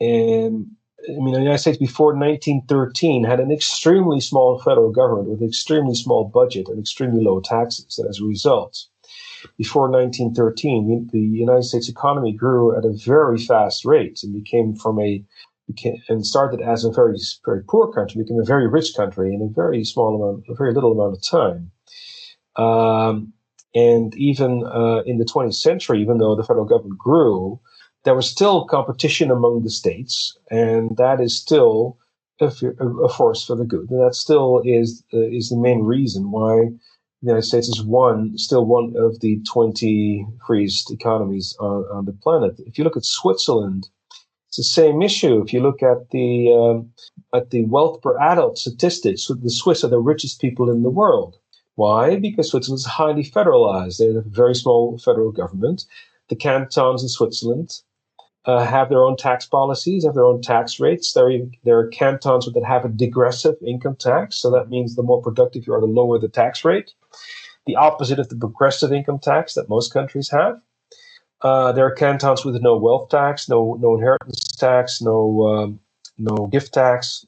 and 0.00 0.66
I 1.06 1.12
mean 1.12 1.34
the 1.34 1.40
United 1.40 1.58
States 1.58 1.76
before 1.76 2.14
1913 2.14 3.24
had 3.24 3.40
an 3.40 3.52
extremely 3.52 4.20
small 4.20 4.58
federal 4.60 4.90
government 4.90 5.28
with 5.28 5.42
extremely 5.42 5.94
small 5.94 6.24
budget 6.24 6.68
and 6.68 6.78
extremely 6.78 7.22
low 7.22 7.40
taxes. 7.40 7.98
And 7.98 8.08
as 8.08 8.20
a 8.20 8.24
result, 8.24 8.86
before 9.58 9.90
1913, 9.90 11.10
the 11.12 11.20
United 11.20 11.64
States 11.64 11.90
economy 11.90 12.32
grew 12.32 12.74
at 12.74 12.86
a 12.86 12.92
very 13.04 13.38
fast 13.38 13.84
rate 13.84 14.20
and 14.22 14.32
became 14.32 14.74
from 14.74 14.98
a 14.98 15.22
became, 15.72 15.96
and 16.08 16.26
started 16.26 16.60
as 16.60 16.84
a 16.84 16.90
very 16.90 17.18
very 17.44 17.62
poor 17.64 17.92
country, 17.92 18.22
became 18.22 18.40
a 18.40 18.44
very 18.44 18.68
rich 18.68 18.94
country 18.96 19.34
in 19.34 19.42
a 19.42 19.48
very 19.48 19.84
small 19.84 20.14
amount, 20.16 20.44
a 20.48 20.54
very 20.54 20.74
little 20.74 20.92
amount 20.92 21.16
of 21.16 21.22
time. 21.22 21.70
Um, 22.56 23.32
and 23.74 24.14
even 24.16 24.64
uh, 24.66 25.02
in 25.06 25.18
the 25.18 25.24
20th 25.24 25.54
century, 25.54 26.02
even 26.02 26.18
though 26.18 26.34
the 26.34 26.42
federal 26.42 26.64
government 26.64 26.98
grew, 26.98 27.60
there 28.04 28.14
was 28.14 28.28
still 28.28 28.64
competition 28.64 29.30
among 29.30 29.62
the 29.62 29.70
states, 29.70 30.36
and 30.50 30.96
that 30.96 31.20
is 31.20 31.36
still 31.36 31.98
a, 32.40 32.46
a 33.04 33.08
force 33.08 33.44
for 33.44 33.56
the 33.56 33.64
good. 33.64 33.90
And 33.90 34.00
that 34.00 34.14
still 34.14 34.62
is 34.64 35.04
uh, 35.12 35.18
is 35.18 35.50
the 35.50 35.56
main 35.56 35.82
reason 35.82 36.30
why 36.30 36.70
the 37.22 37.26
United 37.26 37.46
States 37.46 37.68
is 37.68 37.84
one, 37.84 38.36
still 38.38 38.64
one 38.64 38.94
of 38.96 39.20
the 39.20 39.40
20 39.52 40.26
freest 40.46 40.90
economies 40.90 41.54
on, 41.60 41.84
on 41.92 42.04
the 42.06 42.12
planet. 42.12 42.58
If 42.66 42.78
you 42.78 42.84
look 42.84 42.96
at 42.96 43.04
Switzerland, 43.04 43.88
the 44.60 44.64
same 44.64 45.00
issue. 45.00 45.40
If 45.40 45.52
you 45.54 45.60
look 45.60 45.82
at 45.82 46.10
the 46.10 46.52
um, 46.52 46.90
at 47.34 47.48
the 47.50 47.64
wealth 47.64 48.02
per 48.02 48.18
adult 48.20 48.58
statistics, 48.58 49.26
the 49.26 49.50
Swiss 49.50 49.82
are 49.82 49.88
the 49.88 49.98
richest 50.12 50.40
people 50.40 50.70
in 50.70 50.82
the 50.82 50.90
world. 50.90 51.38
Why? 51.76 52.16
Because 52.16 52.50
Switzerland 52.50 52.80
is 52.80 52.84
highly 52.84 53.24
federalized. 53.24 53.96
They 53.96 54.08
have 54.08 54.26
a 54.26 54.36
very 54.42 54.54
small 54.54 54.98
federal 54.98 55.32
government. 55.32 55.86
The 56.28 56.36
cantons 56.36 57.02
in 57.02 57.08
Switzerland 57.08 57.70
uh, 58.44 58.64
have 58.64 58.90
their 58.90 59.02
own 59.02 59.16
tax 59.16 59.46
policies, 59.46 60.04
have 60.04 60.14
their 60.14 60.26
own 60.26 60.42
tax 60.42 60.78
rates. 60.78 61.14
There, 61.14 61.28
are, 61.28 61.38
there 61.64 61.78
are 61.78 61.88
cantons 61.88 62.44
that 62.52 62.64
have 62.64 62.84
a 62.84 62.88
digressive 62.88 63.56
income 63.66 63.96
tax. 63.96 64.36
So 64.36 64.50
that 64.50 64.68
means 64.68 64.94
the 64.94 65.02
more 65.02 65.22
productive 65.22 65.66
you 65.66 65.72
are, 65.72 65.80
the 65.80 65.86
lower 65.86 66.18
the 66.18 66.28
tax 66.28 66.64
rate. 66.64 66.92
The 67.66 67.76
opposite 67.76 68.18
of 68.18 68.28
the 68.28 68.36
progressive 68.36 68.92
income 68.92 69.18
tax 69.18 69.54
that 69.54 69.68
most 69.70 69.92
countries 69.92 70.30
have. 70.30 70.60
Uh, 71.42 71.72
there 71.72 71.86
are 71.86 71.94
cantons 71.94 72.44
with 72.44 72.60
no 72.60 72.76
wealth 72.76 73.08
tax, 73.08 73.48
no 73.48 73.76
no 73.80 73.94
inheritance 73.94 74.56
tax, 74.56 75.00
no 75.00 75.46
um, 75.48 75.80
no 76.18 76.46
gift 76.46 76.74
tax. 76.74 77.24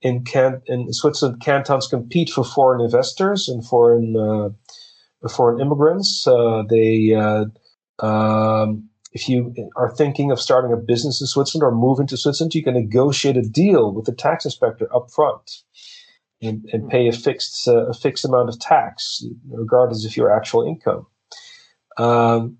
In 0.00 0.24
can 0.24 0.62
in 0.66 0.92
Switzerland, 0.92 1.40
cantons 1.40 1.88
compete 1.88 2.30
for 2.30 2.44
foreign 2.44 2.80
investors 2.80 3.48
and 3.48 3.66
foreign 3.66 4.16
uh, 4.16 5.28
foreign 5.28 5.60
immigrants. 5.60 6.26
Uh, 6.26 6.62
they 6.68 7.14
uh, 7.14 7.46
um, 8.04 8.88
if 9.12 9.28
you 9.28 9.52
are 9.74 9.90
thinking 9.90 10.30
of 10.30 10.40
starting 10.40 10.72
a 10.72 10.76
business 10.76 11.20
in 11.20 11.26
Switzerland 11.26 11.64
or 11.64 11.76
moving 11.76 12.06
to 12.06 12.16
Switzerland, 12.16 12.54
you 12.54 12.62
can 12.62 12.74
negotiate 12.74 13.36
a 13.36 13.42
deal 13.42 13.92
with 13.92 14.04
the 14.04 14.12
tax 14.12 14.44
inspector 14.44 14.94
up 14.94 15.10
front 15.10 15.62
and, 16.40 16.68
and 16.72 16.88
pay 16.88 17.08
a 17.08 17.12
fixed 17.12 17.66
uh, 17.66 17.86
a 17.86 17.94
fixed 17.94 18.24
amount 18.24 18.48
of 18.48 18.60
tax, 18.60 19.24
regardless 19.50 20.04
of 20.04 20.16
your 20.16 20.30
actual 20.30 20.66
income. 20.66 21.06
Um, 21.96 22.58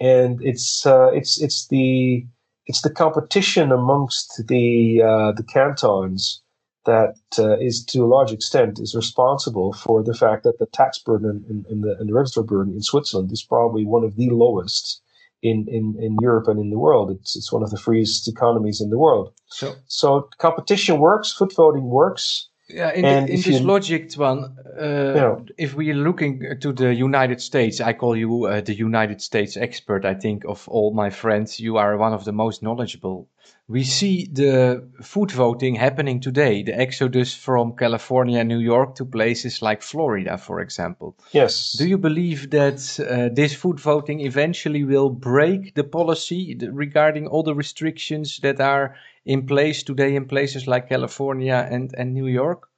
and 0.00 0.42
it's 0.42 0.86
uh, 0.86 1.10
it's 1.12 1.40
it's 1.40 1.68
the 1.68 2.26
it's 2.66 2.82
the 2.82 2.90
competition 2.90 3.72
amongst 3.72 4.42
the 4.48 5.02
uh, 5.02 5.32
the 5.32 5.44
cantons 5.44 6.42
that 6.84 7.16
uh, 7.38 7.58
is 7.58 7.84
to 7.84 8.04
a 8.04 8.06
large 8.06 8.32
extent 8.32 8.78
is 8.78 8.94
responsible 8.94 9.72
for 9.72 10.02
the 10.02 10.14
fact 10.14 10.44
that 10.44 10.58
the 10.58 10.66
tax 10.66 10.98
burden 10.98 11.44
and, 11.48 11.66
and 11.66 11.84
the 11.84 11.96
and 11.98 12.08
the 12.08 12.14
regulatory 12.14 12.46
burden 12.46 12.74
in 12.74 12.82
Switzerland 12.82 13.32
is 13.32 13.42
probably 13.42 13.84
one 13.84 14.04
of 14.04 14.16
the 14.16 14.30
lowest 14.30 15.02
in, 15.42 15.66
in, 15.68 15.94
in 16.00 16.16
Europe 16.20 16.48
and 16.48 16.58
in 16.58 16.70
the 16.70 16.78
world. 16.78 17.10
It's 17.10 17.36
it's 17.36 17.52
one 17.52 17.62
of 17.62 17.70
the 17.70 17.78
freest 17.78 18.28
economies 18.28 18.80
in 18.80 18.90
the 18.90 18.98
world. 18.98 19.32
So 19.48 19.74
so 19.86 20.28
competition 20.38 20.98
works, 20.98 21.32
foot 21.32 21.54
voting 21.54 21.84
works. 21.84 22.48
Yeah, 22.68 22.92
in, 22.92 23.02
the, 23.02 23.18
in 23.18 23.26
this 23.26 23.46
you, 23.46 23.58
logic, 23.60 24.12
one, 24.14 24.56
uh, 24.80 25.12
yeah. 25.14 25.36
if 25.56 25.74
we 25.74 25.90
are 25.92 25.94
looking 25.94 26.58
to 26.60 26.72
the 26.72 26.92
United 26.92 27.40
States, 27.40 27.80
I 27.80 27.92
call 27.92 28.16
you 28.16 28.46
uh, 28.46 28.60
the 28.60 28.74
United 28.74 29.22
States 29.22 29.56
expert. 29.56 30.04
I 30.04 30.14
think 30.14 30.44
of 30.44 30.68
all 30.68 30.92
my 30.92 31.10
friends, 31.10 31.60
you 31.60 31.76
are 31.76 31.96
one 31.96 32.12
of 32.12 32.24
the 32.24 32.32
most 32.32 32.64
knowledgeable. 32.64 33.28
We 33.68 33.84
see 33.84 34.28
the 34.32 34.88
foot 35.02 35.30
voting 35.30 35.76
happening 35.76 36.20
today, 36.20 36.64
the 36.64 36.76
exodus 36.76 37.34
from 37.34 37.76
California 37.76 38.42
New 38.42 38.58
York 38.58 38.96
to 38.96 39.04
places 39.04 39.62
like 39.62 39.82
Florida, 39.82 40.36
for 40.36 40.60
example. 40.60 41.16
Yes. 41.32 41.72
Do 41.72 41.86
you 41.86 41.98
believe 41.98 42.50
that 42.50 42.98
uh, 43.00 43.32
this 43.32 43.54
foot 43.54 43.78
voting 43.78 44.20
eventually 44.20 44.82
will 44.82 45.10
break 45.10 45.74
the 45.74 45.84
policy 45.84 46.56
regarding 46.70 47.28
all 47.28 47.44
the 47.44 47.54
restrictions 47.54 48.38
that 48.40 48.60
are 48.60 48.96
in 49.26 49.46
place 49.46 49.82
today 49.82 50.14
in 50.14 50.24
places 50.24 50.66
like 50.66 50.88
California 50.88 51.68
and, 51.70 51.92
and 51.98 52.14
New 52.14 52.26
York? 52.26 52.68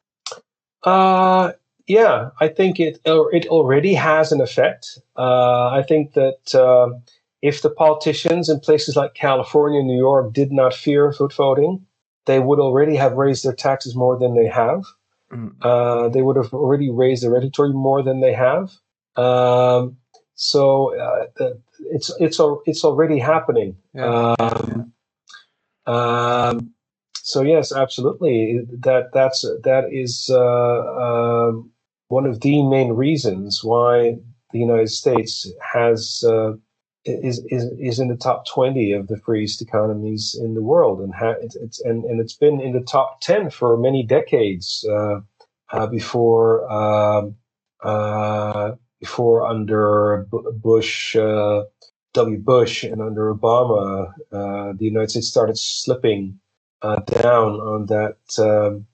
Uh, 0.83 1.53
yeah, 1.87 2.31
I 2.41 2.49
think 2.49 2.81
it 2.81 3.01
it 3.05 3.47
already 3.47 3.95
has 3.95 4.33
an 4.33 4.41
effect. 4.41 4.99
Uh, 5.17 5.69
I 5.69 5.83
think 5.87 6.15
that 6.15 6.55
uh, 6.55 6.91
if 7.43 7.63
the 7.63 7.71
politicians 7.71 8.49
in 8.49 8.61
places 8.61 8.97
like 8.97 9.15
California 9.15 9.81
and 9.81 9.89
New 9.89 9.99
York 9.99 10.33
did 10.33 10.53
not 10.53 10.75
fear 10.75 11.13
foot 11.13 11.33
voting, 11.33 11.87
they 12.27 12.41
would 12.41 12.59
already 12.59 12.97
have 12.97 13.13
raised 13.13 13.45
their 13.45 13.55
taxes 13.55 13.95
more 13.95 14.19
than 14.19 14.35
they 14.35 14.49
have. 14.49 14.85
Mm. 15.33 15.55
Uh, 15.63 16.09
they 16.09 16.23
would 16.23 16.37
have 16.37 16.53
already 16.53 16.91
raised 16.91 17.23
the 17.23 17.31
regulatory 17.31 17.73
more 17.73 18.03
than 18.03 18.21
they 18.21 18.33
have. 18.33 18.73
Um, 19.17 19.97
so 20.35 20.95
uh, 20.99 21.51
it's 21.91 22.11
it's 22.21 22.41
it's 22.67 22.85
already 22.85 23.19
happening. 23.19 23.77
Yeah. 23.95 24.35
Um, 24.39 24.93
um, 25.89 26.75
so 27.17 27.43
yes, 27.43 27.73
absolutely. 27.73 28.61
That 28.81 29.11
that's 29.13 29.43
that 29.65 29.87
is 29.93 30.31
uh, 30.33 30.39
uh, 30.39 31.53
one 32.09 32.27
of 32.27 32.41
the 32.41 32.63
main 32.65 32.93
reasons 32.93 33.63
why 33.65 34.19
the 34.53 34.61
United 34.61 34.91
States 34.91 35.51
has 35.75 36.25
uh, 36.27 36.53
is, 37.05 37.45
is 37.51 37.67
is 37.79 38.01
in 38.01 38.09
the 38.09 38.17
top 38.17 38.47
twenty 38.47 38.93
of 38.93 39.09
the 39.09 39.19
freest 39.19 39.63
economies 39.63 40.39
in 40.41 40.55
the 40.55 40.63
world, 40.63 41.01
and 41.01 41.15
ha- 41.15 41.37
it's, 41.43 41.57
it's 41.57 41.81
and, 41.83 42.05
and 42.05 42.21
it's 42.21 42.35
been 42.37 42.61
in 42.61 42.73
the 42.73 42.83
top 42.83 43.21
ten 43.23 43.51
for 43.51 43.77
many 43.79 44.05
decades 44.05 44.87
uh, 44.91 45.21
uh, 45.73 45.87
before 45.89 46.71
um, 46.73 47.37
uh, 47.83 48.73
before 49.01 49.47
under 49.47 50.27
Bush. 50.31 51.17
W. 52.15 52.39
Bush 52.39 52.85
and 52.85 53.01
under 53.03 53.33
Obama, 53.33 54.13
uh, 54.33 54.73
the 54.77 54.85
United 54.85 55.11
States 55.11 55.29
started 55.29 55.59
slipping 55.59 56.39
uh, 56.83 57.01
down 57.01 57.61
on 57.61 57.87
that 57.87 58.17
um, 58.39 58.87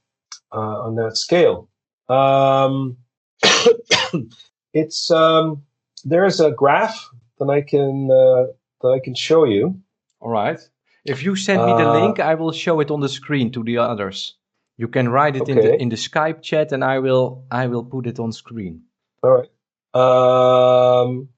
uh, 0.53 0.83
on 0.83 0.97
that 0.97 1.17
scale. 1.17 1.69
Um, 2.09 2.97
it's 4.73 5.11
um, 5.11 5.63
there's 6.05 6.41
a 6.41 6.51
graph 6.51 7.09
that 7.39 7.49
I 7.49 7.61
can 7.63 8.11
uh, 8.11 8.53
that 8.83 8.89
I 8.89 9.01
can 9.01 9.15
show 9.15 9.45
you. 9.45 9.81
All 10.21 10.31
right. 10.31 10.59
If 11.05 11.23
you 11.23 11.37
send 11.37 11.61
me 11.61 11.73
the 11.73 11.89
uh, 11.89 12.01
link, 12.01 12.19
I 12.19 12.35
will 12.35 12.53
show 12.53 12.81
it 12.81 12.91
on 12.91 13.01
the 13.01 13.09
screen 13.09 13.53
to 13.53 13.63
the 13.63 13.79
others. 13.79 14.37
You 14.79 14.89
can 14.89 15.09
write 15.09 15.37
it 15.37 15.43
okay. 15.43 15.53
in 15.53 15.59
the 15.59 15.83
in 15.83 15.89
the 15.89 15.97
Skype 15.97 16.43
chat, 16.43 16.73
and 16.73 16.83
I 16.83 16.99
will 16.99 17.45
I 17.51 17.67
will 17.67 17.85
put 17.85 18.07
it 18.07 18.19
on 18.19 18.33
screen. 18.33 18.83
All 19.23 19.31
right. 19.31 19.51
Um, 19.95 21.29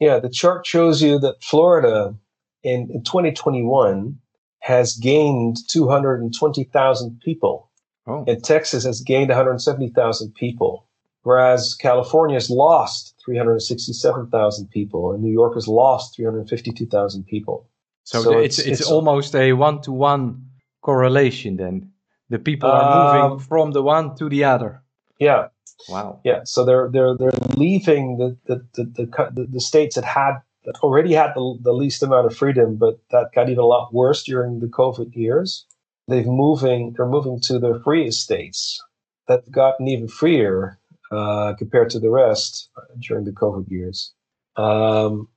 yeah, 0.00 0.18
the 0.18 0.28
chart 0.28 0.66
shows 0.66 1.02
you 1.02 1.18
that 1.20 1.42
Florida 1.42 2.14
in, 2.62 2.90
in 2.90 3.02
2021 3.04 4.18
has 4.60 4.96
gained 4.96 5.56
220,000 5.68 7.20
people. 7.20 7.70
Oh. 8.06 8.24
And 8.26 8.42
Texas 8.42 8.84
has 8.84 9.00
gained 9.00 9.28
170,000 9.28 10.34
people. 10.34 10.86
Whereas 11.22 11.74
California 11.74 12.36
has 12.36 12.50
lost 12.50 13.14
367,000 13.24 14.70
people 14.70 15.12
and 15.12 15.22
New 15.22 15.32
York 15.32 15.54
has 15.54 15.66
lost 15.66 16.16
352,000 16.16 17.24
people. 17.26 17.68
So, 18.04 18.22
so 18.22 18.38
it's, 18.38 18.58
it's, 18.58 18.80
it's, 18.80 18.90
almost 18.90 19.34
a 19.34 19.54
one 19.54 19.80
to 19.82 19.92
one 19.92 20.50
correlation 20.82 21.56
then. 21.56 21.90
The 22.28 22.38
people 22.38 22.70
are 22.70 23.06
moving 23.06 23.32
um, 23.32 23.38
from 23.38 23.72
the 23.72 23.82
one 23.82 24.16
to 24.16 24.28
the 24.28 24.44
other. 24.44 24.82
Yeah, 25.18 25.48
Wow. 25.88 26.20
Yeah. 26.24 26.40
So 26.44 26.64
they're 26.64 26.88
they're 26.90 27.16
they're 27.16 27.32
leaving 27.56 28.18
the 28.18 28.36
the 28.46 28.64
the, 28.74 29.30
the, 29.34 29.46
the 29.50 29.60
states 29.60 29.96
that 29.96 30.04
had 30.04 30.38
that 30.64 30.76
already 30.82 31.12
had 31.12 31.32
the, 31.34 31.58
the 31.62 31.72
least 31.72 32.02
amount 32.02 32.26
of 32.26 32.36
freedom, 32.36 32.76
but 32.76 32.98
that 33.10 33.30
got 33.34 33.48
even 33.48 33.58
a 33.58 33.66
lot 33.66 33.92
worse 33.92 34.24
during 34.24 34.60
the 34.60 34.66
COVID 34.66 35.14
years. 35.14 35.66
They've 36.08 36.26
moving 36.26 36.94
they're 36.96 37.06
moving 37.06 37.40
to 37.40 37.58
the 37.58 37.80
freest 37.84 38.22
states 38.22 38.82
that 39.28 39.50
gotten 39.50 39.88
even 39.88 40.08
freer 40.08 40.78
uh, 41.10 41.54
compared 41.54 41.90
to 41.90 42.00
the 42.00 42.10
rest 42.10 42.70
during 43.00 43.24
the 43.24 43.32
COVID 43.32 43.70
years. 43.70 44.12
Um, 44.56 45.28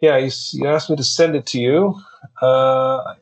yeah, 0.00 0.16
you, 0.16 0.30
you, 0.52 0.68
asked 0.68 0.90
me 0.90 0.96
to 0.96 1.04
send 1.04 1.34
it 1.34 1.46
to 1.46 1.60
you. 1.60 2.00
Uh, 2.40 3.14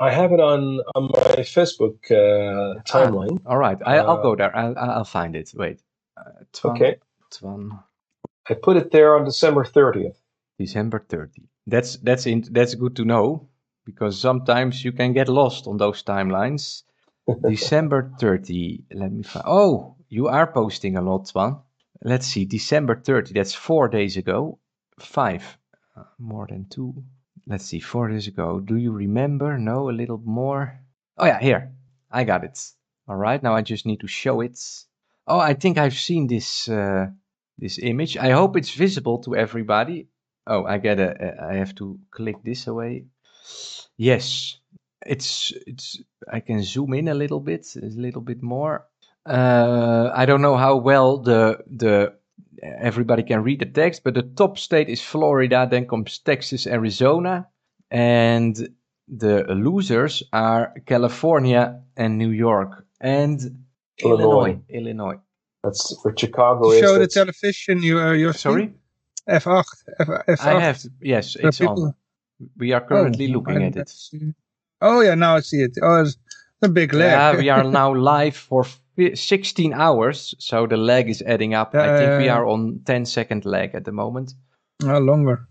I 0.00 0.10
have 0.10 0.32
it 0.32 0.40
on 0.40 0.80
on 0.94 1.02
my 1.12 1.42
Facebook 1.42 2.10
uh, 2.10 2.80
timeline. 2.82 3.38
Ah, 3.44 3.50
all 3.50 3.58
right, 3.58 3.78
I, 3.84 4.02
will 4.02 4.22
go 4.22 4.32
uh, 4.32 4.36
there. 4.36 4.56
I'll, 4.56 4.78
I'll 4.78 5.04
find 5.04 5.36
it. 5.36 5.52
Wait. 5.54 5.82
Uh, 6.16 6.44
Toine, 6.52 6.76
okay. 6.76 6.96
Toine. 7.30 7.78
I 8.48 8.54
put 8.54 8.76
it 8.78 8.90
there 8.90 9.16
on 9.16 9.24
December 9.24 9.64
thirtieth. 9.64 10.20
December 10.60 11.02
30. 11.08 11.48
That's 11.66 11.96
that's 11.96 12.26
in, 12.26 12.44
that's 12.50 12.74
good 12.74 12.96
to 12.96 13.04
know 13.04 13.48
because 13.86 14.20
sometimes 14.20 14.84
you 14.84 14.92
can 14.92 15.12
get 15.14 15.28
lost 15.28 15.66
on 15.66 15.78
those 15.78 16.02
timelines. 16.02 16.82
December 17.48 18.12
30. 18.20 18.84
Let 18.92 19.12
me 19.12 19.22
find. 19.22 19.44
Oh, 19.48 19.96
you 20.08 20.28
are 20.28 20.52
posting 20.52 20.96
a 20.96 21.02
lot, 21.02 21.30
one. 21.30 21.60
Let's 22.02 22.26
see. 22.26 22.44
December 22.44 22.96
30. 22.96 23.32
That's 23.32 23.54
four 23.54 23.88
days 23.88 24.16
ago. 24.18 24.58
Five. 24.98 25.58
Uh, 25.96 26.04
more 26.18 26.46
than 26.46 26.66
two 26.68 27.04
let's 27.50 27.66
see, 27.66 27.80
four 27.80 28.08
days 28.08 28.28
ago. 28.28 28.60
Do 28.60 28.76
you 28.76 28.92
remember? 28.92 29.58
No, 29.58 29.90
a 29.90 29.92
little 29.92 30.22
more. 30.24 30.80
Oh 31.18 31.26
yeah, 31.26 31.40
here. 31.40 31.72
I 32.10 32.24
got 32.24 32.44
it. 32.44 32.58
All 33.08 33.16
right, 33.16 33.42
now 33.42 33.54
I 33.54 33.62
just 33.62 33.86
need 33.86 34.00
to 34.00 34.06
show 34.06 34.40
it. 34.40 34.58
Oh, 35.26 35.40
I 35.40 35.54
think 35.54 35.76
I've 35.76 35.98
seen 35.98 36.28
this 36.28 36.68
uh, 36.68 37.08
this 37.58 37.78
image. 37.78 38.16
I 38.16 38.30
hope 38.30 38.56
it's 38.56 38.70
visible 38.70 39.18
to 39.24 39.34
everybody. 39.34 40.08
Oh, 40.46 40.64
I 40.64 40.78
get 40.78 41.00
a. 41.00 41.44
I 41.50 41.54
have 41.54 41.74
to 41.76 41.98
click 42.10 42.36
this 42.44 42.68
away. 42.68 43.06
Yes, 43.96 44.56
it's 45.04 45.52
it's. 45.66 46.00
I 46.32 46.40
can 46.40 46.62
zoom 46.62 46.94
in 46.94 47.08
a 47.08 47.14
little 47.14 47.40
bit, 47.40 47.66
a 47.76 47.86
little 47.86 48.22
bit 48.22 48.42
more. 48.42 48.86
Uh, 49.26 50.10
I 50.14 50.24
don't 50.24 50.40
know 50.40 50.56
how 50.56 50.76
well 50.76 51.18
the 51.18 51.58
the 51.66 52.14
everybody 52.62 53.22
can 53.22 53.42
read 53.42 53.60
the 53.60 53.66
text, 53.66 54.04
but 54.04 54.14
the 54.14 54.22
top 54.22 54.58
state 54.58 54.88
is 54.88 55.00
Florida, 55.00 55.66
then 55.70 55.86
comes 55.86 56.18
Texas, 56.18 56.66
Arizona, 56.66 57.48
and 57.90 58.68
the 59.08 59.44
losers 59.48 60.22
are 60.32 60.72
California 60.86 61.82
and 61.96 62.18
New 62.18 62.30
York 62.30 62.86
and 63.00 63.64
Illinois. 64.02 64.22
Illinois. 64.24 64.60
Illinois. 64.68 65.18
That's 65.62 65.98
where 66.02 66.14
Chicago 66.16 66.70
is. 66.70 66.80
Show 66.80 66.98
the 66.98 67.06
television. 67.06 67.82
You 67.82 68.00
uh, 68.00 68.12
you're 68.12 68.32
sorry. 68.32 68.72
F8, 69.28 69.64
F, 69.98 70.08
F8. 70.08 70.40
I 70.40 70.60
have 70.60 70.82
yes, 71.00 71.36
it's 71.36 71.58
people... 71.58 71.84
on. 71.84 71.94
We 72.56 72.72
are 72.72 72.80
currently 72.80 73.28
oh, 73.28 73.38
looking 73.38 73.62
at 73.62 73.76
it. 73.76 73.92
Oh 74.80 75.02
yeah, 75.02 75.14
now 75.14 75.36
I 75.36 75.40
see 75.40 75.58
it. 75.58 75.76
Oh, 75.82 76.02
it's 76.02 76.16
a 76.62 76.68
big 76.68 76.92
leg. 76.92 77.10
Yeah, 77.10 77.36
we 77.36 77.48
are 77.48 77.64
now 77.64 77.94
live 77.94 78.36
for 78.36 78.66
16 78.96 79.72
hours, 79.72 80.34
so 80.38 80.66
the 80.66 80.76
lag 80.76 81.08
is 81.08 81.22
adding 81.22 81.54
up. 81.54 81.74
Uh, 81.74 81.80
I 81.80 81.96
think 81.96 82.18
we 82.18 82.28
are 82.28 82.46
on 82.46 82.80
10 82.84 83.06
second 83.06 83.44
lag 83.44 83.74
at 83.74 83.84
the 83.84 83.92
moment. 83.92 84.34
Uh, 84.82 85.00
longer. 85.00 85.48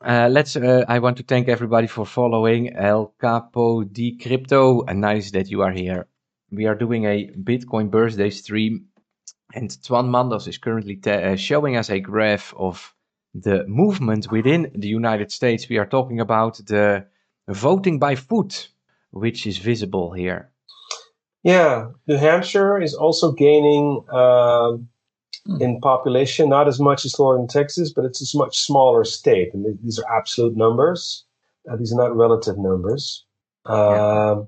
Uh, 0.00 0.28
let's. 0.30 0.56
Uh, 0.56 0.84
I 0.88 1.00
want 1.00 1.16
to 1.16 1.24
thank 1.24 1.48
everybody 1.48 1.88
for 1.88 2.06
following 2.06 2.76
El 2.76 3.12
Capo 3.20 3.82
di 3.82 4.16
Crypto. 4.16 4.84
And 4.86 5.00
nice 5.00 5.32
that 5.32 5.50
you 5.50 5.62
are 5.62 5.72
here. 5.72 6.06
We 6.50 6.66
are 6.66 6.76
doing 6.76 7.04
a 7.04 7.30
Bitcoin 7.36 7.90
birthday 7.90 8.30
stream, 8.30 8.86
and 9.54 9.70
Toine 9.82 10.08
Manders 10.08 10.46
is 10.46 10.58
currently 10.58 11.00
uh, 11.04 11.34
showing 11.36 11.76
us 11.76 11.90
a 11.90 12.00
graph 12.00 12.54
of 12.56 12.94
the 13.34 13.66
movement 13.66 14.30
within 14.30 14.70
the 14.74 14.88
United 14.88 15.32
States. 15.32 15.68
We 15.68 15.78
are 15.78 15.86
talking 15.86 16.20
about 16.20 16.58
the 16.58 17.06
voting 17.48 17.98
by 17.98 18.14
foot, 18.14 18.68
which 19.10 19.46
is 19.46 19.58
visible 19.58 20.12
here. 20.12 20.50
Yeah, 21.42 21.90
New 22.06 22.16
Hampshire 22.16 22.80
is 22.80 22.94
also 22.94 23.32
gaining 23.32 24.04
uh, 24.12 24.76
in 25.60 25.80
population, 25.80 26.48
not 26.48 26.68
as 26.68 26.80
much 26.80 27.04
as 27.04 27.14
Florida 27.14 27.40
and 27.40 27.50
Texas, 27.50 27.92
but 27.92 28.04
it's 28.04 28.34
a 28.34 28.38
much 28.38 28.58
smaller 28.58 29.04
state. 29.04 29.54
And 29.54 29.78
these 29.82 29.98
are 29.98 30.16
absolute 30.16 30.56
numbers. 30.56 31.24
Uh, 31.70 31.76
these 31.76 31.92
are 31.92 31.96
not 31.96 32.16
relative 32.16 32.58
numbers. 32.58 33.24
Uh, 33.68 33.72
yeah. 33.72 34.42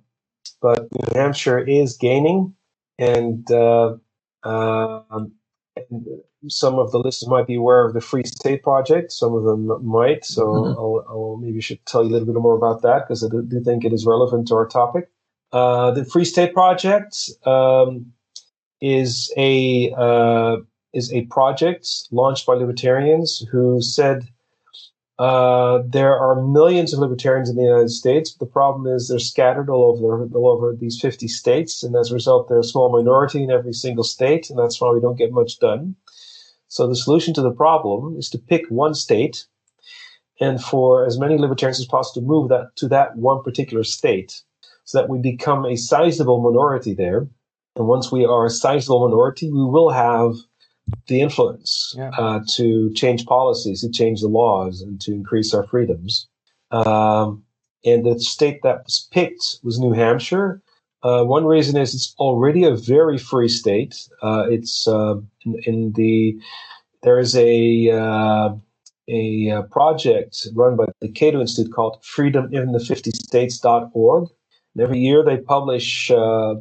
But 0.61 0.89
New 0.93 1.21
Hampshire 1.21 1.59
is 1.59 1.97
gaining, 1.97 2.55
and, 2.99 3.51
uh, 3.51 3.97
um, 4.43 5.33
and, 5.77 6.07
some 6.49 6.79
of 6.79 6.91
the 6.91 6.99
listeners 6.99 7.29
might 7.29 7.47
be 7.47 7.57
aware 7.57 7.85
of 7.85 7.95
the 7.95 8.01
Free 8.01 8.25
State 8.25 8.63
Project. 8.63 9.13
Some 9.13 9.35
of 9.35 9.45
them 9.45 9.85
might. 9.85 10.25
So 10.25 10.47
mm-hmm. 10.47 10.79
I'll, 10.79 11.05
I'll, 11.09 11.37
maybe 11.37 11.61
should 11.61 11.85
tell 11.87 12.03
you 12.03 12.11
a 12.11 12.13
little 12.13 12.33
bit 12.33 12.41
more 12.41 12.57
about 12.57 12.83
that 12.83 13.07
because 13.07 13.25
I 13.25 13.29
do 13.29 13.61
think 13.63 13.85
it 13.85 13.93
is 13.93 14.07
relevant 14.07 14.49
to 14.49 14.55
our 14.55 14.67
topic. 14.67 15.11
Uh, 15.53 15.91
the 15.91 16.05
Free 16.05 16.25
State 16.25 16.55
Project 16.55 17.17
um, 17.45 18.13
is 18.81 19.33
a 19.37 19.93
uh, 19.97 20.57
is 20.93 21.13
a 21.13 21.27
project 21.27 21.89
launched 22.11 22.47
by 22.47 22.55
libertarians 22.55 23.45
who 23.51 23.83
said 23.83 24.29
uh, 25.19 25.83
there 25.87 26.19
are 26.19 26.41
millions 26.41 26.95
of 26.95 27.01
libertarians 27.01 27.51
in 27.51 27.57
the 27.57 27.63
United 27.63 27.91
States. 27.91 28.35
The 28.35 28.47
problem 28.47 28.87
is 28.87 29.09
they're 29.09 29.19
scattered 29.19 29.69
all 29.69 29.85
over 29.93 30.27
all 30.35 30.49
over 30.49 30.75
these 30.75 30.99
50 30.99 31.29
states, 31.29 31.83
and 31.83 31.95
as 31.95 32.11
a 32.11 32.15
result, 32.15 32.49
they're 32.49 32.61
a 32.61 32.65
small 32.65 32.91
minority 32.91 33.43
in 33.43 33.51
every 33.51 33.75
single 33.75 34.05
state, 34.05 34.49
and 34.49 34.59
that's 34.59 34.81
why 34.81 34.91
we 34.91 35.01
don't 35.01 35.19
get 35.19 35.33
much 35.33 35.59
done. 35.59 35.97
So 36.71 36.87
the 36.87 36.95
solution 36.95 37.35
to 37.35 37.43
the 37.43 37.51
problem 37.51 38.17
is 38.17 38.31
to 38.31 38.39
pick 38.39 38.65
one 38.69 38.95
state, 38.95 39.45
and 40.41 40.63
for 40.63 41.05
as 41.05 41.19
many 41.19 41.37
libertarians 41.37 41.81
as 41.81 41.87
possible 41.87 42.23
to 42.23 42.27
move 42.27 42.49
that 42.49 42.77
to 42.77 42.89
that 42.89 43.17
one 43.17 43.43
particular 43.43 43.83
state, 43.83 44.41
so 44.85 44.99
that 44.99 45.09
we 45.09 45.19
become 45.19 45.67
a 45.67 45.77
sizable 45.77 46.41
minority 46.41 46.95
there. 46.95 47.29
And 47.75 47.89
once 47.89 48.13
we 48.13 48.25
are 48.25 48.47
a 48.47 48.51
sizable 48.51 49.09
minority, 49.09 49.51
we 49.51 49.65
will 49.65 49.91
have 49.91 50.37
the 51.09 51.21
influence 51.21 51.95
yeah. 51.97 52.11
uh, 52.17 52.41
to 52.55 52.93
change 52.95 53.27
policies, 53.27 53.81
to 53.81 53.91
change 53.91 54.21
the 54.21 54.29
laws, 54.29 54.81
and 54.81 55.01
to 55.01 55.13
increase 55.13 55.53
our 55.53 55.67
freedoms. 55.67 56.29
Um, 56.71 57.43
and 57.85 58.07
the 58.07 58.21
state 58.21 58.61
that 58.63 58.85
was 58.85 59.09
picked 59.11 59.59
was 59.65 59.81
New 59.81 59.93
Hampshire. 59.93 60.63
Uh, 61.03 61.25
one 61.25 61.47
reason 61.47 61.81
is 61.81 61.95
it's 61.95 62.15
already 62.19 62.65
a 62.65 62.75
very 62.75 63.17
free 63.17 63.49
state. 63.49 63.97
Uh, 64.23 64.45
it's 64.49 64.87
uh, 64.87 65.15
in, 65.45 65.57
in, 65.65 65.93
the 65.93 66.39
there 67.03 67.19
is 67.19 67.35
a 67.35 67.91
uh, 67.91 68.51
a 69.09 69.51
uh, 69.51 69.63
project 69.63 70.47
run 70.55 70.77
by 70.77 70.85
the 71.01 71.09
Cato 71.09 71.41
Institute 71.41 71.73
called 71.73 72.05
Freedom 72.05 72.53
in 72.53 72.73
the 72.73 72.81
50 72.81 73.11
States.org. 73.13 74.29
And 74.75 74.83
every 74.83 74.99
year 74.99 75.25
they 75.25 75.39
publish 75.39 76.11
a, 76.11 76.55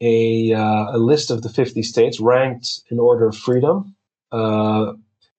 uh, 0.00 0.96
a 0.96 0.98
list 0.98 1.30
of 1.30 1.42
the 1.42 1.48
50 1.48 1.82
states 1.82 2.18
ranked 2.18 2.80
in 2.90 2.98
order 2.98 3.28
of 3.28 3.36
freedom 3.36 3.94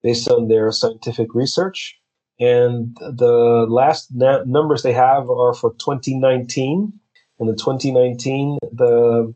based 0.04 0.30
on 0.30 0.48
their 0.48 0.72
scientific 0.72 1.34
research. 1.34 2.00
And 2.40 2.96
the 2.98 3.66
last 3.68 4.10
na- 4.14 4.44
numbers 4.46 4.84
they 4.84 4.94
have 4.94 5.30
are 5.30 5.54
for 5.54 5.74
2019. 5.74 6.94
And 7.40 7.50
in 7.50 7.56
2019, 7.56 8.58
the 8.72 9.34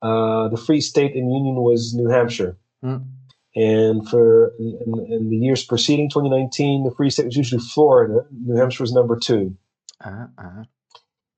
uh, 0.00 0.48
the 0.48 0.56
free 0.56 0.80
state 0.80 1.14
in 1.14 1.30
union 1.30 1.56
was 1.56 1.92
New 1.94 2.08
Hampshire. 2.08 2.56
Mm. 2.84 3.04
And 3.56 4.08
for 4.08 4.52
in, 4.58 5.06
in, 5.10 5.30
the 5.30 5.36
years 5.36 5.64
preceding 5.64 6.08
2019, 6.08 6.84
the 6.84 6.94
free 6.94 7.10
state 7.10 7.26
was 7.26 7.36
usually 7.36 7.60
Florida. 7.60 8.24
New 8.30 8.56
Hampshire 8.56 8.84
was 8.84 8.92
number 8.92 9.18
2 9.18 9.56
uh-huh. 10.04 10.64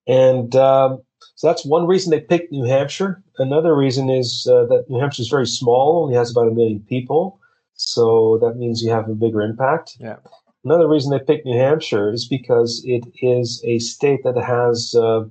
And 0.07 0.55
um, 0.57 1.03
so 1.35 1.47
that's 1.47 1.65
one 1.65 1.87
reason 1.87 2.11
they 2.11 2.21
picked 2.21 2.53
New 2.53 2.65
Hampshire. 2.65 3.23
Another 3.39 3.75
reason 3.75 4.11
is 4.11 4.47
uh, 4.51 4.67
that 4.67 4.85
New 4.89 5.01
Hampshire 5.01 5.23
is 5.23 5.29
very 5.29 5.47
small, 5.47 6.03
only 6.03 6.15
has 6.15 6.31
about 6.31 6.49
a 6.49 6.55
million 6.55 6.81
people. 6.81 7.41
So 7.75 8.39
that 8.43 8.57
means 8.57 8.83
you 8.83 8.91
have 8.91 9.09
a 9.09 9.15
bigger 9.15 9.41
impact. 9.41 9.97
Yeah. 9.99 10.17
Another 10.65 10.89
reason 10.89 11.11
they 11.11 11.25
picked 11.25 11.47
New 11.47 11.57
Hampshire 11.57 12.13
is 12.13 12.29
because 12.29 12.83
it 12.85 13.05
is 13.23 13.63
a 13.65 13.79
state 13.79 14.25
that 14.25 14.37
has 14.37 14.95
uh, 14.95 15.25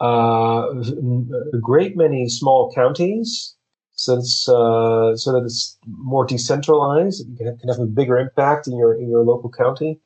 uh, 0.00 0.68
a 1.54 1.58
great 1.60 1.96
many 1.96 2.28
small 2.28 2.72
counties. 2.74 3.56
It's 3.94 4.48
uh, 4.48 5.16
so 5.16 5.32
that 5.32 5.42
it's 5.44 5.78
more 5.86 6.26
decentralized. 6.26 7.26
You 7.28 7.56
can 7.60 7.68
have 7.68 7.80
a 7.80 7.86
bigger 7.86 8.18
impact 8.18 8.68
in 8.68 8.76
your 8.76 8.94
in 8.94 9.10
your 9.10 9.24
local 9.24 9.50
county. 9.50 10.00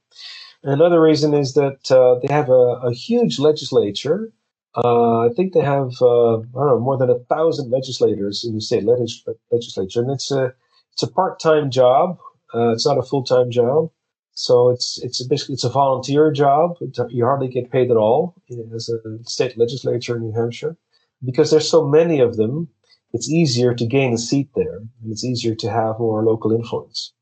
another 0.64 1.00
reason 1.00 1.34
is 1.34 1.54
that 1.54 1.90
uh, 1.90 2.20
they 2.20 2.32
have 2.32 2.50
a, 2.50 2.64
a 2.90 2.92
huge 2.94 3.38
legislature 3.38 4.32
uh, 4.76 5.26
I 5.26 5.30
think 5.36 5.52
they 5.52 5.60
have 5.60 5.92
uh, 6.00 6.38
I 6.38 6.42
don't 6.54 6.66
know 6.68 6.80
more 6.80 6.96
than 6.98 7.10
a 7.10 7.18
thousand 7.28 7.70
legislators 7.70 8.44
in 8.46 8.54
the 8.54 8.60
state 8.62 8.84
legis- 8.84 9.24
legislature, 9.52 10.00
and 10.02 10.10
it's 10.12 10.30
a 10.30 10.54
it's 10.94 11.02
a 11.02 11.12
part 11.12 11.40
time 11.40 11.70
job. 11.70 12.18
It's 12.54 12.86
not 12.86 12.98
a 12.98 13.02
full 13.02 13.24
time 13.24 13.50
job, 13.50 13.90
so 14.38 14.68
it's 14.70 15.00
it's 15.02 15.20
a, 15.20 15.26
basically 15.26 15.54
it's 15.54 15.64
a 15.64 15.68
volunteer 15.68 16.30
job. 16.30 16.76
You 17.08 17.24
hardly 17.24 17.48
get 17.48 17.72
paid 17.72 17.90
at 17.90 17.96
all 17.96 18.36
as 18.72 18.88
a 18.88 18.98
state 19.24 19.58
legislature 19.58 20.14
in 20.14 20.22
New 20.22 20.32
Hampshire 20.32 20.76
because 21.24 21.50
there's 21.50 21.68
so 21.68 21.84
many 21.84 22.20
of 22.20 22.36
them. 22.36 22.68
It's 23.12 23.28
easier 23.28 23.74
to 23.74 23.84
gain 23.84 24.12
a 24.12 24.18
seat 24.18 24.50
there, 24.54 24.76
and 24.76 25.10
it's 25.10 25.24
easier 25.24 25.56
to 25.56 25.68
have 25.68 25.98
more 25.98 26.24
local 26.24 26.52
influence. 26.52 27.12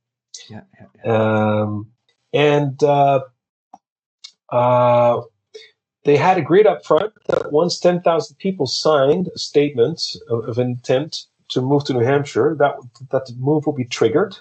Yeah, 0.51 0.61
yeah, 0.79 0.87
yeah. 1.05 1.63
Um, 1.63 1.91
and 2.35 2.83
uh, 2.83 3.21
uh, 4.51 5.23
they 6.05 6.19
had 6.19 6.37
agreed 6.37 6.67
up 6.67 6.85
front 6.85 7.15
that 7.29 7.51
once 7.51 7.81
10,000 7.81 8.37
people 8.37 8.67
signed 8.67 9.31
a 9.35 9.39
statement 9.39 10.03
of, 10.29 10.45
of, 10.51 10.59
intent 10.59 11.25
to 11.49 11.63
move 11.63 11.85
to 11.85 11.95
New 11.95 12.05
Hampshire, 12.05 12.57
that 12.59 12.75
that 13.11 13.33
move 13.39 13.65
will 13.65 13.73
be 13.73 13.87
triggered. 13.87 14.37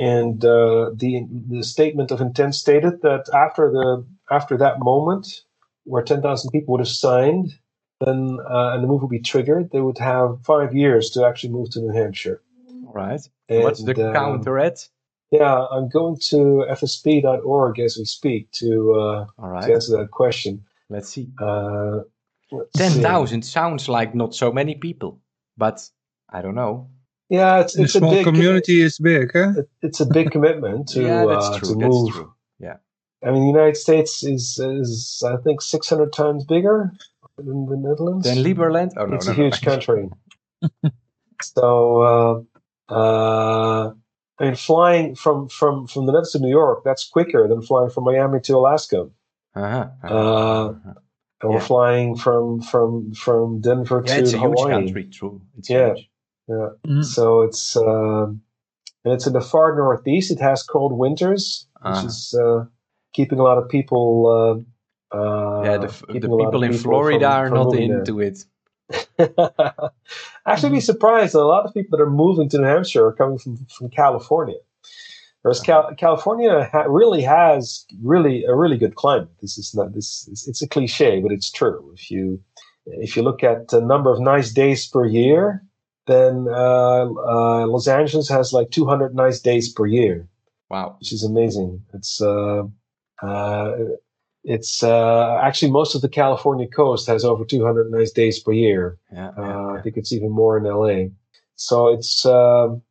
And 0.00 0.42
uh, 0.44 0.90
the 0.94 1.26
the 1.48 1.62
statement 1.62 2.10
of 2.10 2.20
intent 2.20 2.54
stated 2.54 3.02
that 3.02 3.26
after 3.34 3.70
the 3.70 4.04
after 4.30 4.56
that 4.56 4.80
moment, 4.80 5.42
where 5.84 6.02
10,000 6.02 6.50
people 6.50 6.72
would 6.72 6.80
have 6.80 6.88
signed, 6.88 7.52
then 8.00 8.38
uh, 8.48 8.72
and 8.72 8.82
the 8.82 8.88
move 8.88 9.02
would 9.02 9.10
be 9.10 9.20
triggered, 9.20 9.70
they 9.72 9.80
would 9.80 9.98
have 9.98 10.38
five 10.44 10.74
years 10.74 11.10
to 11.10 11.26
actually 11.26 11.50
move 11.50 11.70
to 11.70 11.80
New 11.80 11.92
Hampshire. 11.92 12.40
All 12.86 12.92
right. 12.94 13.20
And, 13.48 13.62
What's 13.62 13.84
the 13.84 14.08
um, 14.08 14.14
counter 14.14 14.58
at? 14.58 14.88
Yeah, 15.30 15.66
I'm 15.70 15.88
going 15.88 16.16
to 16.30 16.64
fsp.org 16.70 17.78
as 17.78 17.96
we 17.96 18.04
speak 18.04 18.50
to, 18.52 18.94
uh, 18.94 19.26
right. 19.38 19.66
to 19.66 19.74
answer 19.74 19.98
that 19.98 20.10
question. 20.10 20.64
Let's 20.88 21.08
see. 21.08 21.28
Uh, 21.38 22.00
10,000 22.76 23.42
sounds 23.42 23.88
like 23.88 24.14
not 24.14 24.34
so 24.34 24.50
many 24.50 24.74
people, 24.74 25.20
but 25.56 25.88
I 26.30 26.42
don't 26.42 26.56
know. 26.56 26.88
Yeah, 27.30 27.60
it's, 27.60 27.76
it's 27.76 27.92
the 27.92 28.00
small 28.00 28.12
big, 28.12 28.24
community 28.24 28.82
is 28.82 28.98
big, 28.98 29.30
huh? 29.32 29.52
it's 29.82 30.00
a 30.00 30.06
big 30.06 30.32
commitment 30.32 30.88
to, 30.88 31.02
yeah, 31.06 31.24
that's 31.24 31.46
uh, 31.46 31.58
true, 31.60 31.68
to 31.68 31.74
that's 31.76 31.94
move. 31.94 32.12
True. 32.12 32.34
Yeah. 32.58 32.76
I 33.24 33.30
mean, 33.30 33.42
the 33.42 33.48
United 33.48 33.76
States 33.76 34.24
is, 34.24 34.58
is 34.58 35.22
I 35.24 35.36
think, 35.36 35.62
600 35.62 36.12
times 36.12 36.44
bigger 36.44 36.92
than 37.38 37.66
the 37.66 37.76
Netherlands. 37.76 38.26
Than 38.26 38.38
Liberland? 38.38 38.92
Oh, 38.96 39.06
no, 39.06 39.14
It's 39.14 39.26
no, 39.26 39.32
a 39.32 39.36
no, 39.36 39.42
huge 39.44 39.62
country. 39.62 40.08
so, 41.42 42.46
uh, 42.90 42.92
uh, 42.92 43.92
I 44.40 44.44
mean, 44.44 44.56
flying 44.56 45.14
from, 45.14 45.48
from, 45.48 45.86
from 45.86 46.06
the 46.06 46.12
Netherlands 46.12 46.32
to 46.32 46.40
New 46.40 46.50
York, 46.50 46.82
that's 46.84 47.08
quicker 47.08 47.46
than 47.46 47.62
flying 47.62 47.90
from 47.90 48.04
Miami 48.04 48.40
to 48.40 48.56
Alaska. 48.56 49.08
Uh-huh, 49.54 49.88
uh-huh, 50.02 50.14
uh, 50.14 50.68
uh-huh. 50.70 50.94
And 51.42 51.52
we're 51.52 51.60
flying 51.60 52.16
from 52.16 52.60
from 52.60 53.14
from 53.14 53.62
Denver 53.62 54.02
yeah, 54.04 54.16
to 54.16 54.20
it's 54.20 54.34
a 54.34 54.38
Hawaii. 54.38 54.72
Huge 54.74 54.84
country, 54.84 55.04
true. 55.04 55.40
It's 55.56 55.70
yeah, 55.70 55.94
huge. 55.94 56.09
Yeah. 56.50 56.70
Mm-hmm. 56.86 57.02
So 57.02 57.42
it's 57.42 57.76
uh, 57.76 58.26
and 59.04 59.14
it's 59.14 59.26
in 59.26 59.32
the 59.32 59.40
far 59.40 59.76
northeast. 59.76 60.30
It 60.30 60.40
has 60.40 60.62
cold 60.62 60.92
winters, 60.92 61.66
which 61.80 61.92
uh-huh. 61.92 62.06
is 62.06 62.34
uh, 62.34 62.64
keeping 63.12 63.38
a 63.38 63.42
lot 63.42 63.58
of 63.58 63.68
people. 63.68 64.64
Uh, 65.12 65.16
uh, 65.16 65.62
yeah, 65.64 65.76
the, 65.78 65.86
the 66.08 66.20
people 66.20 66.62
in 66.62 66.72
Florida 66.72 67.28
from, 67.28 67.32
are 67.32 67.48
from 67.48 67.54
not 67.56 67.76
into 67.76 68.20
it. 68.20 68.44
Actually, 70.46 70.70
be 70.70 70.76
mm-hmm. 70.76 70.78
surprised. 70.80 71.34
A 71.34 71.44
lot 71.44 71.66
of 71.66 71.74
people 71.74 71.96
that 71.96 72.02
are 72.02 72.10
moving 72.10 72.48
to 72.48 72.58
New 72.58 72.64
Hampshire 72.64 73.06
are 73.06 73.12
coming 73.12 73.38
from, 73.38 73.56
from 73.66 73.90
California. 73.90 74.58
Whereas 75.42 75.60
Cal- 75.60 75.94
California 75.96 76.68
ha- 76.70 76.84
really 76.86 77.22
has 77.22 77.86
really 78.02 78.44
a 78.44 78.54
really 78.54 78.76
good 78.76 78.96
climate. 78.96 79.30
This 79.40 79.56
is 79.56 79.74
not 79.74 79.94
this. 79.94 80.28
Is, 80.28 80.46
it's 80.46 80.62
a 80.62 80.68
cliche, 80.68 81.20
but 81.20 81.32
it's 81.32 81.50
true. 81.50 81.92
If 81.94 82.10
you 82.10 82.42
if 82.86 83.16
you 83.16 83.22
look 83.22 83.42
at 83.42 83.68
the 83.68 83.80
number 83.80 84.12
of 84.12 84.20
nice 84.20 84.52
days 84.52 84.86
per 84.86 85.06
year, 85.06 85.62
then 86.06 86.46
uh, 86.48 87.06
uh, 87.06 87.66
Los 87.66 87.86
Angeles 87.88 88.28
has 88.28 88.52
like 88.52 88.70
200 88.70 89.14
nice 89.14 89.40
days 89.40 89.72
per 89.72 89.86
year. 89.86 90.26
Wow, 90.68 90.96
which 90.98 91.12
is 91.12 91.24
amazing. 91.24 91.82
It's 91.94 92.20
uh, 92.20 92.62
uh 93.22 93.76
it's 94.42 94.82
uh, 94.82 95.38
actually 95.42 95.70
most 95.70 95.94
of 95.94 96.00
the 96.00 96.08
California 96.08 96.66
coast 96.66 97.06
has 97.06 97.24
over 97.24 97.44
200 97.44 97.90
nice 97.90 98.10
days 98.10 98.38
per 98.38 98.52
year. 98.52 98.98
Yeah, 99.12 99.30
yeah, 99.36 99.44
yeah. 99.44 99.66
I 99.72 99.82
think 99.82 99.96
it's 99.96 100.12
even 100.12 100.30
more 100.30 100.56
in 100.56 100.64
LA. 100.64 101.10
So 101.56 101.88
it's 101.88 102.24
um, 102.24 102.82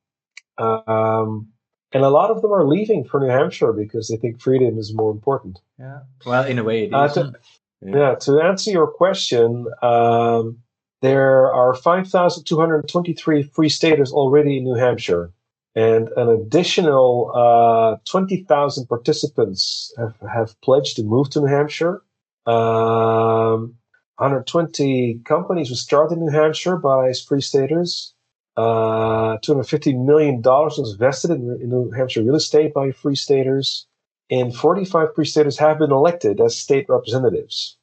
um 0.57 1.47
and 1.91 2.03
a 2.03 2.09
lot 2.09 2.29
of 2.29 2.41
them 2.41 2.51
are 2.51 2.67
leaving 2.67 3.03
for 3.03 3.19
New 3.19 3.29
Hampshire 3.29 3.73
because 3.73 4.07
they 4.07 4.17
think 4.17 4.39
freedom 4.39 4.77
is 4.77 4.93
more 4.93 5.11
important. 5.11 5.59
Yeah. 5.79 6.01
Well, 6.25 6.45
in 6.45 6.59
a 6.59 6.63
way, 6.63 6.83
it 6.85 6.93
uh. 6.93 6.99
Uh, 6.99 7.13
to, 7.13 7.33
yeah. 7.81 7.97
yeah. 7.97 8.15
To 8.15 8.41
answer 8.41 8.71
your 8.71 8.87
question, 8.87 9.65
um, 9.81 10.59
there 11.01 11.51
are 11.51 11.73
5,223 11.73 13.43
free 13.43 13.69
staters 13.69 14.11
already 14.11 14.57
in 14.57 14.65
New 14.65 14.75
Hampshire, 14.75 15.31
and 15.75 16.09
an 16.17 16.29
additional 16.29 17.31
uh, 17.33 17.97
20,000 18.09 18.87
participants 18.87 19.93
have, 19.97 20.15
have 20.31 20.61
pledged 20.61 20.97
to 20.97 21.03
move 21.03 21.29
to 21.29 21.39
New 21.39 21.47
Hampshire. 21.47 22.01
Um, 22.45 23.75
120 24.17 25.21
companies 25.23 25.69
were 25.69 25.77
started 25.77 26.15
in 26.15 26.25
New 26.25 26.31
Hampshire 26.31 26.75
by 26.75 27.13
free 27.13 27.41
staters. 27.41 28.13
Uh, 28.57 29.37
$250 29.37 30.05
million 30.05 30.41
was 30.41 30.91
invested 30.91 31.31
in, 31.31 31.57
in, 31.61 31.69
New 31.69 31.91
Hampshire 31.91 32.23
real 32.23 32.35
estate 32.35 32.73
by 32.73 32.91
free 32.91 33.15
staters, 33.15 33.87
and 34.29 34.53
45 34.53 35.15
free 35.15 35.23
staters 35.23 35.57
have 35.57 35.79
been 35.79 35.93
elected 35.93 36.41
as 36.41 36.57
state 36.57 36.87
representatives. 36.89 37.77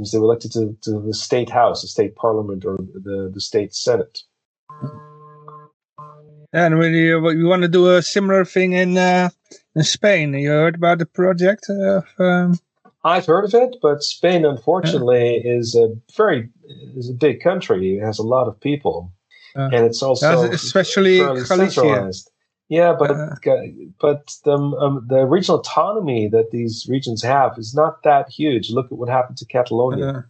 Means 0.00 0.12
they 0.12 0.18
were 0.18 0.24
elected 0.24 0.52
to, 0.52 0.74
to 0.84 0.98
the 0.98 1.12
state 1.12 1.50
house, 1.50 1.82
the 1.82 1.88
state 1.88 2.16
parliament, 2.16 2.64
or 2.64 2.78
the, 2.78 3.30
the 3.34 3.40
state 3.40 3.74
senate. 3.74 4.20
And 6.54 6.78
when 6.78 6.94
you, 6.94 7.30
you 7.32 7.46
want 7.46 7.62
to 7.62 7.68
do 7.68 7.94
a 7.94 8.00
similar 8.00 8.46
thing 8.46 8.72
in 8.72 8.96
uh, 8.96 9.28
in 9.76 9.82
Spain, 9.82 10.32
you 10.32 10.48
heard 10.48 10.76
about 10.76 11.00
the 11.00 11.06
project? 11.06 11.68
Of, 11.68 12.04
um... 12.18 12.58
I've 13.04 13.26
heard 13.26 13.44
of 13.44 13.52
it, 13.52 13.76
but 13.82 14.02
Spain, 14.02 14.46
unfortunately, 14.46 15.42
yeah. 15.44 15.58
is 15.58 15.74
a 15.74 15.90
very 16.16 16.48
is 16.96 17.10
a 17.10 17.12
big 17.12 17.42
country. 17.42 17.98
It 17.98 18.02
has 18.02 18.18
a 18.18 18.22
lot 18.22 18.48
of 18.48 18.58
people, 18.58 19.12
uh, 19.54 19.68
and 19.70 19.84
it's 19.84 20.02
also 20.02 20.50
especially 20.50 21.18
centralized. 21.44 22.29
Yeah, 22.70 22.94
but 22.96 23.10
uh, 23.10 23.34
but 24.00 24.32
the 24.44 24.52
um, 24.52 25.04
the 25.08 25.26
regional 25.26 25.58
autonomy 25.58 26.28
that 26.28 26.52
these 26.52 26.86
regions 26.88 27.20
have 27.20 27.58
is 27.58 27.74
not 27.74 28.04
that 28.04 28.30
huge. 28.30 28.70
Look 28.70 28.86
at 28.86 28.92
what 28.92 29.08
happened 29.08 29.38
to 29.38 29.44
Catalonia. 29.44 30.24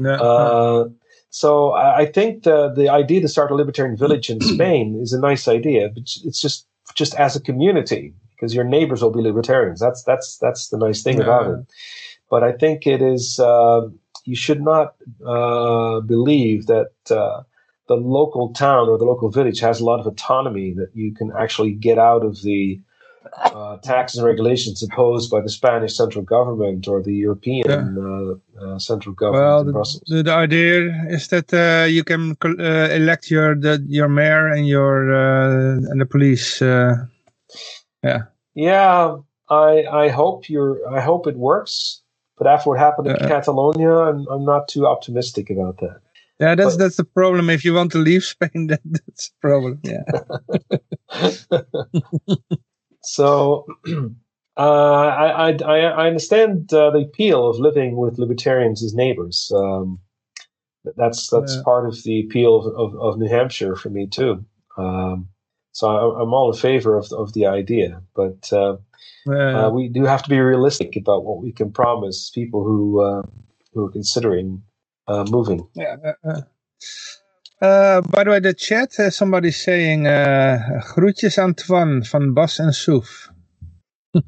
yeah. 0.00 0.12
Uh, 0.12 0.88
so 1.30 1.72
I, 1.72 2.06
think 2.06 2.44
the 2.44 2.72
the 2.72 2.88
idea 2.88 3.20
to 3.20 3.28
start 3.28 3.50
a 3.50 3.56
libertarian 3.56 3.96
village 3.96 4.30
in 4.30 4.40
Spain 4.54 5.00
is 5.02 5.12
a 5.12 5.20
nice 5.20 5.48
idea, 5.48 5.88
but 5.88 6.04
it's 6.24 6.40
just 6.40 6.68
just 6.94 7.16
as 7.16 7.34
a 7.34 7.40
community 7.40 8.14
because 8.30 8.54
your 8.54 8.64
neighbors 8.64 9.02
will 9.02 9.10
be 9.10 9.20
libertarians. 9.20 9.80
That's 9.80 10.04
that's 10.04 10.38
that's 10.38 10.68
the 10.68 10.78
nice 10.78 11.02
thing 11.02 11.18
yeah. 11.18 11.24
about 11.24 11.50
it. 11.50 11.66
But 12.30 12.44
I 12.44 12.52
think 12.52 12.86
it 12.86 13.02
is 13.02 13.40
uh, 13.40 13.88
you 14.24 14.36
should 14.36 14.62
not 14.62 14.94
uh, 15.26 16.00
believe 16.02 16.66
that 16.66 16.92
uh, 17.10 17.42
the 17.88 17.94
local 17.94 18.52
town 18.52 18.88
or 18.88 18.98
the 18.98 19.04
local 19.04 19.30
village 19.30 19.60
has 19.60 19.80
a 19.80 19.84
lot 19.84 19.98
of 19.98 20.06
autonomy 20.06 20.74
that 20.74 20.90
you 20.94 21.12
can 21.14 21.32
actually 21.38 21.72
get 21.72 21.98
out 21.98 22.24
of 22.24 22.42
the 22.42 22.80
uh, 23.42 23.76
taxes 23.78 24.18
and 24.18 24.26
regulations 24.26 24.82
imposed 24.82 25.30
by 25.30 25.40
the 25.40 25.48
Spanish 25.48 25.96
central 25.96 26.24
government 26.24 26.86
or 26.86 27.02
the 27.02 27.14
European 27.14 27.66
yeah. 27.68 28.64
uh, 28.64 28.74
uh, 28.74 28.78
central 28.78 29.14
government 29.14 29.44
well, 29.44 29.60
in 29.60 29.72
Brussels. 29.72 30.02
The, 30.06 30.22
the 30.22 30.32
idea 30.32 31.06
is 31.08 31.28
that 31.28 31.52
uh, 31.52 31.86
you 31.86 32.04
can 32.04 32.36
uh, 32.44 32.88
elect 32.90 33.30
your 33.30 33.54
the, 33.54 33.84
your 33.88 34.08
mayor 34.08 34.48
and 34.48 34.66
your 34.66 35.12
uh, 35.12 35.76
and 35.90 36.00
the 36.00 36.06
police. 36.06 36.60
yeah. 36.60 38.22
Yeah, 38.54 39.16
I 39.50 39.84
I 39.90 40.08
hope 40.08 40.48
you're 40.48 40.78
I 40.90 41.00
hope 41.00 41.26
it 41.26 41.36
works. 41.36 42.02
But 42.36 42.46
after 42.46 42.70
what 42.70 42.78
happened 42.78 43.08
in 43.08 43.16
Catalonia, 43.16 43.90
I'm, 43.90 44.24
I'm 44.28 44.44
not 44.44 44.68
too 44.68 44.86
optimistic 44.86 45.50
about 45.50 45.78
that. 45.78 46.00
Yeah, 46.40 46.54
that's 46.54 46.76
but, 46.76 46.84
that's 46.84 46.96
the 46.96 47.04
problem. 47.04 47.50
If 47.50 47.64
you 47.64 47.74
want 47.74 47.92
to 47.92 47.98
leave 47.98 48.24
Spain, 48.34 48.68
that, 48.68 48.80
that's 48.84 49.30
the 49.30 49.34
problem. 49.40 49.80
Yeah. 49.82 50.04
so, 53.02 53.66
uh, 54.56 54.60
I, 54.60 55.52
I 55.52 55.78
I 55.78 56.06
understand 56.06 56.72
uh, 56.72 56.90
the 56.90 57.00
appeal 57.00 57.48
of 57.48 57.58
living 57.58 57.96
with 57.96 58.18
libertarians 58.18 58.82
as 58.82 58.94
neighbors. 58.94 59.50
Um, 59.54 59.98
that's 60.96 61.28
that's 61.28 61.56
yeah. 61.56 61.62
part 61.64 61.86
of 61.86 62.02
the 62.04 62.20
appeal 62.20 62.56
of, 62.56 62.74
of, 62.74 63.00
of, 63.00 63.18
New 63.18 63.28
Hampshire 63.28 63.76
for 63.76 63.90
me 63.90 64.06
too. 64.06 64.44
Um, 64.78 65.28
so 65.72 65.88
I, 65.88 66.22
am 66.22 66.32
all 66.32 66.52
in 66.52 66.58
favor 66.58 66.96
of 66.96 67.12
of 67.12 67.32
the 67.32 67.46
idea, 67.46 68.00
but 68.14 68.52
uh, 68.52 68.76
yeah. 69.26 69.66
Uh, 69.66 69.70
we 69.70 69.88
do 69.88 70.04
have 70.04 70.22
to 70.22 70.30
be 70.30 70.38
realistic 70.38 70.96
about 70.96 71.24
what 71.24 71.42
we 71.42 71.52
can 71.52 71.70
promise 71.70 72.30
people 72.30 72.64
who 72.64 73.00
uh, 73.00 73.22
who 73.72 73.86
are 73.86 73.90
considering 73.90 74.62
uh, 75.08 75.24
moving. 75.30 75.66
Yeah. 75.74 75.96
Uh, 76.04 76.28
uh. 76.28 77.64
uh, 77.64 78.00
by 78.02 78.24
the 78.24 78.30
way, 78.30 78.40
the 78.40 78.54
chat, 78.54 78.98
uh, 79.00 79.10
somebody 79.10 79.50
saying 79.50 80.06
uh, 80.06 80.82
groetjes 80.94 81.38
aan 81.38 81.54
Toine 81.54 82.04
van 82.04 82.34
Bas 82.34 82.58
en 82.58 82.72
Soef. 82.72 83.30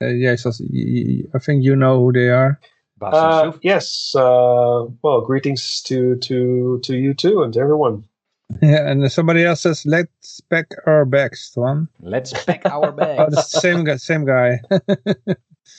yes, 0.00 0.46
I 0.46 1.38
think 1.38 1.64
you 1.64 1.76
know 1.76 1.98
who 2.00 2.12
they 2.12 2.28
are. 2.30 2.60
Uh, 3.02 3.52
yes. 3.62 4.14
Uh, 4.14 4.84
well, 5.02 5.22
greetings 5.22 5.82
to 5.82 6.16
to 6.16 6.78
to 6.82 6.96
you 6.96 7.14
too 7.14 7.42
and 7.42 7.54
to 7.54 7.60
everyone. 7.60 8.04
Yeah, 8.62 8.90
and 8.90 9.12
somebody 9.12 9.44
else 9.44 9.60
says, 9.60 9.86
"Let's 9.86 10.40
pack 10.40 10.74
our 10.84 11.04
bags, 11.04 11.52
Toine." 11.54 11.86
Let's 12.00 12.32
pack 12.32 12.66
our 12.66 12.90
bags. 12.90 13.20
oh, 13.20 13.30
the 13.30 13.42
same 13.42 13.84
guy. 13.84 13.96
Same 13.96 14.24
guy. 14.24 14.58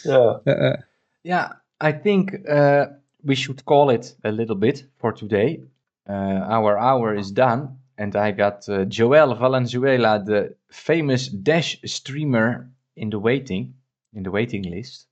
yeah. 0.06 0.38
Uh, 0.48 0.78
yeah, 1.22 1.50
I 1.82 1.92
think 1.92 2.32
uh, 2.48 2.86
we 3.24 3.36
should 3.36 3.66
call 3.66 3.90
it 3.90 4.16
a 4.24 4.32
little 4.32 4.56
bit 4.56 4.86
for 4.98 5.12
today. 5.12 5.62
Uh, 6.08 6.14
our 6.14 6.78
hour 6.78 7.16
is 7.16 7.32
done, 7.32 7.78
and 7.98 8.16
I 8.16 8.32
got 8.32 8.68
uh, 8.68 8.86
Joel 8.86 9.36
Valenzuela, 9.36 10.22
the 10.24 10.56
famous 10.70 11.28
Dash 11.28 11.80
streamer, 11.86 12.70
in 12.96 13.10
the 13.10 13.20
waiting 13.20 13.74
in 14.14 14.24
the 14.24 14.32
waiting 14.32 14.64
list. 14.64 15.08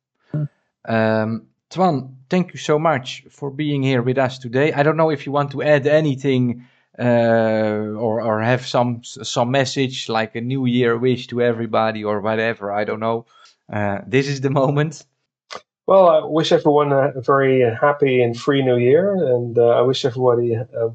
Um, 0.86 1.48
Toine, 1.70 2.16
thank 2.30 2.54
you 2.54 2.60
so 2.60 2.80
much 2.80 3.26
for 3.30 3.52
being 3.52 3.84
here 3.84 4.02
with 4.02 4.18
us 4.18 4.40
today. 4.40 4.74
I 4.74 4.84
don't 4.84 4.98
know 4.98 5.12
if 5.12 5.26
you 5.26 5.32
want 5.32 5.52
to 5.52 5.62
add 5.62 5.86
anything 5.88 6.66
uh, 6.98 7.96
or 8.06 8.22
or 8.22 8.42
have 8.42 8.66
some 8.66 9.04
some 9.04 9.52
message 9.52 10.10
like 10.10 10.36
a 10.36 10.42
New 10.42 10.66
Year 10.66 10.98
wish 10.98 11.28
to 11.28 11.42
everybody 11.42 12.04
or 12.04 12.22
whatever. 12.22 12.72
I 12.72 12.86
don't 12.86 13.00
know. 13.00 13.26
Uh, 13.72 14.00
this 14.08 14.28
is 14.28 14.42
the 14.42 14.50
moment. 14.50 15.06
Well, 15.90 16.08
I 16.08 16.24
wish 16.24 16.52
everyone 16.52 16.92
a 16.92 17.20
very 17.20 17.62
happy 17.62 18.22
and 18.22 18.40
free 18.40 18.62
new 18.62 18.78
year, 18.78 19.16
and 19.16 19.58
uh, 19.58 19.70
I 19.70 19.82
wish 19.82 20.06
everybody 20.06 20.56
uh, 20.56 20.90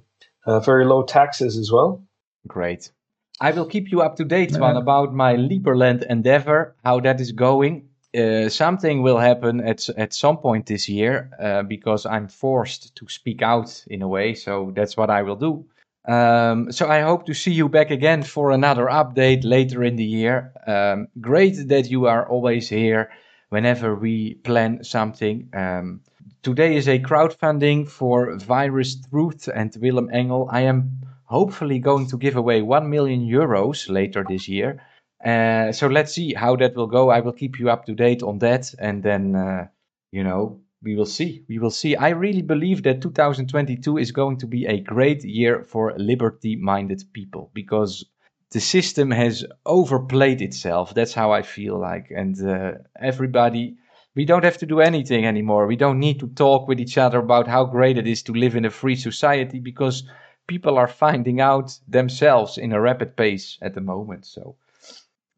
uh, 0.47 0.61
very 0.61 0.85
low 0.85 1.03
taxes 1.03 1.57
as 1.57 1.73
well. 1.73 2.07
Great. 2.47 2.93
I 3.41 3.51
will 3.51 3.67
keep 3.67 3.91
you 3.91 4.03
up 4.03 4.15
to 4.19 4.25
date, 4.25 4.53
Toine, 4.53 4.77
about 4.77 5.13
my 5.13 5.35
Liberland 5.35 6.07
endeavor, 6.09 6.77
how 6.85 7.01
that 7.01 7.21
is 7.21 7.33
going. 7.33 7.89
Uh, 8.17 8.49
something 8.49 9.03
will 9.03 9.19
happen 9.19 9.61
at 9.61 9.89
at 9.99 10.15
some 10.15 10.37
point 10.37 10.67
this 10.67 10.89
year 10.89 11.29
uh, 11.41 11.65
because 11.65 12.07
I'm 12.07 12.29
forced 12.29 12.95
to 12.95 13.09
speak 13.09 13.43
out 13.43 13.85
in 13.89 14.01
a 14.01 14.07
way. 14.07 14.35
So 14.35 14.71
that's 14.77 14.97
what 14.97 15.11
I 15.11 15.23
will 15.23 15.41
do. 15.49 15.67
Um, 16.07 16.71
so 16.71 16.89
I 16.89 17.01
hope 17.01 17.27
to 17.27 17.35
see 17.35 17.53
you 17.53 17.69
back 17.69 17.91
again 17.91 18.23
for 18.23 18.53
another 18.53 18.87
update 18.87 19.43
later 19.43 19.83
in 19.83 19.97
the 19.97 20.05
year. 20.05 20.53
Um, 20.69 21.09
great 21.21 21.69
that 21.69 21.91
you 21.91 22.07
are 22.07 22.29
always 22.29 22.69
here 22.69 23.11
whenever 23.55 23.95
we 23.95 24.35
plan 24.49 24.83
something. 24.83 25.49
Um, 25.53 26.01
today 26.43 26.75
is 26.75 26.89
a 26.89 26.99
crowdfunding 26.99 27.89
for 27.89 28.37
Virus 28.37 28.97
Truth 29.09 29.49
and 29.49 29.73
Willem 29.81 30.11
Engel. 30.13 30.49
I 30.51 30.63
am 30.63 31.07
hopefully 31.23 31.79
going 31.79 32.09
to 32.09 32.19
give 32.19 32.35
away 32.35 32.63
1 32.63 32.91
million 32.91 33.21
euros 33.21 33.89
later 33.89 34.25
this 34.29 34.49
year. 34.49 34.83
Uh, 35.25 35.71
so 35.71 35.87
let's 35.87 36.13
see 36.13 36.35
how 36.35 36.57
that 36.57 36.75
will 36.75 36.89
go. 36.89 37.11
I 37.11 37.21
will 37.21 37.33
keep 37.33 37.61
you 37.61 37.71
up 37.71 37.87
to 37.87 37.95
date 37.95 38.25
on 38.25 38.41
that. 38.41 38.75
And 38.81 39.05
then, 39.05 39.37
uh, 39.37 39.69
you 40.11 40.25
know, 40.25 40.59
we 40.83 40.97
will 40.97 41.07
see. 41.07 41.45
We 41.49 41.61
will 41.61 41.71
see. 41.71 41.95
I 41.95 42.09
really 42.09 42.43
believe 42.43 42.83
that 42.83 43.03
2022 43.03 43.99
is 43.99 44.11
going 44.11 44.39
to 44.39 44.49
be 44.49 44.67
a 44.67 44.81
great 44.81 45.23
year 45.23 45.63
for 45.63 45.95
liberty 45.97 46.57
minded 46.57 47.05
people 47.13 47.53
because 47.55 48.05
the 48.51 48.61
system 48.61 49.11
has 49.11 49.45
overplayed 49.67 50.41
itself. 50.41 50.95
That's 50.95 51.15
how 51.15 51.33
I 51.33 51.43
feel 51.43 51.79
like. 51.79 52.11
And 52.11 52.41
uh, 52.47 52.73
everybody, 53.01 53.77
we 54.15 54.25
don't 54.25 54.45
have 54.45 54.59
to 54.59 54.67
do 54.67 54.81
anything 54.81 55.27
anymore. 55.27 55.67
We 55.67 55.77
don't 55.77 55.99
need 55.99 56.21
to 56.21 56.29
talk 56.29 56.69
with 56.69 56.81
each 56.81 56.99
other 56.99 57.19
about 57.19 57.49
how 57.49 57.65
great 57.65 57.99
it 57.99 58.07
is 58.07 58.23
to 58.25 58.33
live 58.33 58.55
in 58.55 58.65
a 58.65 58.71
free 58.71 58.97
society 58.97 59.59
because 59.59 60.05
people 60.47 60.79
are 60.79 60.89
finding 60.89 61.41
out 61.41 61.79
themselves 61.89 62.59
in 62.59 62.73
a 62.73 62.81
rapid 62.81 63.17
pace 63.17 63.59
at 63.61 63.75
the 63.75 63.81
moment. 63.81 64.27
So, 64.27 64.57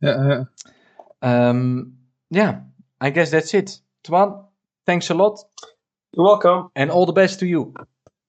yeah, 0.00 0.44
um, 1.22 1.94
yeah, 2.30 2.60
I 3.00 3.10
guess 3.10 3.30
that's 3.30 3.54
it. 3.54 3.80
Toine, 4.04 4.44
thanks 4.84 5.10
a 5.10 5.14
lot. 5.14 5.38
You're 6.12 6.26
welcome. 6.26 6.70
And 6.74 6.90
all 6.90 7.06
the 7.06 7.12
best 7.12 7.40
to 7.40 7.46
you. 7.46 7.74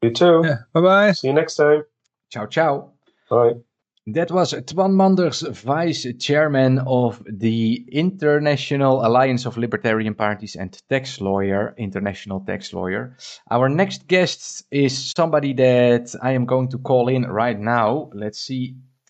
You 0.01 0.11
too. 0.11 0.41
Yeah, 0.43 0.57
bye 0.73 0.81
bye. 0.81 1.11
See 1.11 1.27
you 1.27 1.33
next 1.33 1.55
time. 1.55 1.83
Ciao, 2.29 2.45
ciao. 2.45 2.91
Bye. 3.29 3.53
That 4.09 4.31
was 4.31 4.53
Toine 4.53 4.95
Manders, 4.95 5.41
Vice 5.41 6.07
Chairman 6.17 6.79
of 6.87 7.21
the 7.25 7.85
International 7.91 9.05
Alliance 9.05 9.45
of 9.45 9.57
Libertarian 9.57 10.15
Parties 10.15 10.55
and 10.55 10.81
tax 10.87 11.19
lawyer, 11.19 11.75
international 11.77 12.39
tax 12.39 12.71
lawyer. 12.71 13.17
Our 13.51 13.67
next 13.67 14.07
guest 14.07 14.63
is 14.71 15.11
somebody 15.13 15.51
that 15.55 16.15
I 16.21 16.31
am 16.31 16.45
going 16.45 16.69
to 16.69 16.77
call 16.77 17.09
in 17.09 17.23
right 17.23 17.59
now. 17.59 18.09
Let's 18.13 18.39
see 18.39 18.77